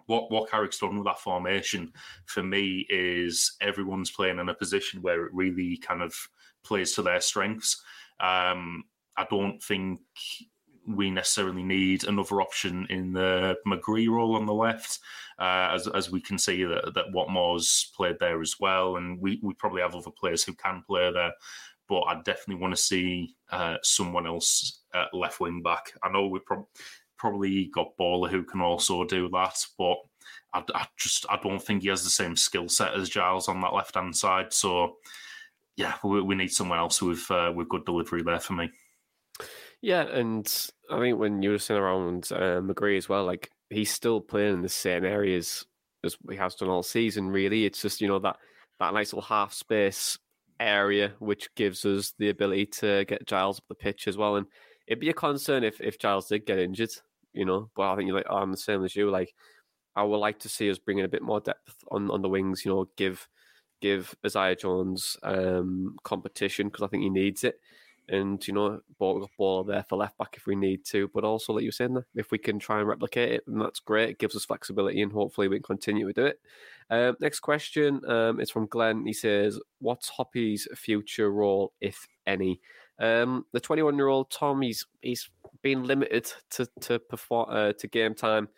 what 0.05 0.31
what 0.31 0.49
Carrick's 0.49 0.79
done 0.79 0.97
with 0.97 1.05
that 1.05 1.19
formation 1.19 1.91
for 2.25 2.43
me 2.43 2.85
is 2.89 3.55
everyone's 3.61 4.11
playing 4.11 4.39
in 4.39 4.49
a 4.49 4.53
position 4.53 5.01
where 5.01 5.25
it 5.25 5.33
really 5.33 5.77
kind 5.77 6.03
of 6.03 6.15
plays 6.63 6.93
to 6.93 7.01
their 7.01 7.19
strengths. 7.19 7.81
Um, 8.19 8.83
I 9.17 9.25
don't 9.29 9.61
think 9.61 10.01
we 10.87 11.09
necessarily 11.09 11.63
need 11.63 12.03
another 12.03 12.41
option 12.41 12.85
in 12.89 13.13
the 13.13 13.55
McGree 13.67 14.09
role 14.09 14.35
on 14.35 14.45
the 14.45 14.53
left, 14.53 14.99
uh, 15.39 15.69
as 15.73 15.87
as 15.87 16.11
we 16.11 16.21
can 16.21 16.37
see 16.37 16.63
that 16.63 16.93
that 16.95 17.11
Watmore's 17.13 17.91
played 17.95 18.17
there 18.19 18.41
as 18.41 18.55
well, 18.59 18.97
and 18.97 19.19
we, 19.19 19.39
we 19.41 19.53
probably 19.53 19.81
have 19.81 19.95
other 19.95 20.11
players 20.11 20.43
who 20.43 20.53
can 20.53 20.83
play 20.85 21.11
there 21.11 21.33
but 21.89 22.01
I 22.01 22.15
definitely 22.21 22.61
want 22.61 22.75
to 22.75 22.81
see 22.81 23.35
uh, 23.51 23.77
someone 23.83 24.25
else 24.25 24.81
at 24.93 25.13
left 25.13 25.39
wing 25.39 25.61
back. 25.61 25.93
I 26.01 26.09
know 26.09 26.27
we've 26.27 26.45
pro- 26.45 26.67
probably 27.17 27.65
got 27.73 27.97
Baller 27.99 28.29
who 28.29 28.43
can 28.43 28.61
also 28.61 29.03
do 29.03 29.29
that, 29.29 29.63
but 29.77 29.97
I, 30.53 30.63
I 30.73 30.87
just 30.97 31.25
I 31.29 31.39
don't 31.41 31.61
think 31.61 31.83
he 31.83 31.89
has 31.89 32.03
the 32.03 32.09
same 32.09 32.35
skill 32.35 32.69
set 32.69 32.93
as 32.93 33.09
Giles 33.09 33.47
on 33.47 33.61
that 33.61 33.73
left 33.73 33.95
hand 33.95 34.15
side. 34.15 34.53
So 34.53 34.97
yeah, 35.75 35.95
we, 36.03 36.21
we, 36.21 36.35
need 36.35 36.51
someone 36.51 36.79
else 36.79 37.01
with 37.01 37.29
uh, 37.29 37.51
with 37.55 37.69
good 37.69 37.85
delivery 37.85 38.23
there 38.23 38.39
for 38.39 38.53
me. 38.53 38.71
Yeah, 39.83 40.03
and 40.03 40.47
I 40.89 40.97
think 40.99 41.19
when 41.19 41.41
you 41.43 41.49
were 41.51 41.59
sitting 41.59 41.83
around 41.83 42.29
uh, 42.31 42.61
McGree 42.61 42.97
as 42.97 43.09
well, 43.09 43.25
like 43.25 43.51
he's 43.69 43.91
still 43.91 44.21
playing 44.21 44.53
in 44.53 44.61
the 44.61 44.69
same 44.69 45.03
areas 45.03 45.65
as 46.05 46.15
he 46.29 46.37
has 46.37 46.55
done 46.55 46.69
all 46.69 46.83
season. 46.83 47.29
Really, 47.29 47.65
it's 47.65 47.81
just 47.81 47.99
you 47.99 48.07
know 48.07 48.19
that 48.19 48.37
that 48.79 48.93
nice 48.93 49.11
little 49.11 49.27
half 49.27 49.51
space 49.53 50.17
area, 50.57 51.13
which 51.19 51.53
gives 51.55 51.83
us 51.83 52.13
the 52.17 52.29
ability 52.29 52.67
to 52.67 53.03
get 53.09 53.27
Giles 53.27 53.59
up 53.59 53.65
the 53.67 53.75
pitch 53.75 54.07
as 54.07 54.15
well. 54.15 54.37
And 54.37 54.47
it'd 54.87 55.01
be 55.01 55.09
a 55.09 55.13
concern 55.13 55.65
if, 55.65 55.81
if 55.81 55.99
Giles 55.99 56.27
did 56.29 56.45
get 56.45 56.59
injured, 56.59 56.91
you 57.33 57.43
know. 57.43 57.69
But 57.75 57.91
I 57.91 57.95
think 57.97 58.07
you're 58.07 58.15
like, 58.15 58.29
I'm 58.29 58.51
the 58.51 58.57
same 58.57 58.85
as 58.85 58.95
you. 58.95 59.09
Like, 59.11 59.33
I 59.97 60.03
would 60.03 60.17
like 60.17 60.39
to 60.39 60.49
see 60.49 60.71
us 60.71 60.79
bring 60.79 60.99
in 60.99 61.05
a 61.05 61.09
bit 61.09 61.21
more 61.23 61.41
depth 61.41 61.83
on, 61.91 62.09
on 62.09 62.21
the 62.21 62.29
wings, 62.29 62.63
you 62.63 62.71
know, 62.71 62.87
give 62.95 63.27
give 63.81 64.15
Isaiah 64.25 64.55
Jones 64.55 65.17
um, 65.23 65.97
competition 66.03 66.67
because 66.69 66.83
I 66.83 66.87
think 66.87 67.03
he 67.03 67.09
needs 67.09 67.43
it 67.43 67.55
and 68.09 68.45
you 68.47 68.53
know, 68.53 68.81
ball 68.99 69.29
ball 69.37 69.63
there 69.63 69.83
for 69.83 69.97
left 69.97 70.17
back 70.17 70.35
if 70.35 70.45
we 70.45 70.55
need 70.55 70.85
to. 70.85 71.09
But 71.13 71.23
also, 71.23 71.53
like 71.53 71.63
you 71.63 71.69
were 71.69 71.73
saying, 71.73 72.03
if 72.15 72.31
we 72.31 72.37
can 72.37 72.59
try 72.59 72.79
and 72.79 72.87
replicate 72.87 73.31
it, 73.31 73.43
then 73.47 73.59
that's 73.59 73.79
great. 73.79 74.09
It 74.09 74.19
gives 74.19 74.35
us 74.35 74.45
flexibility, 74.45 75.01
and 75.01 75.11
hopefully, 75.11 75.47
we 75.47 75.57
can 75.57 75.63
continue 75.63 76.07
to 76.07 76.13
do 76.13 76.25
it. 76.25 76.39
Um, 76.89 77.15
next 77.19 77.39
question 77.39 78.01
um, 78.09 78.39
is 78.39 78.51
from 78.51 78.67
Glenn. 78.67 79.05
He 79.05 79.13
says, 79.13 79.59
"What's 79.79 80.09
Hoppy's 80.09 80.67
future 80.75 81.31
role, 81.31 81.73
if 81.81 82.07
any?" 82.25 82.59
Um, 82.99 83.45
the 83.53 83.59
21 83.59 83.95
year 83.95 84.07
old 84.07 84.29
Tom, 84.31 84.61
he's 84.61 84.85
he's 85.01 85.29
been 85.61 85.83
limited 85.83 86.31
to 86.51 86.67
to 86.81 86.99
perform 86.99 87.47
uh, 87.49 87.73
to 87.73 87.87
game 87.87 88.15
time. 88.15 88.49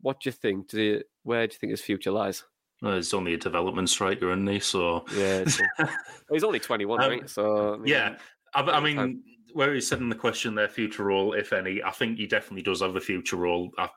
What 0.00 0.20
do 0.20 0.28
you 0.28 0.32
think? 0.32 0.68
Do 0.68 0.82
you, 0.82 1.02
where 1.22 1.46
do 1.46 1.54
you 1.54 1.58
think 1.58 1.70
his 1.70 1.80
future 1.80 2.10
lies? 2.10 2.44
Well, 2.82 2.96
he's 2.96 3.14
only 3.14 3.34
a 3.34 3.38
development 3.38 3.88
striker, 3.88 4.30
isn't 4.30 4.46
he? 4.46 4.60
So 4.60 5.04
yeah, 5.14 5.44
he's 6.30 6.44
only 6.44 6.60
21, 6.60 7.02
um, 7.02 7.10
right? 7.10 7.30
So 7.30 7.74
I 7.74 7.76
mean, 7.78 7.86
yeah, 7.86 8.16
I, 8.56 8.62
I 8.62 8.80
mean, 8.80 9.22
where 9.52 9.74
he's 9.74 9.86
said 9.86 10.00
in 10.00 10.08
the 10.08 10.14
question 10.14 10.54
their 10.54 10.68
future 10.68 11.04
role, 11.04 11.32
if 11.34 11.52
any, 11.52 11.82
I 11.82 11.90
think 11.90 12.18
he 12.18 12.26
definitely 12.26 12.62
does 12.62 12.80
have 12.80 12.96
a 12.96 13.00
future 13.00 13.36
role. 13.36 13.70
I, 13.78 13.88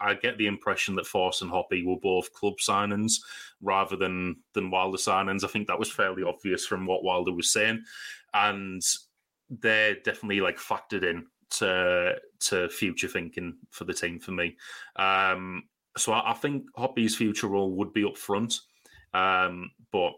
I 0.00 0.14
get 0.14 0.38
the 0.38 0.46
impression 0.46 0.94
that 0.96 1.06
Forss 1.06 1.42
and 1.42 1.50
Hoppy 1.50 1.84
were 1.84 2.00
both 2.02 2.32
club 2.32 2.54
signings 2.58 3.14
rather 3.60 3.96
than 3.96 4.36
than 4.52 4.70
Wilder 4.70 4.98
signings. 4.98 5.44
I 5.44 5.48
think 5.48 5.68
that 5.68 5.78
was 5.78 5.90
fairly 5.90 6.22
obvious 6.22 6.66
from 6.66 6.86
what 6.86 7.04
Wilder 7.04 7.32
was 7.32 7.52
saying, 7.52 7.82
and 8.32 8.82
they're 9.50 9.96
definitely 10.04 10.40
like 10.40 10.58
factored 10.58 11.04
in 11.04 11.26
to 11.50 12.16
to 12.40 12.68
future 12.68 13.08
thinking 13.08 13.56
for 13.70 13.84
the 13.84 13.94
team 13.94 14.18
for 14.18 14.32
me. 14.32 14.56
Um, 14.96 15.64
so 15.96 16.12
I, 16.12 16.32
I 16.32 16.34
think 16.34 16.64
Hoppy's 16.76 17.16
future 17.16 17.48
role 17.48 17.72
would 17.76 17.92
be 17.92 18.04
up 18.04 18.16
front, 18.16 18.58
um, 19.12 19.70
but 19.92 20.12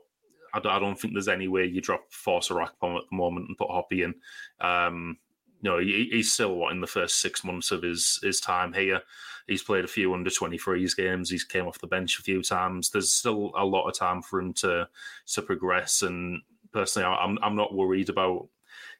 I 0.56 0.60
don't, 0.60 0.72
I 0.72 0.78
don't, 0.78 0.98
think 0.98 1.12
there's 1.12 1.28
any 1.28 1.48
way 1.48 1.66
you 1.66 1.80
drop 1.80 2.10
Forss 2.10 2.50
or 2.50 2.66
Akpom 2.66 2.96
at 2.96 3.04
the 3.10 3.16
moment 3.16 3.48
and 3.48 3.58
put 3.58 3.70
Hoppy 3.70 4.02
in. 4.02 4.14
Um, 4.60 5.18
you 5.60 5.70
know, 5.70 5.78
he, 5.78 6.08
he's 6.10 6.32
still 6.32 6.54
what 6.54 6.72
in 6.72 6.80
the 6.80 6.86
first 6.86 7.20
six 7.20 7.44
months 7.44 7.70
of 7.70 7.82
his 7.82 8.18
his 8.22 8.40
time 8.40 8.72
here. 8.72 9.00
He's 9.46 9.62
played 9.62 9.84
a 9.84 9.88
few 9.88 10.12
under 10.12 10.30
23s 10.30 10.96
games. 10.96 11.30
He's 11.30 11.44
came 11.44 11.66
off 11.66 11.78
the 11.78 11.86
bench 11.86 12.18
a 12.18 12.22
few 12.22 12.42
times. 12.42 12.90
There's 12.90 13.10
still 13.10 13.52
a 13.56 13.64
lot 13.64 13.86
of 13.86 13.94
time 13.94 14.22
for 14.22 14.40
him 14.40 14.52
to 14.54 14.88
to 15.34 15.42
progress. 15.42 16.02
And 16.02 16.40
personally, 16.72 17.06
I'm 17.06 17.38
I'm 17.42 17.56
not 17.56 17.74
worried 17.74 18.08
about 18.08 18.48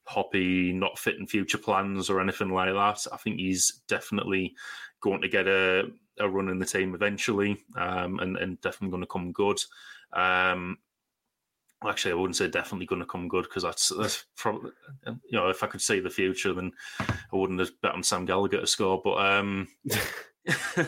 Hoppy 0.04 0.72
not 0.72 0.98
fitting 0.98 1.26
future 1.26 1.58
plans 1.58 2.08
or 2.08 2.20
anything 2.20 2.50
like 2.50 2.72
that. 2.72 3.06
I 3.12 3.16
think 3.16 3.38
he's 3.38 3.82
definitely 3.88 4.54
going 5.00 5.20
to 5.20 5.28
get 5.28 5.48
a, 5.48 5.90
a 6.18 6.28
run 6.28 6.48
in 6.48 6.58
the 6.58 6.64
team 6.64 6.94
eventually, 6.94 7.58
um, 7.76 8.20
and 8.20 8.36
and 8.36 8.60
definitely 8.60 8.90
going 8.90 9.02
to 9.02 9.08
come 9.08 9.32
good. 9.32 9.58
Um, 10.12 10.78
actually, 11.84 12.12
I 12.12 12.14
wouldn't 12.14 12.36
say 12.36 12.48
definitely 12.48 12.86
going 12.86 13.00
to 13.00 13.06
come 13.06 13.28
good 13.28 13.44
because 13.44 13.62
that's 13.62 13.88
that's 13.98 14.24
probably 14.36 14.70
you 15.06 15.38
know 15.38 15.48
if 15.48 15.62
I 15.62 15.66
could 15.66 15.82
see 15.82 16.00
the 16.00 16.10
future, 16.10 16.52
then 16.52 16.72
I 17.00 17.36
wouldn't 17.36 17.60
have 17.60 17.80
bet 17.82 17.94
on 17.94 18.02
Sam 18.02 18.24
Gallagher 18.24 18.60
to 18.60 18.66
score. 18.66 19.00
But 19.02 19.18
um, 19.18 19.68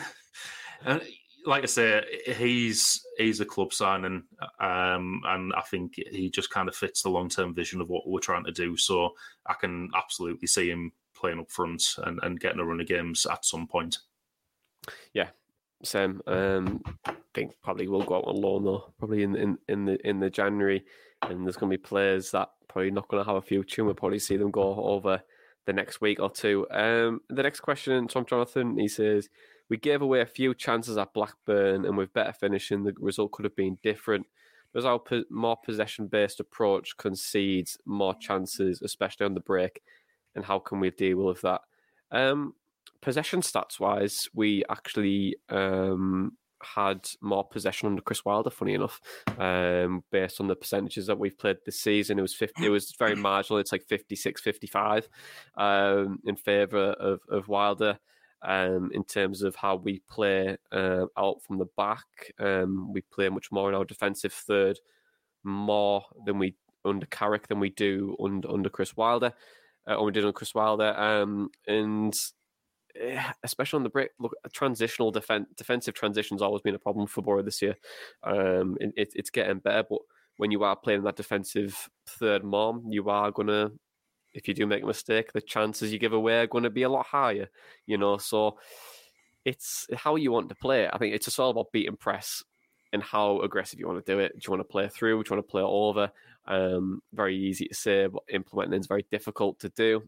and 0.85 1.01
like 1.45 1.63
I 1.63 1.67
say, 1.67 2.03
he's 2.37 3.01
he's 3.17 3.39
a 3.39 3.45
club 3.45 3.73
signing, 3.73 4.23
um, 4.59 5.21
and 5.25 5.53
I 5.53 5.61
think 5.69 5.93
he 5.95 6.29
just 6.29 6.49
kind 6.49 6.67
of 6.67 6.75
fits 6.75 7.01
the 7.01 7.09
long 7.09 7.29
term 7.29 7.53
vision 7.53 7.81
of 7.81 7.89
what 7.89 8.07
we're 8.07 8.19
trying 8.19 8.45
to 8.45 8.51
do. 8.51 8.77
So 8.77 9.11
I 9.45 9.53
can 9.53 9.89
absolutely 9.95 10.47
see 10.47 10.69
him 10.69 10.91
playing 11.15 11.39
up 11.39 11.51
front 11.51 11.83
and, 11.97 12.19
and 12.23 12.39
getting 12.39 12.59
a 12.59 12.65
run 12.65 12.79
of 12.79 12.87
games 12.87 13.25
at 13.25 13.45
some 13.45 13.67
point. 13.67 13.99
Yeah, 15.13 15.29
same. 15.83 16.21
Um, 16.27 16.81
I 17.05 17.15
think 17.33 17.53
probably 17.63 17.87
will 17.87 18.03
go 18.03 18.17
out 18.17 18.25
on 18.25 18.35
loan 18.35 18.63
though, 18.63 18.93
probably 18.97 19.23
in, 19.23 19.35
in, 19.35 19.57
in 19.67 19.85
the 19.85 20.07
in 20.07 20.19
the 20.19 20.29
January, 20.29 20.83
and 21.23 21.45
there's 21.45 21.57
going 21.57 21.71
to 21.71 21.77
be 21.77 21.81
players 21.81 22.31
that 22.31 22.49
probably 22.67 22.91
not 22.91 23.07
going 23.07 23.23
to 23.23 23.27
have 23.27 23.37
a 23.37 23.41
future. 23.41 23.83
We'll 23.83 23.93
probably 23.93 24.19
see 24.19 24.37
them 24.37 24.51
go 24.51 24.75
over 24.75 25.21
the 25.65 25.73
next 25.73 26.01
week 26.01 26.19
or 26.19 26.29
two. 26.29 26.67
Um, 26.71 27.21
the 27.29 27.43
next 27.43 27.61
question, 27.61 28.07
Tom 28.07 28.25
Jonathan, 28.25 28.77
he 28.77 28.87
says, 28.87 29.29
"We 29.69 29.77
gave 29.77 30.01
away 30.01 30.21
a 30.21 30.25
few 30.25 30.53
chances 30.53 30.97
at 30.97 31.13
Blackburn, 31.13 31.85
and 31.85 31.97
with 31.97 32.13
better 32.13 32.33
finishing, 32.33 32.83
the 32.83 32.93
result 32.99 33.31
could 33.31 33.45
have 33.45 33.55
been 33.55 33.77
different." 33.83 34.25
Does 34.73 34.85
our 34.85 35.01
more 35.31 35.57
possession 35.57 36.07
based 36.07 36.39
approach 36.39 36.95
concedes 36.97 37.77
more 37.85 38.13
chances, 38.13 38.81
especially 38.83 39.25
on 39.25 39.33
the 39.33 39.39
break? 39.39 39.81
And 40.35 40.45
how 40.45 40.59
can 40.59 40.79
we 40.79 40.91
deal 40.91 41.17
with 41.17 41.41
that? 41.41 41.61
Um, 42.11 42.53
possession 43.01 43.41
stats 43.41 43.79
wise, 43.79 44.27
we 44.33 44.63
actually 44.69 45.35
um, 45.49 46.33
had 46.61 47.07
more 47.21 47.47
possession 47.47 47.87
under 47.87 48.01
Chris 48.01 48.25
Wilder. 48.25 48.49
Funny 48.49 48.73
enough, 48.73 48.99
um, 49.37 50.03
based 50.11 50.39
on 50.41 50.47
the 50.47 50.55
percentages 50.55 51.07
that 51.07 51.19
we've 51.19 51.37
played 51.37 51.57
this 51.65 51.79
season, 51.79 52.19
it 52.19 52.23
was 52.23 52.35
50, 52.35 52.65
it 52.65 52.69
was 52.69 52.93
very 52.97 53.15
marginal. 53.15 53.59
It's 53.59 53.71
like 53.71 53.85
56, 53.87 54.41
55 54.41 55.09
um, 55.57 56.19
in 56.25 56.35
favour 56.35 56.91
of, 56.93 57.21
of 57.29 57.47
Wilder. 57.47 57.99
Um, 58.41 58.89
in 58.93 59.03
terms 59.03 59.41
of 59.41 59.55
how 59.55 59.75
we 59.75 60.01
play 60.09 60.55
uh, 60.71 61.07
out 61.17 61.43
from 61.43 61.57
the 61.57 61.67
back, 61.75 62.05
um, 62.39 62.93
we 62.93 63.01
play 63.01 63.27
much 63.27 63.51
more 63.51 63.67
in 63.67 63.75
our 63.75 63.83
defensive 63.83 64.31
third, 64.31 64.79
more 65.43 66.05
than 66.25 66.39
we 66.39 66.55
under 66.85 67.05
Carrick 67.07 67.49
than 67.49 67.59
we 67.59 67.69
do 67.69 68.15
under 68.23 68.49
under 68.49 68.69
Chris 68.69 68.95
Wilder, 68.95 69.33
uh, 69.89 69.95
or 69.95 70.05
we 70.05 70.13
did 70.13 70.23
on 70.23 70.31
Chris 70.31 70.55
Wilder, 70.55 70.97
um, 70.97 71.49
and 71.67 72.13
especially 73.43 73.77
on 73.77 73.83
the 73.83 73.89
break. 73.89 74.09
Look, 74.19 74.33
transitional 74.53 75.11
defense, 75.11 75.47
defensive 75.55 75.93
transitions 75.93 76.41
always 76.41 76.61
been 76.61 76.75
a 76.75 76.79
problem 76.79 77.07
for 77.07 77.21
Boro 77.21 77.41
this 77.41 77.61
year. 77.61 77.75
Um, 78.23 78.77
it, 78.79 79.13
it's 79.15 79.29
getting 79.29 79.59
better, 79.59 79.83
but 79.89 79.99
when 80.37 80.51
you 80.51 80.63
are 80.63 80.75
playing 80.75 81.03
that 81.03 81.15
defensive 81.15 81.89
third 82.07 82.43
mom, 82.43 82.85
you 82.89 83.09
are 83.09 83.31
gonna, 83.31 83.71
if 84.33 84.47
you 84.47 84.53
do 84.53 84.65
make 84.65 84.83
a 84.83 84.87
mistake, 84.87 85.33
the 85.33 85.41
chances 85.41 85.91
you 85.91 85.99
give 85.99 86.13
away 86.13 86.39
are 86.39 86.47
to 86.47 86.69
be 86.69 86.83
a 86.83 86.89
lot 86.89 87.05
higher. 87.05 87.49
You 87.85 87.97
know, 87.97 88.17
so 88.17 88.57
it's 89.45 89.87
how 89.95 90.15
you 90.15 90.31
want 90.31 90.49
to 90.49 90.55
play. 90.55 90.87
I 90.87 90.97
think 90.97 91.13
it's 91.13 91.25
just 91.25 91.39
all 91.39 91.49
about 91.49 91.71
beating 91.71 91.97
press 91.97 92.43
and 92.91 93.03
how 93.03 93.41
aggressive 93.41 93.79
you 93.79 93.87
want 93.87 94.03
to 94.03 94.11
do 94.11 94.19
it. 94.19 94.33
Do 94.33 94.39
you 94.45 94.51
want 94.51 94.61
to 94.61 94.71
play 94.71 94.87
through? 94.87 95.23
Do 95.23 95.29
you 95.29 95.35
want 95.35 95.47
to 95.47 95.51
play 95.51 95.61
over? 95.61 96.11
Um, 96.45 97.01
very 97.13 97.37
easy 97.37 97.67
to 97.67 97.75
say, 97.75 98.07
but 98.07 98.23
implementing 98.29 98.79
is 98.79 98.87
very 98.87 99.05
difficult 99.11 99.59
to 99.59 99.69
do. 99.69 100.07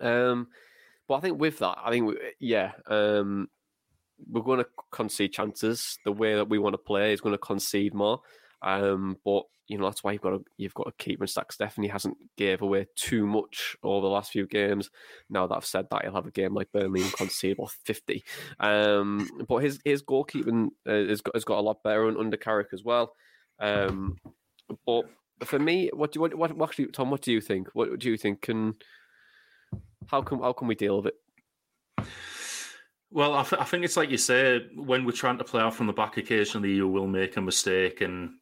Um, 0.00 0.48
but 1.08 1.14
I 1.14 1.20
think 1.20 1.40
with 1.40 1.58
that, 1.58 1.78
I 1.82 1.90
think 1.90 2.14
yeah, 2.38 2.72
um, 2.86 3.48
we're 4.26 4.42
going 4.42 4.58
to 4.58 4.68
concede 4.92 5.32
chances. 5.32 5.98
The 6.04 6.12
way 6.12 6.34
that 6.34 6.48
we 6.48 6.58
want 6.58 6.74
to 6.74 6.78
play 6.78 7.12
is 7.12 7.20
going 7.20 7.34
to 7.34 7.38
concede 7.38 7.94
more. 7.94 8.20
Um, 8.62 9.16
but 9.24 9.44
you 9.68 9.78
know 9.78 9.84
that's 9.84 10.02
why 10.02 10.12
you've 10.12 10.22
got 10.22 10.30
to 10.30 10.44
you've 10.56 10.74
got 10.74 10.84
to 10.84 11.04
keep 11.04 11.20
and 11.20 11.28
stack. 11.28 11.52
Stephanie 11.52 11.88
hasn't 11.88 12.16
gave 12.36 12.62
away 12.62 12.86
too 12.96 13.26
much 13.26 13.76
over 13.82 14.06
the 14.06 14.12
last 14.12 14.32
few 14.32 14.46
games. 14.46 14.90
Now 15.30 15.46
that 15.46 15.56
I've 15.56 15.64
said 15.64 15.86
that, 15.90 16.02
he'll 16.02 16.14
have 16.14 16.26
a 16.26 16.30
game 16.30 16.54
like 16.54 16.72
Burnley 16.72 17.02
and 17.02 17.12
concede 17.12 17.58
about 17.58 17.70
fifty. 17.84 18.24
Um, 18.60 19.28
but 19.48 19.58
his 19.58 19.78
his 19.84 20.02
goalkeeping 20.02 20.68
uh, 20.86 21.08
has 21.08 21.20
got 21.20 21.36
has 21.36 21.44
got 21.44 21.58
a 21.58 21.62
lot 21.62 21.82
better 21.82 22.06
under 22.06 22.36
Carrick 22.36 22.68
as 22.72 22.82
well. 22.82 23.12
Um, 23.60 24.18
but 24.86 25.04
for 25.44 25.58
me, 25.58 25.90
what 25.92 26.12
do 26.12 26.18
you, 26.18 26.20
what, 26.22 26.54
what 26.54 26.68
actually 26.68 26.86
Tom? 26.86 27.10
What 27.10 27.22
do 27.22 27.32
you 27.32 27.40
think? 27.40 27.68
What 27.74 27.98
do 27.98 28.10
you 28.10 28.16
think 28.16 28.42
can 28.42 28.74
how 30.08 30.22
can 30.22 30.40
how 30.40 30.52
can 30.52 30.68
we 30.68 30.74
deal 30.74 30.96
with 31.00 31.06
it? 31.06 31.14
Well, 33.10 33.34
I, 33.34 33.42
th- 33.42 33.60
I 33.60 33.64
think 33.64 33.84
it's 33.84 33.96
like 33.96 34.10
you 34.10 34.18
say 34.18 34.66
when 34.74 35.06
we're 35.06 35.12
trying 35.12 35.38
to 35.38 35.44
play 35.44 35.62
out 35.62 35.74
from 35.74 35.86
the 35.86 35.94
back. 35.94 36.18
Occasionally, 36.18 36.72
you 36.72 36.88
will 36.88 37.06
make 37.06 37.36
a 37.36 37.40
mistake, 37.40 38.02
and 38.02 38.32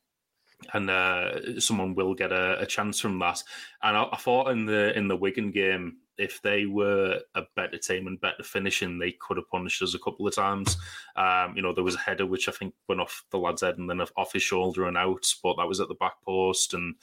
and 0.73 0.91
uh, 0.91 1.61
someone 1.61 1.95
will 1.95 2.15
get 2.15 2.33
a, 2.33 2.61
a, 2.61 2.67
chance 2.67 2.99
from 2.99 3.19
that. 3.19 3.43
And 3.83 3.97
I, 3.97 4.09
I, 4.11 4.17
thought 4.17 4.51
in 4.51 4.67
the 4.67 4.97
in 4.97 5.07
the 5.07 5.17
Wigan 5.17 5.51
game, 5.53 5.99
if 6.19 6.41
they 6.43 6.67
were 6.67 7.21
a 7.35 7.43
better 7.55 7.79
team 7.79 8.07
and 8.07 8.21
better 8.21 8.43
finishing, 8.43 8.99
they 8.99 9.13
could 9.13 9.37
have 9.37 9.51
punished 9.51 9.83
us 9.83 9.95
a 9.95 9.99
couple 9.99 10.27
of 10.27 10.35
times. 10.35 10.77
Um, 11.15 11.55
you 11.55 11.63
know, 11.63 11.73
there 11.73 11.85
was 11.85 11.95
a 11.95 11.99
header 11.99 12.27
which 12.27 12.49
I 12.49 12.53
think 12.53 12.75
went 12.89 13.01
off 13.01 13.25
the 13.31 13.39
lad's 13.39 13.63
head 13.63 13.79
and 13.79 13.89
then 13.89 14.01
off 14.17 14.33
his 14.33 14.43
shoulder 14.43 14.87
and 14.87 14.97
out, 14.97 15.27
but 15.43 15.57
that 15.57 15.69
was 15.69 15.81
at 15.81 15.89
the 15.89 15.95
back 15.95 16.15
post. 16.25 16.75
And 16.75 16.95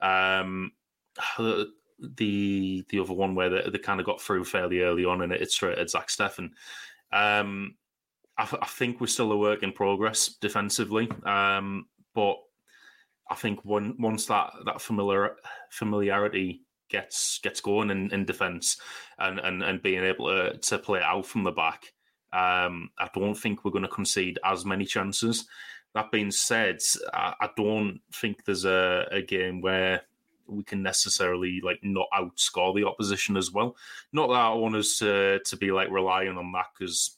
um, 0.00 0.72
the 1.98 2.84
the 2.90 3.00
other 3.00 3.12
one 3.12 3.34
where 3.34 3.50
they, 3.50 3.70
they 3.70 3.78
kind 3.78 4.00
of 4.00 4.06
got 4.06 4.20
through 4.20 4.44
fairly 4.44 4.80
early 4.80 5.04
on 5.04 5.22
and 5.22 5.32
it, 5.32 5.40
it's 5.40 5.54
straight 5.54 5.78
at 5.78 5.90
Zach 5.90 6.08
Steffen. 6.08 6.50
Um, 7.12 7.76
I, 8.36 8.42
I, 8.60 8.66
think 8.66 9.00
we're 9.00 9.06
still 9.06 9.32
a 9.32 9.36
work 9.36 9.62
in 9.62 9.72
progress 9.72 10.28
defensively, 10.40 11.08
um, 11.24 11.86
but 12.14 12.36
I 13.30 13.34
think 13.34 13.60
when, 13.64 13.96
once 13.98 14.26
that 14.26 14.52
that 14.66 14.80
familiar 14.80 15.36
familiarity 15.70 16.62
gets 16.88 17.38
gets 17.38 17.60
going 17.60 17.90
in, 17.90 18.12
in 18.12 18.24
defence 18.24 18.80
and, 19.18 19.38
and 19.40 19.62
and 19.62 19.82
being 19.82 20.04
able 20.04 20.28
to 20.28 20.58
to 20.58 20.78
play 20.78 21.00
out 21.00 21.26
from 21.26 21.44
the 21.44 21.52
back, 21.52 21.92
um, 22.32 22.90
I 22.98 23.08
don't 23.14 23.34
think 23.34 23.64
we're 23.64 23.70
going 23.70 23.82
to 23.82 23.88
concede 23.88 24.38
as 24.44 24.64
many 24.64 24.84
chances. 24.84 25.46
That 25.94 26.10
being 26.10 26.30
said, 26.30 26.78
I, 27.14 27.34
I 27.40 27.50
don't 27.56 28.00
think 28.12 28.44
there's 28.44 28.66
a, 28.66 29.06
a 29.10 29.22
game 29.22 29.62
where 29.62 30.02
we 30.48 30.64
can 30.64 30.82
necessarily 30.82 31.60
like 31.62 31.80
not 31.82 32.06
outscore 32.16 32.74
the 32.74 32.86
opposition 32.86 33.36
as 33.36 33.52
well. 33.52 33.76
Not 34.12 34.28
that 34.28 34.34
I 34.34 34.54
want 34.54 34.76
us 34.76 34.98
to 34.98 35.40
to 35.44 35.56
be 35.56 35.70
like 35.70 35.90
relying 35.90 36.36
on 36.36 36.52
that 36.52 36.66
because 36.78 37.16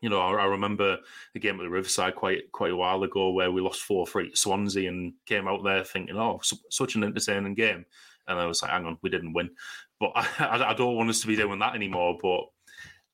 you 0.00 0.08
know 0.08 0.20
I, 0.20 0.32
I, 0.32 0.44
remember 0.44 0.98
the 1.32 1.40
game 1.40 1.60
at 1.60 1.62
the 1.62 1.70
Riverside 1.70 2.14
quite 2.14 2.50
quite 2.52 2.72
a 2.72 2.76
while 2.76 3.02
ago 3.02 3.30
where 3.30 3.50
we 3.50 3.60
lost 3.60 3.82
four 3.82 4.06
three 4.06 4.34
Swansea 4.34 4.88
and 4.88 5.14
came 5.26 5.48
out 5.48 5.64
there 5.64 5.84
thinking 5.84 6.16
oh 6.16 6.40
su- 6.42 6.56
such 6.70 6.94
an 6.94 7.04
entertaining 7.04 7.54
game, 7.54 7.84
and 8.28 8.38
I 8.38 8.46
was 8.46 8.62
like 8.62 8.70
hang 8.70 8.86
on 8.86 8.98
we 9.02 9.10
didn't 9.10 9.32
win, 9.34 9.50
but 10.00 10.12
I, 10.16 10.70
I 10.70 10.74
don't 10.74 10.96
want 10.96 11.10
us 11.10 11.20
to 11.20 11.26
be 11.26 11.36
doing 11.36 11.58
that 11.60 11.74
anymore. 11.74 12.18
But 12.20 12.44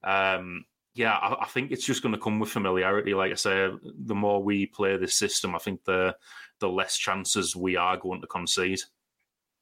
um, 0.03 0.65
yeah, 0.95 1.13
I, 1.13 1.43
I, 1.43 1.47
think 1.47 1.71
it's 1.71 1.85
just 1.85 2.03
going 2.03 2.15
to 2.15 2.21
come 2.21 2.41
with 2.41 2.51
familiarity. 2.51 3.15
Like 3.15 3.33
I 3.33 3.37
say, 3.37 3.71
the 3.83 4.15
more 4.15 4.43
we 4.43 4.67
play 4.67 4.97
this 4.97 5.15
system, 5.15 5.55
I 5.55 5.59
think 5.59 5.85
the 5.85 6.17
the 6.59 6.69
less 6.69 6.97
chances 6.97 7.57
we 7.57 7.77
are 7.77 7.97
going 7.97 8.21
to 8.21 8.27
concede. 8.27 8.81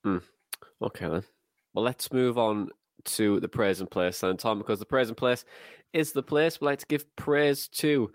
Mm. 0.09 0.23
Okay 0.83 1.09
then. 1.09 1.25
Well, 1.75 1.85
let's 1.85 2.13
move 2.13 2.39
on 2.39 2.71
to 3.05 3.41
the 3.41 3.49
praise 3.49 3.81
and 3.81 3.91
place 3.91 4.21
then, 4.21 4.37
Tom, 4.37 4.59
because 4.59 4.79
the 4.79 4.87
praise 4.87 5.09
and 5.09 5.17
place 5.17 5.45
is 5.93 6.13
the 6.13 6.23
place 6.23 6.61
we 6.61 6.67
like 6.67 6.79
to 6.81 6.87
give 6.87 7.05
praise 7.17 7.69
to. 7.69 8.11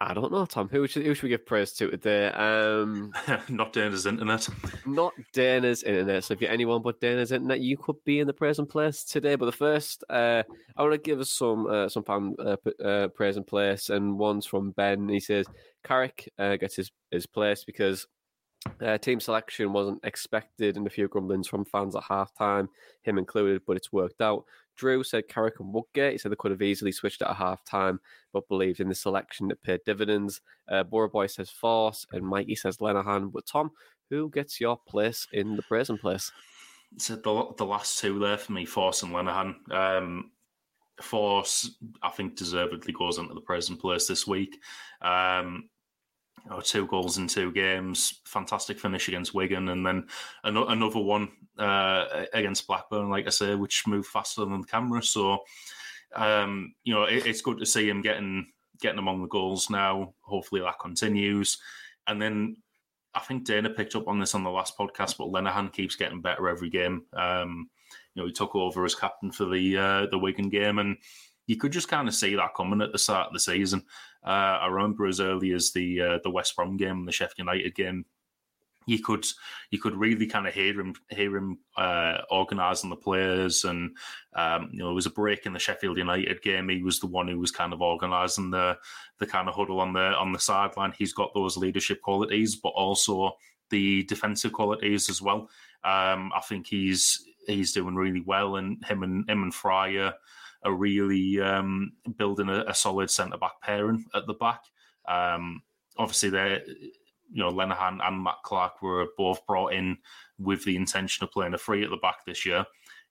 I 0.00 0.12
don't 0.12 0.32
know, 0.32 0.44
Tom. 0.44 0.68
Who 0.68 0.86
should, 0.86 1.06
who 1.06 1.14
should 1.14 1.22
we 1.22 1.28
give 1.30 1.46
praise 1.46 1.72
to 1.74 1.90
today? 1.90 2.26
Um, 2.26 3.12
not 3.48 3.72
Dana's 3.72 4.06
internet. 4.06 4.46
Not 4.84 5.14
Dana's 5.32 5.82
internet. 5.82 6.24
So 6.24 6.34
if 6.34 6.40
you're 6.40 6.50
anyone 6.50 6.82
but 6.82 7.00
Dana's 7.00 7.32
internet, 7.32 7.60
you 7.60 7.78
could 7.78 7.96
be 8.04 8.18
in 8.18 8.26
the 8.26 8.32
praise 8.32 8.58
and 8.58 8.68
place 8.68 9.04
today. 9.04 9.36
But 9.36 9.46
the 9.46 9.52
first, 9.52 10.04
uh, 10.10 10.42
I 10.76 10.82
want 10.82 10.92
to 10.92 10.98
give 10.98 11.20
us 11.20 11.30
some 11.30 11.66
uh, 11.66 11.88
some 11.88 12.04
fan 12.04 12.34
uh, 12.38 12.56
uh, 12.84 13.08
praise 13.08 13.36
and 13.36 13.46
place, 13.46 13.88
and 13.88 14.18
one's 14.18 14.46
from 14.46 14.72
Ben. 14.72 15.08
He 15.08 15.20
says 15.20 15.46
Carrick 15.84 16.28
uh, 16.38 16.56
gets 16.56 16.76
his 16.76 16.90
his 17.10 17.26
place 17.26 17.64
because 17.64 18.06
uh, 18.80 18.98
team 18.98 19.20
selection 19.20 19.72
wasn't 19.72 20.04
expected, 20.04 20.76
and 20.76 20.86
a 20.86 20.90
few 20.90 21.08
grumblings 21.08 21.48
from 21.48 21.64
fans 21.64 21.94
at 21.96 22.02
halftime, 22.02 22.68
him 23.02 23.18
included, 23.18 23.62
but 23.66 23.76
it's 23.76 23.92
worked 23.92 24.20
out. 24.20 24.44
Drew 24.76 25.04
said 25.04 25.28
Carrick 25.28 25.60
and 25.60 25.72
Woodgate. 25.72 26.12
He 26.12 26.18
said 26.18 26.32
they 26.32 26.36
could 26.36 26.50
have 26.50 26.62
easily 26.62 26.92
switched 26.92 27.22
at 27.22 27.30
a 27.30 27.34
half 27.34 27.64
time, 27.64 28.00
but 28.32 28.48
believed 28.48 28.80
in 28.80 28.88
the 28.88 28.94
selection 28.94 29.48
that 29.48 29.62
paid 29.62 29.80
dividends. 29.86 30.40
Uh, 30.68 30.82
Boy 30.82 31.26
says 31.26 31.50
Forss, 31.50 32.06
and 32.12 32.26
Mikey 32.26 32.56
says 32.56 32.78
Lenihan. 32.78 33.30
But 33.32 33.46
Tom, 33.46 33.70
who 34.10 34.30
gets 34.30 34.60
your 34.60 34.78
place 34.88 35.26
in 35.32 35.56
the 35.56 35.62
present 35.62 36.00
place? 36.00 36.32
So 36.98 37.16
the, 37.16 37.54
the 37.56 37.66
last 37.66 37.98
two 37.98 38.18
there 38.18 38.38
for 38.38 38.52
me, 38.52 38.66
Forss 38.66 39.02
and 39.02 39.12
Lenihan. 39.12 39.54
Um, 39.72 40.30
Forss, 41.02 41.70
I 42.02 42.10
think, 42.10 42.36
deservedly 42.36 42.92
goes 42.92 43.18
into 43.18 43.34
the 43.34 43.40
present 43.40 43.80
place 43.80 44.06
this 44.06 44.26
week. 44.26 44.56
Um, 45.02 45.68
two 46.62 46.86
goals 46.86 47.18
in 47.18 47.26
two 47.26 47.52
games, 47.52 48.20
fantastic 48.24 48.78
finish 48.78 49.08
against 49.08 49.34
Wigan, 49.34 49.68
and 49.68 49.84
then 49.84 50.06
an- 50.44 50.56
another 50.56 51.00
one 51.00 51.28
uh, 51.58 52.26
against 52.32 52.66
Blackburn, 52.66 53.10
like 53.10 53.26
I 53.26 53.30
say, 53.30 53.54
which 53.54 53.86
moved 53.86 54.08
faster 54.08 54.44
than 54.44 54.60
the 54.60 54.66
camera. 54.66 55.02
So, 55.02 55.38
um, 56.14 56.74
you 56.84 56.94
know, 56.94 57.04
it, 57.04 57.26
it's 57.26 57.42
good 57.42 57.58
to 57.58 57.66
see 57.66 57.88
him 57.88 58.02
getting 58.02 58.46
getting 58.80 58.98
among 58.98 59.22
the 59.22 59.28
goals 59.28 59.70
now. 59.70 60.14
Hopefully 60.22 60.60
that 60.60 60.78
continues. 60.80 61.58
And 62.06 62.20
then 62.20 62.56
I 63.14 63.20
think 63.20 63.44
Dana 63.44 63.70
picked 63.70 63.94
up 63.94 64.08
on 64.08 64.18
this 64.18 64.34
on 64.34 64.44
the 64.44 64.50
last 64.50 64.76
podcast, 64.76 65.16
but 65.16 65.28
Lenihan 65.28 65.72
keeps 65.72 65.96
getting 65.96 66.20
better 66.20 66.48
every 66.48 66.68
game. 66.68 67.04
Um, 67.12 67.70
you 68.14 68.22
know, 68.22 68.26
he 68.26 68.32
took 68.32 68.54
over 68.54 68.84
as 68.84 68.94
captain 68.94 69.30
for 69.30 69.46
the 69.46 69.76
uh, 69.76 70.06
the 70.10 70.18
Wigan 70.18 70.48
game, 70.48 70.78
and 70.78 70.96
you 71.46 71.56
could 71.56 71.72
just 71.72 71.88
kind 71.88 72.08
of 72.08 72.14
see 72.14 72.34
that 72.34 72.54
coming 72.56 72.80
at 72.80 72.92
the 72.92 72.98
start 72.98 73.28
of 73.28 73.32
the 73.32 73.40
season. 73.40 73.84
Uh, 74.24 74.58
I 74.62 74.66
remember 74.68 75.06
as 75.06 75.20
early 75.20 75.52
as 75.52 75.72
the 75.72 76.00
uh, 76.00 76.18
the 76.22 76.30
West 76.30 76.56
Brom 76.56 76.76
game 76.76 76.98
and 76.98 77.08
the 77.08 77.12
Sheffield 77.12 77.38
United 77.38 77.74
game, 77.74 78.06
you 78.86 78.98
could 79.02 79.26
you 79.70 79.78
could 79.78 79.96
really 79.96 80.26
kind 80.26 80.46
of 80.46 80.54
hear 80.54 80.78
him 80.78 80.94
hear 81.10 81.36
him 81.36 81.58
uh, 81.76 82.18
organising 82.30 82.90
the 82.90 82.96
players, 82.96 83.64
and 83.64 83.96
um, 84.34 84.70
you 84.72 84.78
know 84.78 84.86
there 84.86 84.94
was 84.94 85.06
a 85.06 85.10
break 85.10 85.46
in 85.46 85.52
the 85.52 85.58
Sheffield 85.58 85.98
United 85.98 86.42
game. 86.42 86.68
He 86.68 86.82
was 86.82 87.00
the 87.00 87.06
one 87.06 87.28
who 87.28 87.38
was 87.38 87.50
kind 87.50 87.72
of 87.72 87.82
organising 87.82 88.50
the 88.50 88.78
the 89.18 89.26
kind 89.26 89.48
of 89.48 89.54
huddle 89.54 89.80
on 89.80 89.92
the 89.92 90.14
on 90.16 90.32
the 90.32 90.38
sideline. 90.38 90.92
He's 90.96 91.12
got 91.12 91.34
those 91.34 91.56
leadership 91.56 92.00
qualities, 92.02 92.56
but 92.56 92.70
also 92.70 93.32
the 93.70 94.04
defensive 94.04 94.52
qualities 94.52 95.08
as 95.08 95.22
well. 95.22 95.48
Um, 95.82 96.32
I 96.34 96.40
think 96.48 96.66
he's 96.66 97.24
he's 97.46 97.72
doing 97.72 97.94
really 97.94 98.22
well, 98.22 98.56
and 98.56 98.84
him 98.84 99.02
and 99.02 99.28
him 99.28 99.42
and 99.42 99.54
Fryer 99.54 100.14
are 100.64 100.72
really 100.72 101.40
um, 101.40 101.92
building 102.16 102.48
a, 102.48 102.64
a 102.68 102.74
solid 102.74 103.10
centre 103.10 103.38
back 103.38 103.60
pairing 103.62 104.04
at 104.14 104.26
the 104.26 104.34
back. 104.34 104.62
Um, 105.06 105.62
obviously, 105.98 106.30
they 106.30 106.60
you 107.30 107.42
know 107.42 107.50
Lenihan 107.50 107.98
and 108.02 108.22
Matt 108.22 108.42
Clark 108.44 108.82
were 108.82 109.06
both 109.16 109.46
brought 109.46 109.72
in 109.72 109.98
with 110.38 110.64
the 110.64 110.76
intention 110.76 111.24
of 111.24 111.32
playing 111.32 111.54
a 111.54 111.58
free 111.58 111.84
at 111.84 111.90
the 111.90 111.96
back 111.96 112.24
this 112.26 112.46
year. 112.46 112.64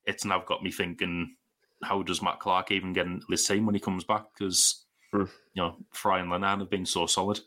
It's 0.05 0.25
now 0.25 0.43
got 0.45 0.63
me 0.63 0.71
thinking, 0.71 1.35
how 1.83 2.03
does 2.03 2.21
Matt 2.21 2.39
Clark 2.39 2.71
even 2.71 2.93
get 2.93 3.05
into 3.05 3.25
this 3.29 3.47
team 3.47 3.65
when 3.65 3.75
he 3.75 3.81
comes 3.81 4.03
back? 4.03 4.25
Because 4.33 4.85
mm. 5.13 5.29
you 5.53 5.61
know 5.61 5.77
Fry 5.91 6.19
and 6.19 6.29
Lenihan 6.31 6.59
have 6.59 6.69
been 6.69 6.85
so 6.85 7.05
solid. 7.05 7.39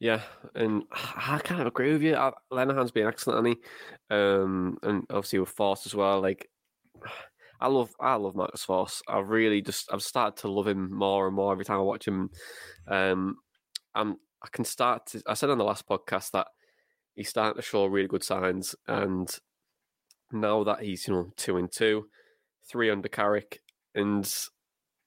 Yeah, 0.00 0.22
and 0.54 0.82
I 0.92 1.38
kind 1.44 1.60
of 1.60 1.68
agree 1.68 1.92
with 1.92 2.02
you. 2.02 2.16
Lenihan's 2.52 2.90
been 2.90 3.06
excellent, 3.06 3.46
and 3.46 3.56
he, 3.56 3.62
um, 4.10 4.78
and 4.82 5.06
obviously 5.10 5.38
with 5.38 5.54
Forss 5.54 5.86
as 5.86 5.94
well. 5.94 6.20
Like 6.20 6.50
I 7.62 7.68
love 7.68 7.90
I 8.00 8.16
love 8.16 8.34
Marcus 8.34 8.66
Forss. 8.66 9.02
I 9.06 9.20
really 9.20 9.62
just 9.62 9.88
I've 9.92 10.02
started 10.02 10.40
to 10.40 10.50
love 10.50 10.66
him 10.66 10.92
more 10.92 11.28
and 11.28 11.36
more 11.36 11.52
every 11.52 11.64
time 11.64 11.78
I 11.78 11.82
watch 11.82 12.08
him. 12.08 12.28
Um, 12.88 13.36
I'm 13.94 14.16
I 14.42 14.48
can 14.50 14.64
start 14.64 15.06
to. 15.08 15.22
I 15.28 15.34
said 15.34 15.48
on 15.48 15.58
the 15.58 15.64
last 15.64 15.88
podcast 15.88 16.32
that 16.32 16.48
he's 17.14 17.28
starting 17.28 17.54
to 17.54 17.62
show 17.62 17.86
really 17.86 18.08
good 18.08 18.24
signs, 18.24 18.74
and 18.88 19.28
now 20.32 20.64
that 20.64 20.82
he's 20.82 21.06
you 21.06 21.14
know 21.14 21.32
two 21.36 21.56
and 21.56 21.70
two, 21.70 22.06
three 22.68 22.90
under 22.90 23.08
Carrick, 23.08 23.60
and 23.94 24.28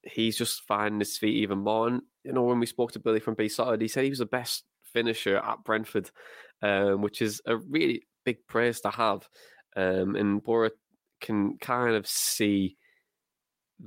he's 0.04 0.38
just 0.38 0.64
finding 0.66 1.00
his 1.00 1.18
feet 1.18 1.36
even 1.36 1.60
more. 1.60 1.90
And 1.90 2.04
you 2.24 2.32
know 2.32 2.44
when 2.44 2.62
we 2.62 2.68
spoke 2.68 2.94
to 2.94 3.00
Billy 3.00 3.20
from 3.20 3.36
B 3.36 3.50
Solid, 3.50 3.82
he 3.82 3.90
said 3.90 4.06
he 4.06 4.10
was 4.10 4.20
the 4.20 4.26
best 4.26 4.64
finisher 4.94 5.40
at 5.40 5.66
Brentford, 5.66 6.10
um, 6.62 7.02
which 7.02 7.22
is 7.22 7.42
a 7.46 7.58
really 7.58 8.04
big 8.24 8.48
praise 8.48 8.80
to 8.82 8.92
have. 8.92 9.28
Um, 9.76 10.16
and 10.16 10.42
Boro 10.42 10.70
can 11.22 11.58
kind 11.60 11.96
of 11.96 12.08
see 12.08 12.78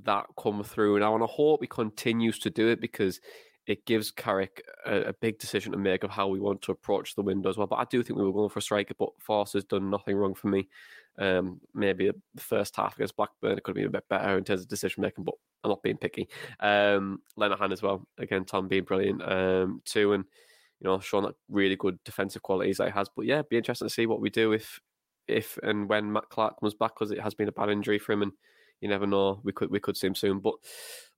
that 0.04 0.26
come 0.40 0.62
through. 0.62 0.96
And 0.96 1.04
I 1.04 1.08
want 1.08 1.22
to 1.22 1.26
hope 1.26 1.60
he 1.60 1.66
continues 1.66 2.38
to 2.40 2.50
do 2.50 2.68
it 2.68 2.80
because 2.80 3.20
it 3.66 3.84
gives 3.84 4.10
Carrick 4.10 4.62
a, 4.86 5.02
a, 5.02 5.12
big 5.12 5.38
decision 5.38 5.72
to 5.72 5.78
make 5.78 6.02
of 6.02 6.10
how 6.10 6.26
we 6.26 6.40
want 6.40 6.62
to 6.62 6.72
approach 6.72 7.14
the 7.14 7.22
window 7.22 7.50
as 7.50 7.58
well. 7.58 7.66
But 7.66 7.76
I 7.76 7.84
do 7.90 8.02
think 8.02 8.18
we 8.18 8.24
were 8.24 8.32
going 8.32 8.48
for 8.48 8.60
a 8.60 8.62
striker, 8.62 8.94
but 8.98 9.10
Forss 9.26 9.52
has 9.52 9.64
done 9.64 9.90
nothing 9.90 10.16
wrong 10.16 10.34
for 10.34 10.48
me. 10.48 10.68
Um, 11.18 11.60
maybe 11.74 12.10
the 12.34 12.40
first 12.40 12.74
half 12.76 12.94
against 12.94 13.16
Blackburn 13.16 13.58
it 13.58 13.64
could 13.64 13.72
have 13.72 13.82
been 13.82 13.86
a 13.86 13.90
bit 13.90 14.08
better 14.08 14.38
in 14.38 14.44
terms 14.44 14.62
of 14.62 14.68
decision 14.68 15.02
making, 15.02 15.24
but 15.24 15.34
I'm 15.62 15.70
not 15.70 15.82
being 15.82 15.98
picky. 15.98 16.28
Um, 16.60 17.20
Lenihan 17.38 17.72
as 17.72 17.82
well. 17.82 18.06
Again, 18.18 18.44
Tom 18.44 18.68
being 18.68 18.84
brilliant 18.84 19.22
um, 19.22 19.82
too, 19.84 20.14
and 20.14 20.24
you 20.80 20.88
know 20.88 21.00
showing 21.00 21.24
that 21.24 21.34
really 21.48 21.76
good 21.76 21.98
defensive 22.04 22.42
qualities 22.42 22.78
that 22.78 22.86
he 22.86 22.92
has. 22.92 23.08
But 23.14 23.26
yeah, 23.26 23.42
be 23.42 23.56
interesting 23.58 23.88
to 23.88 23.94
see 23.94 24.06
what 24.06 24.20
we 24.20 24.30
do 24.30 24.52
if 24.52 24.80
if 25.28 25.58
and 25.62 25.88
when 25.88 26.12
Matt 26.12 26.28
Clark 26.30 26.60
comes 26.60 26.74
back 26.74 26.94
because 26.94 27.10
it 27.10 27.20
has 27.20 27.34
been 27.34 27.48
a 27.48 27.52
bad 27.52 27.70
injury 27.70 27.98
for 27.98 28.12
him 28.12 28.22
and 28.22 28.32
you 28.80 28.88
never 28.88 29.06
know. 29.06 29.40
We 29.42 29.52
could 29.52 29.70
we 29.70 29.80
could 29.80 29.96
see 29.96 30.06
him 30.06 30.14
soon. 30.14 30.40
But 30.40 30.54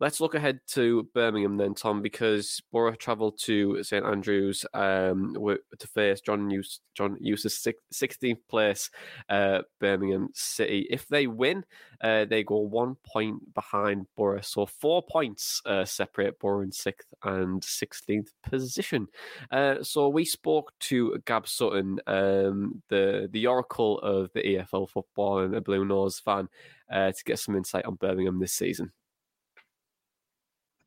let's 0.00 0.20
look 0.20 0.34
ahead 0.34 0.60
to 0.66 1.06
Birmingham 1.14 1.58
then, 1.58 1.74
Tom, 1.74 2.00
because 2.00 2.60
Boro 2.72 2.94
travelled 2.94 3.38
to 3.44 3.82
St 3.82 4.04
Andrews 4.04 4.64
um, 4.72 5.34
to 5.78 5.86
face 5.86 6.22
John 6.22 6.48
Eustace, 6.48 6.80
John 6.94 7.18
Eustace 7.20 7.66
16th 7.92 8.38
place 8.48 8.90
uh, 9.28 9.60
Birmingham 9.78 10.30
City. 10.34 10.86
If 10.90 11.06
they 11.08 11.26
win, 11.26 11.64
uh, 12.00 12.24
they 12.24 12.42
go 12.42 12.58
one 12.58 12.96
point 13.06 13.54
behind 13.54 14.06
Boro, 14.16 14.40
so 14.40 14.66
four 14.66 15.02
points 15.02 15.60
uh, 15.66 15.84
separate 15.84 16.38
Boro 16.40 16.62
in 16.62 16.72
sixth 16.72 17.12
and 17.22 17.60
16th 17.62 18.28
position. 18.42 19.06
Uh, 19.50 19.82
so 19.82 20.08
we 20.08 20.24
spoke 20.24 20.72
to 20.80 21.20
Gab 21.26 21.46
Sutton, 21.46 22.00
um, 22.06 22.82
the 22.88 23.28
the 23.32 23.46
oracle 23.46 23.98
of 23.98 24.32
the 24.32 24.40
EFL 24.40 24.88
football 24.88 25.40
and 25.40 25.54
a 25.54 25.60
Blue 25.60 25.84
Nose 25.84 26.18
fan 26.18 26.48
uh, 26.90 27.12
to 27.12 27.24
get 27.24 27.38
some 27.38 27.54
insight 27.54 27.84
on 27.84 27.96
Birmingham 27.96 28.40
this 28.40 28.52
season. 28.52 28.92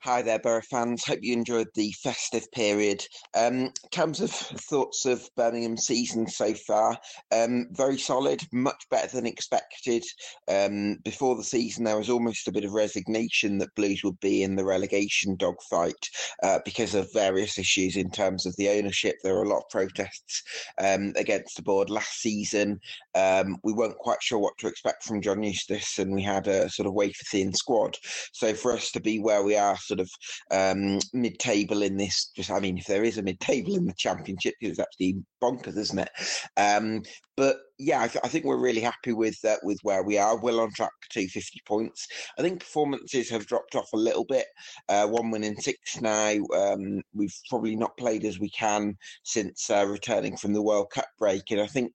Hi 0.06 0.22
there, 0.22 0.38
Boro 0.38 0.62
fans. 0.70 1.06
Hope 1.06 1.20
you 1.22 1.32
enjoyed 1.32 1.70
the 1.76 1.94
festive 2.04 2.52
period. 2.52 3.02
Um, 3.38 3.54
in 3.54 3.90
terms 3.90 4.20
of 4.20 4.32
thoughts 4.32 5.06
of 5.06 5.30
Birmingham 5.38 5.78
season 5.78 6.28
so 6.28 6.54
far, 6.56 6.98
um, 7.32 7.68
very 7.72 7.98
solid, 7.98 8.46
much 8.52 8.84
better 8.92 9.08
than 9.16 9.26
expected. 9.26 10.04
Um, 10.50 10.98
before 11.06 11.38
the 11.38 11.44
season, 11.46 11.86
there 11.86 11.98
was 11.98 12.10
almost 12.10 12.50
a 12.50 12.52
bit 12.52 12.66
of 12.66 12.74
resignation 12.74 13.60
that 13.60 13.74
Blues 13.76 14.04
would 14.04 14.20
be 14.20 14.44
in 14.44 14.58
the 14.58 14.66
relegation 14.66 15.38
dogfight 15.38 16.10
uh, 16.44 16.60
because 16.66 16.96
of 16.96 17.08
various 17.14 17.58
issues 17.58 17.96
in 17.96 18.12
terms 18.12 18.46
of 18.46 18.54
the 18.58 18.68
ownership. 18.68 19.16
There 19.24 19.36
were 19.36 19.44
a 19.44 19.50
lot 19.50 19.60
of 19.60 19.70
protests 19.70 20.44
um, 20.82 21.14
against 21.16 21.56
the 21.56 21.64
board 21.64 21.90
last 21.90 22.20
season. 22.20 22.78
Um, 23.16 23.56
we 23.64 23.72
weren't 23.72 23.98
quite 24.00 24.22
sure 24.22 24.40
what 24.40 24.58
to 24.58 24.68
expect 24.68 25.06
from 25.06 25.22
John 25.22 25.42
Eustace, 25.42 25.98
and 25.98 26.14
we 26.14 26.24
had 26.24 26.48
a 26.48 26.70
sort 26.70 26.88
of 26.88 26.94
wafer 26.94 27.24
thin 27.32 27.54
squad. 27.54 27.96
So 28.34 28.54
for 28.54 28.74
us 28.74 28.92
to 28.92 29.00
be 29.00 29.20
where 29.20 29.44
we 29.44 29.56
are, 29.56 29.78
sort 29.94 30.00
of 30.00 30.10
um, 30.52 31.00
mid-table 31.14 31.82
in 31.82 31.98
this. 31.98 32.32
Just, 32.36 32.52
I 32.52 32.60
mean, 32.60 32.78
if 32.78 32.86
there 32.86 33.04
is 33.04 33.18
a 33.18 33.24
mid-table 33.24 33.76
in 33.76 33.86
the 33.86 33.94
championship, 33.94 34.56
it's 34.60 34.80
actually 34.80 35.18
bonkers, 35.42 35.78
isn't 35.78 36.00
it? 36.00 36.10
Um, 36.58 37.04
but 37.36 37.58
yeah, 37.80 38.02
I, 38.02 38.08
th- 38.08 38.24
I, 38.24 38.28
think 38.28 38.46
we're 38.46 38.58
really 38.58 38.80
happy 38.82 39.12
with 39.12 39.38
uh, 39.44 39.56
with 39.64 39.80
where 39.82 40.04
we 40.04 40.20
are. 40.20 40.40
Well 40.40 40.60
on 40.60 40.72
track 40.72 40.92
to 41.12 41.28
50 41.28 41.62
points. 41.66 42.08
I 42.38 42.44
think 42.44 42.60
performances 42.60 43.30
have 43.30 43.48
dropped 43.48 43.76
off 43.76 43.92
a 43.94 43.98
little 43.98 44.26
bit. 44.26 44.46
Uh, 44.88 45.08
one 45.08 45.32
win 45.32 45.44
in 45.44 45.60
six 45.60 46.00
now. 46.00 46.36
Um, 46.56 47.02
we've 47.14 47.36
probably 47.50 47.76
not 47.76 47.98
played 47.98 48.24
as 48.24 48.40
we 48.40 48.50
can 48.52 48.96
since 49.24 49.70
uh, 49.72 49.86
returning 49.88 50.38
from 50.38 50.54
the 50.54 50.62
World 50.62 50.92
Cup 50.92 51.08
break, 51.18 51.50
and 51.50 51.62
I 51.62 51.68
think 51.68 51.92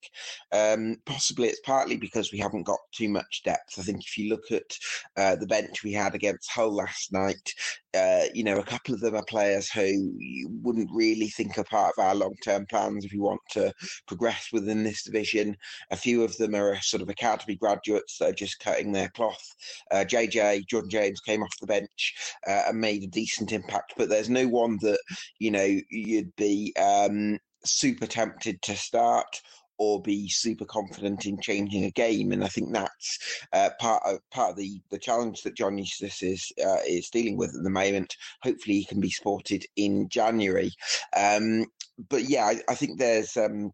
um, 0.52 0.96
possibly 1.06 1.48
it's 1.48 1.60
partly 1.60 1.96
because 1.96 2.32
we 2.32 2.38
haven't 2.38 2.64
got 2.64 2.80
too 2.92 3.08
much 3.08 3.42
depth. 3.44 3.78
I 3.78 3.82
think 3.82 4.00
if 4.00 4.18
you 4.18 4.28
look 4.28 4.50
at 4.50 4.76
uh, 5.16 5.36
the 5.36 5.46
bench 5.46 5.84
we 5.84 5.92
had 5.92 6.16
against 6.16 6.50
Hull 6.50 6.74
last 6.74 7.12
night, 7.12 7.52
uh, 7.94 8.24
you 8.34 8.44
know, 8.44 8.58
a 8.58 8.64
couple 8.64 8.94
of 8.94 9.00
them 9.00 9.14
are 9.14 9.24
players 9.24 9.70
who 9.70 10.12
you 10.18 10.48
wouldn't 10.62 10.90
really 10.92 11.28
think 11.28 11.56
are 11.56 11.64
part 11.64 11.94
of 11.96 12.04
our 12.04 12.14
long-term 12.14 12.66
plans 12.66 13.04
if 13.04 13.12
we 13.12 13.18
want 13.18 13.40
to 13.50 13.72
progress 14.06 14.48
within 14.52 14.82
this 14.82 15.02
division. 15.02 15.56
A 15.90 15.96
few 15.96 16.22
of 16.22 16.36
them 16.36 16.54
are 16.54 16.78
sort 16.82 17.02
of 17.02 17.08
academy 17.08 17.56
graduates 17.56 18.18
that 18.18 18.30
are 18.30 18.34
just 18.34 18.60
cutting 18.60 18.92
their 18.92 19.08
cloth. 19.10 19.42
Uh, 19.90 20.04
JJ 20.06 20.66
Jordan 20.66 20.90
James 20.90 21.20
came 21.20 21.42
off 21.42 21.60
the 21.60 21.66
bench 21.66 22.14
uh, 22.46 22.62
and 22.68 22.80
made 22.80 23.02
a 23.04 23.08
decent 23.08 23.52
impact, 23.52 23.94
but 23.96 24.08
there's 24.08 24.30
no 24.30 24.46
one 24.46 24.78
that 24.82 25.00
you 25.38 25.50
know 25.50 25.78
you'd 25.90 26.34
be 26.36 26.74
um, 26.76 27.38
super 27.64 28.06
tempted 28.06 28.60
to 28.62 28.76
start 28.76 29.40
or 29.78 30.02
be 30.02 30.28
super 30.28 30.64
confident 30.64 31.26
in 31.26 31.40
changing 31.40 31.84
a 31.84 31.90
game. 31.90 32.32
And 32.32 32.44
I 32.44 32.48
think 32.48 32.72
that's 32.72 33.18
uh, 33.52 33.70
part 33.80 34.02
of 34.04 34.18
part 34.30 34.50
of 34.50 34.56
the, 34.56 34.80
the 34.90 34.98
challenge 34.98 35.42
that 35.42 35.56
John 35.56 35.78
Eustace 35.78 36.22
is 36.22 36.52
uh, 36.64 36.80
is 36.86 37.10
dealing 37.10 37.36
with 37.36 37.54
at 37.56 37.62
the 37.62 37.70
moment. 37.70 38.16
Hopefully, 38.42 38.78
he 38.78 38.84
can 38.84 39.00
be 39.00 39.10
sported 39.10 39.64
in 39.76 40.08
January. 40.08 40.72
Um, 41.16 41.66
but 42.10 42.28
yeah, 42.28 42.44
I, 42.46 42.60
I 42.68 42.74
think 42.74 42.98
there's 42.98 43.36
um, 43.36 43.72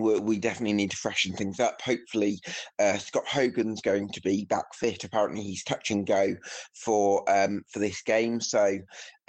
we 0.00 0.38
definitely 0.38 0.72
need 0.72 0.90
to 0.90 0.96
freshen 0.96 1.34
things 1.34 1.60
up. 1.60 1.80
Hopefully, 1.82 2.38
uh, 2.78 2.96
Scott 2.96 3.26
Hogan's 3.26 3.82
going 3.82 4.08
to 4.10 4.20
be 4.22 4.44
back 4.46 4.74
fit. 4.74 5.04
Apparently, 5.04 5.42
he's 5.42 5.64
touch 5.64 5.90
and 5.90 6.06
go 6.06 6.34
for 6.74 7.22
um, 7.30 7.62
for 7.68 7.80
this 7.80 8.02
game, 8.02 8.40
so 8.40 8.78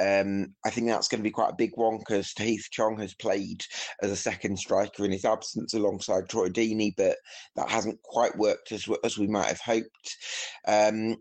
um, 0.01 0.55
I 0.65 0.69
think 0.71 0.87
that's 0.87 1.07
going 1.07 1.19
to 1.19 1.23
be 1.23 1.31
quite 1.31 1.51
a 1.51 1.55
big 1.55 1.71
one 1.75 1.99
because 1.99 2.33
Tahith 2.33 2.69
Chong 2.71 2.97
has 2.99 3.13
played 3.13 3.63
as 4.01 4.09
a 4.09 4.15
second 4.15 4.57
striker 4.57 5.05
in 5.05 5.11
his 5.11 5.25
absence 5.25 5.73
alongside 5.73 6.27
Troy 6.27 6.49
Deeney, 6.49 6.93
but 6.97 7.17
that 7.55 7.69
hasn't 7.69 8.01
quite 8.01 8.35
worked 8.37 8.71
as 8.71 8.87
as 9.03 9.17
we 9.17 9.27
might 9.27 9.47
have 9.47 9.61
hoped. 9.61 10.17
Um, 10.67 11.17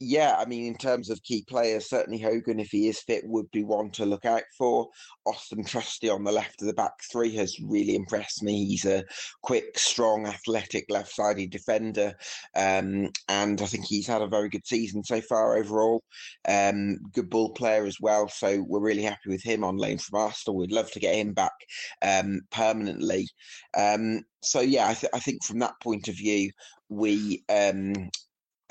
yeah, 0.00 0.36
I 0.38 0.44
mean, 0.44 0.66
in 0.66 0.76
terms 0.76 1.08
of 1.08 1.22
key 1.22 1.44
players, 1.48 1.88
certainly 1.88 2.18
Hogan, 2.18 2.58
if 2.58 2.70
he 2.70 2.88
is 2.88 3.00
fit, 3.00 3.22
would 3.26 3.50
be 3.52 3.62
one 3.62 3.90
to 3.92 4.04
look 4.04 4.24
out 4.24 4.42
for. 4.58 4.88
Austin 5.24 5.64
Trusty 5.64 6.08
on 6.08 6.24
the 6.24 6.32
left 6.32 6.60
of 6.60 6.66
the 6.66 6.74
back 6.74 6.92
three 7.10 7.34
has 7.36 7.58
really 7.60 7.94
impressed 7.94 8.42
me. 8.42 8.66
He's 8.66 8.84
a 8.84 9.04
quick, 9.42 9.78
strong, 9.78 10.26
athletic 10.26 10.86
left 10.90 11.14
sided 11.14 11.50
defender. 11.50 12.12
Um, 12.56 13.10
and 13.28 13.62
I 13.62 13.66
think 13.66 13.84
he's 13.84 14.06
had 14.06 14.20
a 14.20 14.26
very 14.26 14.48
good 14.48 14.66
season 14.66 15.04
so 15.04 15.20
far 15.20 15.56
overall. 15.56 16.02
Um, 16.46 16.98
good 17.12 17.30
ball 17.30 17.50
player 17.50 17.86
as 17.86 17.98
well. 18.00 18.28
So 18.28 18.64
we're 18.68 18.80
really 18.80 19.02
happy 19.02 19.28
with 19.28 19.44
him 19.44 19.62
on 19.62 19.76
loan 19.76 19.98
from 19.98 20.20
Arsenal. 20.20 20.58
We'd 20.58 20.72
love 20.72 20.90
to 20.92 21.00
get 21.00 21.14
him 21.14 21.32
back 21.32 21.54
um, 22.02 22.40
permanently. 22.50 23.28
Um, 23.76 24.22
so, 24.42 24.60
yeah, 24.60 24.88
I, 24.88 24.94
th- 24.94 25.12
I, 25.14 25.20
think 25.20 25.42
from 25.42 25.60
that 25.60 25.80
point 25.82 26.08
of 26.08 26.16
view, 26.16 26.50
we 26.90 27.42
um, 27.48 28.10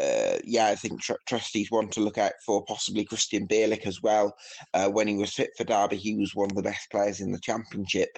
uh, 0.01 0.37
yeah, 0.43 0.67
I 0.67 0.75
think 0.75 1.01
tr- 1.01 1.13
Trusty's 1.27 1.69
want 1.69 1.91
to 1.93 2.01
look 2.01 2.17
out 2.17 2.33
for 2.45 2.63
possibly 2.65 3.05
Krystian 3.05 3.47
Bielik 3.47 3.85
as 3.85 4.01
well. 4.01 4.35
Uh, 4.73 4.89
when 4.89 5.07
he 5.07 5.15
was 5.15 5.33
fit 5.33 5.51
for 5.55 5.63
Derby, 5.63 5.97
he 5.97 6.15
was 6.15 6.33
one 6.33 6.49
of 6.49 6.55
the 6.55 6.63
best 6.63 6.89
players 6.89 7.21
in 7.21 7.31
the 7.31 7.39
championship, 7.39 8.09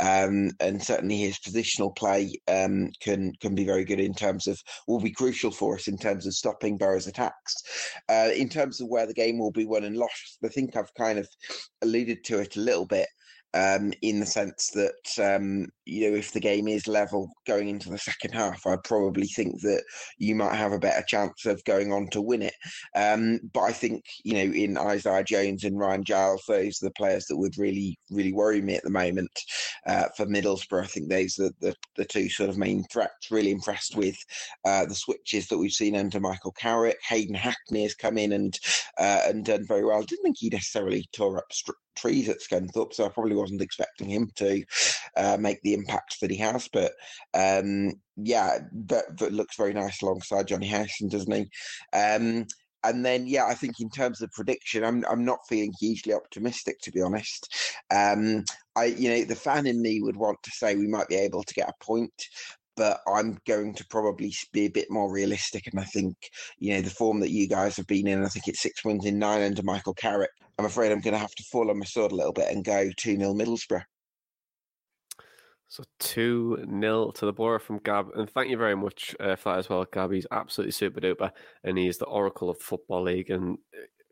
um, 0.00 0.50
and 0.60 0.82
certainly 0.82 1.16
his 1.16 1.38
positional 1.38 1.94
play 1.96 2.34
um, 2.48 2.90
can 3.00 3.32
can 3.40 3.54
be 3.54 3.64
very 3.64 3.84
good 3.84 4.00
in 4.00 4.14
terms 4.14 4.46
of 4.46 4.60
will 4.86 5.00
be 5.00 5.12
crucial 5.12 5.50
for 5.50 5.76
us 5.76 5.88
in 5.88 5.96
terms 5.96 6.26
of 6.26 6.34
stopping 6.34 6.76
Boro's 6.76 7.06
attacks. 7.06 7.54
Uh, 8.08 8.30
in 8.34 8.48
terms 8.48 8.80
of 8.80 8.88
where 8.88 9.06
the 9.06 9.14
game 9.14 9.38
will 9.38 9.52
be 9.52 9.64
won 9.64 9.84
and 9.84 9.96
lost, 9.96 10.38
I 10.44 10.48
think 10.48 10.76
I've 10.76 10.92
kind 10.94 11.18
of 11.18 11.28
alluded 11.82 12.24
to 12.24 12.40
it 12.40 12.56
a 12.56 12.60
little 12.60 12.86
bit 12.86 13.08
um, 13.54 13.92
in 14.02 14.20
the 14.20 14.26
sense 14.26 14.70
that 14.70 15.36
um, 15.36 15.68
you 15.84 16.10
know 16.10 16.16
if 16.16 16.32
the 16.32 16.40
game 16.40 16.68
is 16.68 16.86
level 16.86 17.30
going 17.46 17.68
into 17.68 17.90
the 17.90 17.98
second 17.98 18.32
half, 18.32 18.66
I 18.66 18.76
probably 18.82 19.26
think 19.26 19.60
that 19.62 19.82
you 20.18 20.34
might 20.34 20.54
have 20.54 20.72
a 20.72 20.78
better 20.78 21.04
chance 21.06 21.46
of 21.46 21.62
going 21.64 21.92
on 21.92 22.08
to 22.08 22.22
win 22.22 22.42
it. 22.42 22.54
Um, 22.94 23.40
but 23.52 23.60
I 23.60 23.72
think 23.72 24.04
you 24.24 24.34
know 24.34 24.54
in 24.54 24.78
Isaiah 24.78 25.24
Jones 25.24 25.64
and 25.64 25.78
Ryan 25.78 26.04
Giles, 26.04 26.44
those 26.46 26.82
are 26.82 26.86
the 26.86 26.92
players 26.92 27.26
that 27.26 27.36
would 27.36 27.58
really 27.58 27.98
really 28.10 28.32
worry 28.32 28.62
me 28.62 28.74
at 28.74 28.84
the 28.84 28.90
moment. 28.90 29.30
Uh, 29.86 30.04
for 30.16 30.26
Middlesbrough, 30.26 30.84
I 30.84 30.86
think 30.86 31.08
those 31.08 31.38
are 31.38 31.50
the, 31.60 31.74
the 31.96 32.04
two 32.04 32.28
sort 32.28 32.50
of 32.50 32.58
main 32.58 32.84
threats. 32.84 33.30
Really 33.30 33.50
impressed 33.50 33.96
with 33.96 34.16
uh, 34.64 34.86
the 34.86 34.94
switches 34.94 35.48
that 35.48 35.58
we've 35.58 35.72
seen 35.72 35.96
under 35.96 36.20
Michael 36.20 36.52
Carrick. 36.52 36.98
Hayden 37.08 37.34
Hackney 37.34 37.82
has 37.82 37.94
come 37.94 38.16
in 38.18 38.32
and 38.32 38.58
uh, 38.98 39.22
and 39.26 39.44
done 39.44 39.66
very 39.66 39.84
well. 39.84 40.02
Didn't 40.02 40.22
think 40.22 40.36
he 40.38 40.48
necessarily 40.48 41.06
tore 41.12 41.38
up 41.38 41.52
trees 41.94 42.28
at 42.28 42.40
Scunthorpe, 42.40 42.92
so 42.92 43.04
I 43.04 43.08
probably 43.08 43.36
wasn't 43.36 43.62
expecting 43.62 44.08
him 44.08 44.30
to 44.36 44.64
uh, 45.16 45.36
make 45.38 45.60
the 45.62 45.74
impacts 45.74 46.18
that 46.20 46.30
he 46.30 46.36
has. 46.38 46.68
But 46.72 46.92
um, 47.34 47.92
yeah, 48.16 48.58
that, 48.86 49.18
that 49.18 49.32
looks 49.32 49.56
very 49.56 49.72
nice 49.72 50.02
alongside 50.02 50.48
Jonny 50.48 50.68
Howson, 50.68 51.08
doesn't 51.08 51.32
he? 51.32 51.50
Um, 51.92 52.46
and 52.84 53.04
then, 53.04 53.26
yeah, 53.26 53.46
I 53.46 53.54
think 53.54 53.80
in 53.80 53.90
terms 53.90 54.22
of 54.22 54.32
prediction, 54.32 54.84
I'm 54.84 55.04
I'm 55.08 55.24
not 55.24 55.46
feeling 55.48 55.72
hugely 55.78 56.14
optimistic 56.14 56.80
to 56.82 56.90
be 56.90 57.00
honest. 57.00 57.54
Um, 57.94 58.44
I, 58.74 58.86
you 58.86 59.08
know, 59.08 59.24
the 59.24 59.36
fan 59.36 59.66
in 59.66 59.80
me 59.80 60.00
would 60.00 60.16
want 60.16 60.42
to 60.42 60.50
say 60.50 60.74
we 60.74 60.88
might 60.88 61.08
be 61.08 61.16
able 61.16 61.42
to 61.44 61.54
get 61.54 61.68
a 61.68 61.84
point, 61.84 62.12
but 62.76 63.00
I'm 63.06 63.38
going 63.46 63.74
to 63.74 63.86
probably 63.86 64.32
be 64.52 64.66
a 64.66 64.70
bit 64.70 64.90
more 64.90 65.12
realistic. 65.12 65.66
And 65.66 65.80
I 65.80 65.84
think, 65.84 66.16
you 66.58 66.74
know, 66.74 66.80
the 66.80 66.90
form 66.90 67.20
that 67.20 67.30
you 67.30 67.48
guys 67.48 67.76
have 67.76 67.86
been 67.86 68.06
in, 68.06 68.24
I 68.24 68.28
think 68.28 68.48
it's 68.48 68.62
six 68.62 68.84
wins 68.84 69.04
in 69.04 69.18
nine 69.18 69.42
under 69.42 69.62
Michael 69.62 69.94
Carrick. 69.94 70.30
I'm 70.58 70.64
afraid 70.64 70.92
I'm 70.92 71.00
going 71.00 71.14
to 71.14 71.20
have 71.20 71.34
to 71.34 71.44
fall 71.44 71.70
on 71.70 71.78
my 71.78 71.84
sword 71.84 72.12
a 72.12 72.16
little 72.16 72.32
bit 72.32 72.48
and 72.50 72.64
go 72.64 72.90
2 72.96 73.16
0 73.16 73.34
Middlesbrough. 73.34 73.84
So 75.68 75.84
2 76.00 76.66
0 76.80 77.10
to 77.12 77.26
the 77.26 77.32
Boro 77.32 77.58
from 77.58 77.78
Gab. 77.78 78.10
And 78.14 78.28
thank 78.28 78.50
you 78.50 78.58
very 78.58 78.76
much 78.76 79.16
uh, 79.18 79.36
for 79.36 79.52
that 79.52 79.58
as 79.58 79.68
well, 79.68 79.86
Gab. 79.90 80.12
He's 80.12 80.26
absolutely 80.30 80.72
super 80.72 81.00
duper. 81.00 81.30
And 81.64 81.78
he's 81.78 81.98
the 81.98 82.06
oracle 82.06 82.50
of 82.50 82.58
Football 82.58 83.04
League. 83.04 83.30
And 83.30 83.58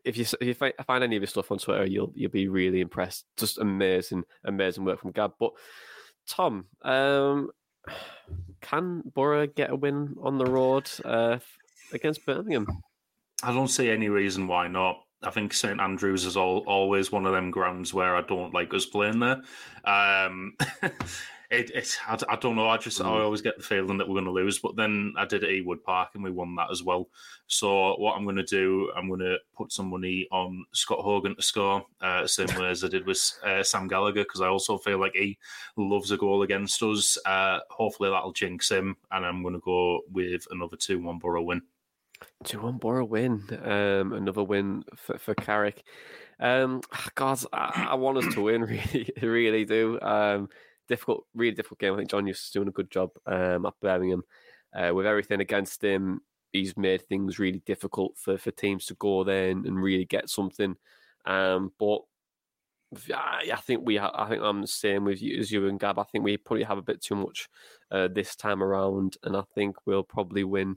if 0.03 0.17
you 0.17 0.25
if 0.41 0.59
you 0.61 0.71
find 0.85 1.03
any 1.03 1.15
of 1.15 1.21
his 1.21 1.29
stuff 1.29 1.51
on 1.51 1.59
Twitter, 1.59 1.85
you'll 1.85 2.11
you'll 2.15 2.31
be 2.31 2.47
really 2.47 2.81
impressed. 2.81 3.25
Just 3.37 3.59
amazing, 3.59 4.23
amazing 4.43 4.85
work 4.85 4.99
from 4.99 5.11
Gab. 5.11 5.33
But 5.39 5.51
Tom, 6.27 6.65
um, 6.81 7.51
can 8.61 9.01
Boro 9.13 9.47
get 9.47 9.71
a 9.71 9.75
win 9.75 10.15
on 10.21 10.37
the 10.37 10.45
road 10.45 10.89
uh, 11.03 11.39
against 11.93 12.25
Birmingham? 12.25 12.67
I 13.43 13.53
don't 13.53 13.67
see 13.67 13.89
any 13.89 14.09
reason 14.09 14.47
why 14.47 14.67
not. 14.67 14.97
I 15.23 15.29
think 15.29 15.53
St 15.53 15.79
Andrews 15.79 16.25
is 16.25 16.35
all, 16.35 16.59
always 16.67 17.11
one 17.11 17.25
of 17.25 17.33
them 17.33 17.51
grounds 17.51 17.93
where 17.93 18.15
I 18.15 18.21
don't 18.21 18.53
like 18.53 18.73
us 18.73 18.85
playing 18.85 19.19
there. 19.19 19.41
Um, 19.85 20.55
it, 21.51 21.69
it's 21.75 21.97
I, 22.07 22.17
I, 22.29 22.35
don't 22.37 22.55
know. 22.55 22.69
I 22.69 22.77
just 22.77 22.99
mm. 22.99 23.05
I 23.05 23.21
always 23.21 23.41
get 23.41 23.57
the 23.57 23.63
feeling 23.63 23.97
that 23.97 24.07
we're 24.07 24.15
going 24.15 24.25
to 24.25 24.31
lose. 24.31 24.59
But 24.59 24.77
then 24.77 25.13
I 25.17 25.25
did 25.25 25.43
at 25.43 25.49
Ewood 25.49 25.83
Park 25.83 26.11
and 26.15 26.23
we 26.23 26.31
won 26.31 26.55
that 26.55 26.71
as 26.71 26.81
well. 26.81 27.09
So 27.47 27.95
what 27.97 28.15
I'm 28.15 28.23
going 28.23 28.37
to 28.37 28.43
do, 28.43 28.89
I'm 28.95 29.09
going 29.09 29.19
to 29.19 29.37
put 29.55 29.71
some 29.71 29.89
money 29.89 30.27
on 30.31 30.65
Scott 30.71 30.99
Hogan 30.99 31.35
to 31.35 31.41
score, 31.41 31.85
uh, 31.99 32.25
same 32.25 32.47
way 32.57 32.69
as 32.69 32.83
I 32.85 32.87
did 32.87 33.05
with 33.05 33.21
uh, 33.45 33.63
Sam 33.63 33.89
Gallagher, 33.89 34.23
because 34.23 34.39
I 34.39 34.47
also 34.47 34.77
feel 34.77 34.97
like 34.97 35.13
he 35.13 35.37
loves 35.75 36.11
a 36.11 36.17
goal 36.17 36.43
against 36.43 36.81
us. 36.81 37.17
Uh, 37.25 37.59
hopefully 37.69 38.09
that'll 38.09 38.31
jinx 38.31 38.71
him, 38.71 38.95
and 39.11 39.25
I'm 39.25 39.41
going 39.41 39.55
to 39.55 39.59
go 39.59 40.01
with 40.09 40.47
another 40.51 40.77
two-one 40.77 41.19
Boro 41.19 41.41
win. 41.41 41.61
Two 42.43 42.61
one 42.61 42.77
Boro 42.77 43.03
win. 43.03 43.43
Um, 43.63 44.13
another 44.13 44.43
win 44.43 44.83
for, 44.95 45.17
for 45.17 45.35
Carrick. 45.35 45.83
Um, 46.39 46.81
God, 47.15 47.39
I, 47.51 47.87
I, 47.91 47.95
want 47.95 48.19
us 48.19 48.33
to 48.35 48.41
win. 48.41 48.61
Really, 48.93 49.11
really 49.21 49.65
do. 49.65 49.99
Um, 50.01 50.49
difficult, 50.91 51.25
really 51.33 51.55
difficult 51.55 51.79
game. 51.79 51.93
I 51.93 51.97
think 51.97 52.09
John 52.09 52.27
is 52.27 52.49
doing 52.53 52.67
a 52.67 52.71
good 52.71 52.91
job 52.91 53.11
um, 53.25 53.65
at 53.65 53.73
Birmingham 53.81 54.23
uh, 54.75 54.91
with 54.93 55.05
everything 55.05 55.41
against 55.41 55.83
him. 55.83 56.21
He's 56.53 56.75
made 56.77 57.01
things 57.03 57.39
really 57.39 57.63
difficult 57.65 58.17
for, 58.17 58.37
for 58.37 58.51
teams 58.51 58.85
to 58.87 58.95
go 58.95 59.23
there 59.23 59.49
and, 59.49 59.65
and 59.65 59.81
really 59.81 60.05
get 60.05 60.29
something. 60.29 60.75
Um, 61.25 61.71
but 61.79 62.01
I 63.15 63.55
think 63.63 63.85
we, 63.85 63.95
ha- 63.95 64.13
I 64.13 64.27
think 64.27 64.41
I'm 64.43 64.61
the 64.61 64.67
same 64.67 65.05
with 65.05 65.21
you 65.21 65.39
as 65.39 65.51
you 65.51 65.67
and 65.67 65.79
Gab. 65.79 65.97
I 65.97 66.03
think 66.03 66.25
we 66.25 66.37
probably 66.37 66.65
have 66.65 66.77
a 66.77 66.83
bit 66.83 67.01
too 67.01 67.15
much 67.15 67.47
uh, 67.89 68.09
this 68.13 68.35
time 68.35 68.61
around, 68.61 69.17
and 69.23 69.37
I 69.37 69.43
think 69.55 69.77
we'll 69.85 70.03
probably 70.03 70.43
win 70.43 70.75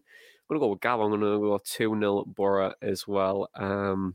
I'm 0.49 0.57
to 0.57 0.61
go 0.61 0.69
with 0.69 0.81
Gab. 0.81 1.01
I'm 1.01 1.11
to 1.13 1.19
go 1.19 1.59
2 1.65 1.99
0 1.99 2.25
Boro 2.27 2.75
as 2.83 3.09
well. 3.09 3.49
Um, 3.55 4.15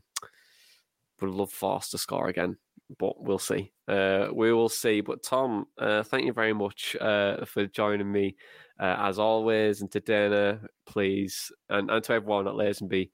would 1.20 1.30
love 1.30 1.52
Forss 1.52 1.90
to 1.90 1.98
score 1.98 2.28
again, 2.28 2.56
but 2.98 3.22
we'll 3.22 3.38
see. 3.38 3.72
Uh, 3.88 4.28
we 4.32 4.52
will 4.52 4.68
see. 4.68 5.00
But 5.00 5.22
Tom, 5.22 5.66
uh, 5.78 6.02
thank 6.02 6.24
you 6.26 6.32
very 6.32 6.52
much 6.52 6.96
uh, 7.00 7.44
for 7.44 7.66
joining 7.66 8.10
me 8.10 8.36
uh, 8.78 8.96
as 8.98 9.18
always. 9.18 9.80
And 9.80 9.90
to 9.92 10.00
Dana, 10.00 10.60
please, 10.86 11.52
and, 11.68 11.90
and 11.90 12.02
to 12.04 12.12
everyone 12.12 12.48
at 12.48 12.54
Lazenby, 12.54 13.10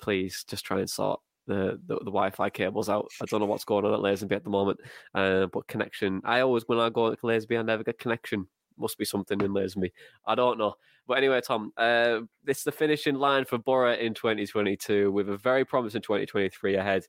please 0.00 0.44
just 0.48 0.64
try 0.64 0.80
and 0.80 0.88
sort 0.88 1.20
the, 1.46 1.80
the, 1.86 1.96
the, 1.96 2.04
Wi-Fi 2.04 2.50
cables 2.50 2.88
out. 2.88 3.08
I 3.20 3.24
don't 3.24 3.40
know 3.40 3.46
what's 3.46 3.64
going 3.64 3.84
on 3.84 3.94
at 3.94 4.00
Lazenby 4.00 4.32
at 4.32 4.44
the 4.44 4.50
moment, 4.50 4.80
uh, 5.14 5.46
but 5.46 5.66
connection. 5.66 6.20
I 6.24 6.40
always 6.40 6.64
when 6.66 6.78
I 6.78 6.90
go 6.90 7.14
to 7.14 7.22
Lazenby, 7.22 7.58
I 7.58 7.62
never 7.62 7.82
get 7.82 7.98
connection. 7.98 8.46
Must 8.76 8.98
be 8.98 9.04
something 9.04 9.40
in 9.40 9.52
Lazenby. 9.52 9.90
I 10.26 10.34
don't 10.34 10.58
know. 10.58 10.74
But 11.08 11.18
anyway, 11.18 11.40
Tom, 11.40 11.72
uh, 11.78 12.20
this 12.44 12.58
is 12.58 12.64
the 12.64 12.72
finishing 12.72 13.14
line 13.14 13.46
for 13.46 13.56
Boro 13.56 13.94
in 13.94 14.12
2022 14.12 15.10
with 15.10 15.30
a 15.30 15.38
very 15.38 15.64
promising 15.64 16.02
2023 16.02 16.76
ahead. 16.76 17.06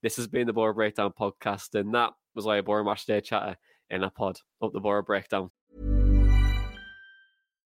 This 0.00 0.16
has 0.16 0.28
been 0.28 0.46
the 0.46 0.52
Boro 0.52 0.72
Breakdown 0.74 1.12
podcast, 1.18 1.74
and 1.74 1.92
that 1.94 2.12
was 2.34 2.46
a 2.46 2.60
Boro 2.60 2.84
Match 2.84 3.04
Day 3.04 3.20
chatter 3.20 3.56
in 3.90 4.04
a 4.04 4.10
pod 4.10 4.38
up 4.62 4.72
the 4.72 4.80
Boro 4.80 5.02
Breakdown. 5.02 5.50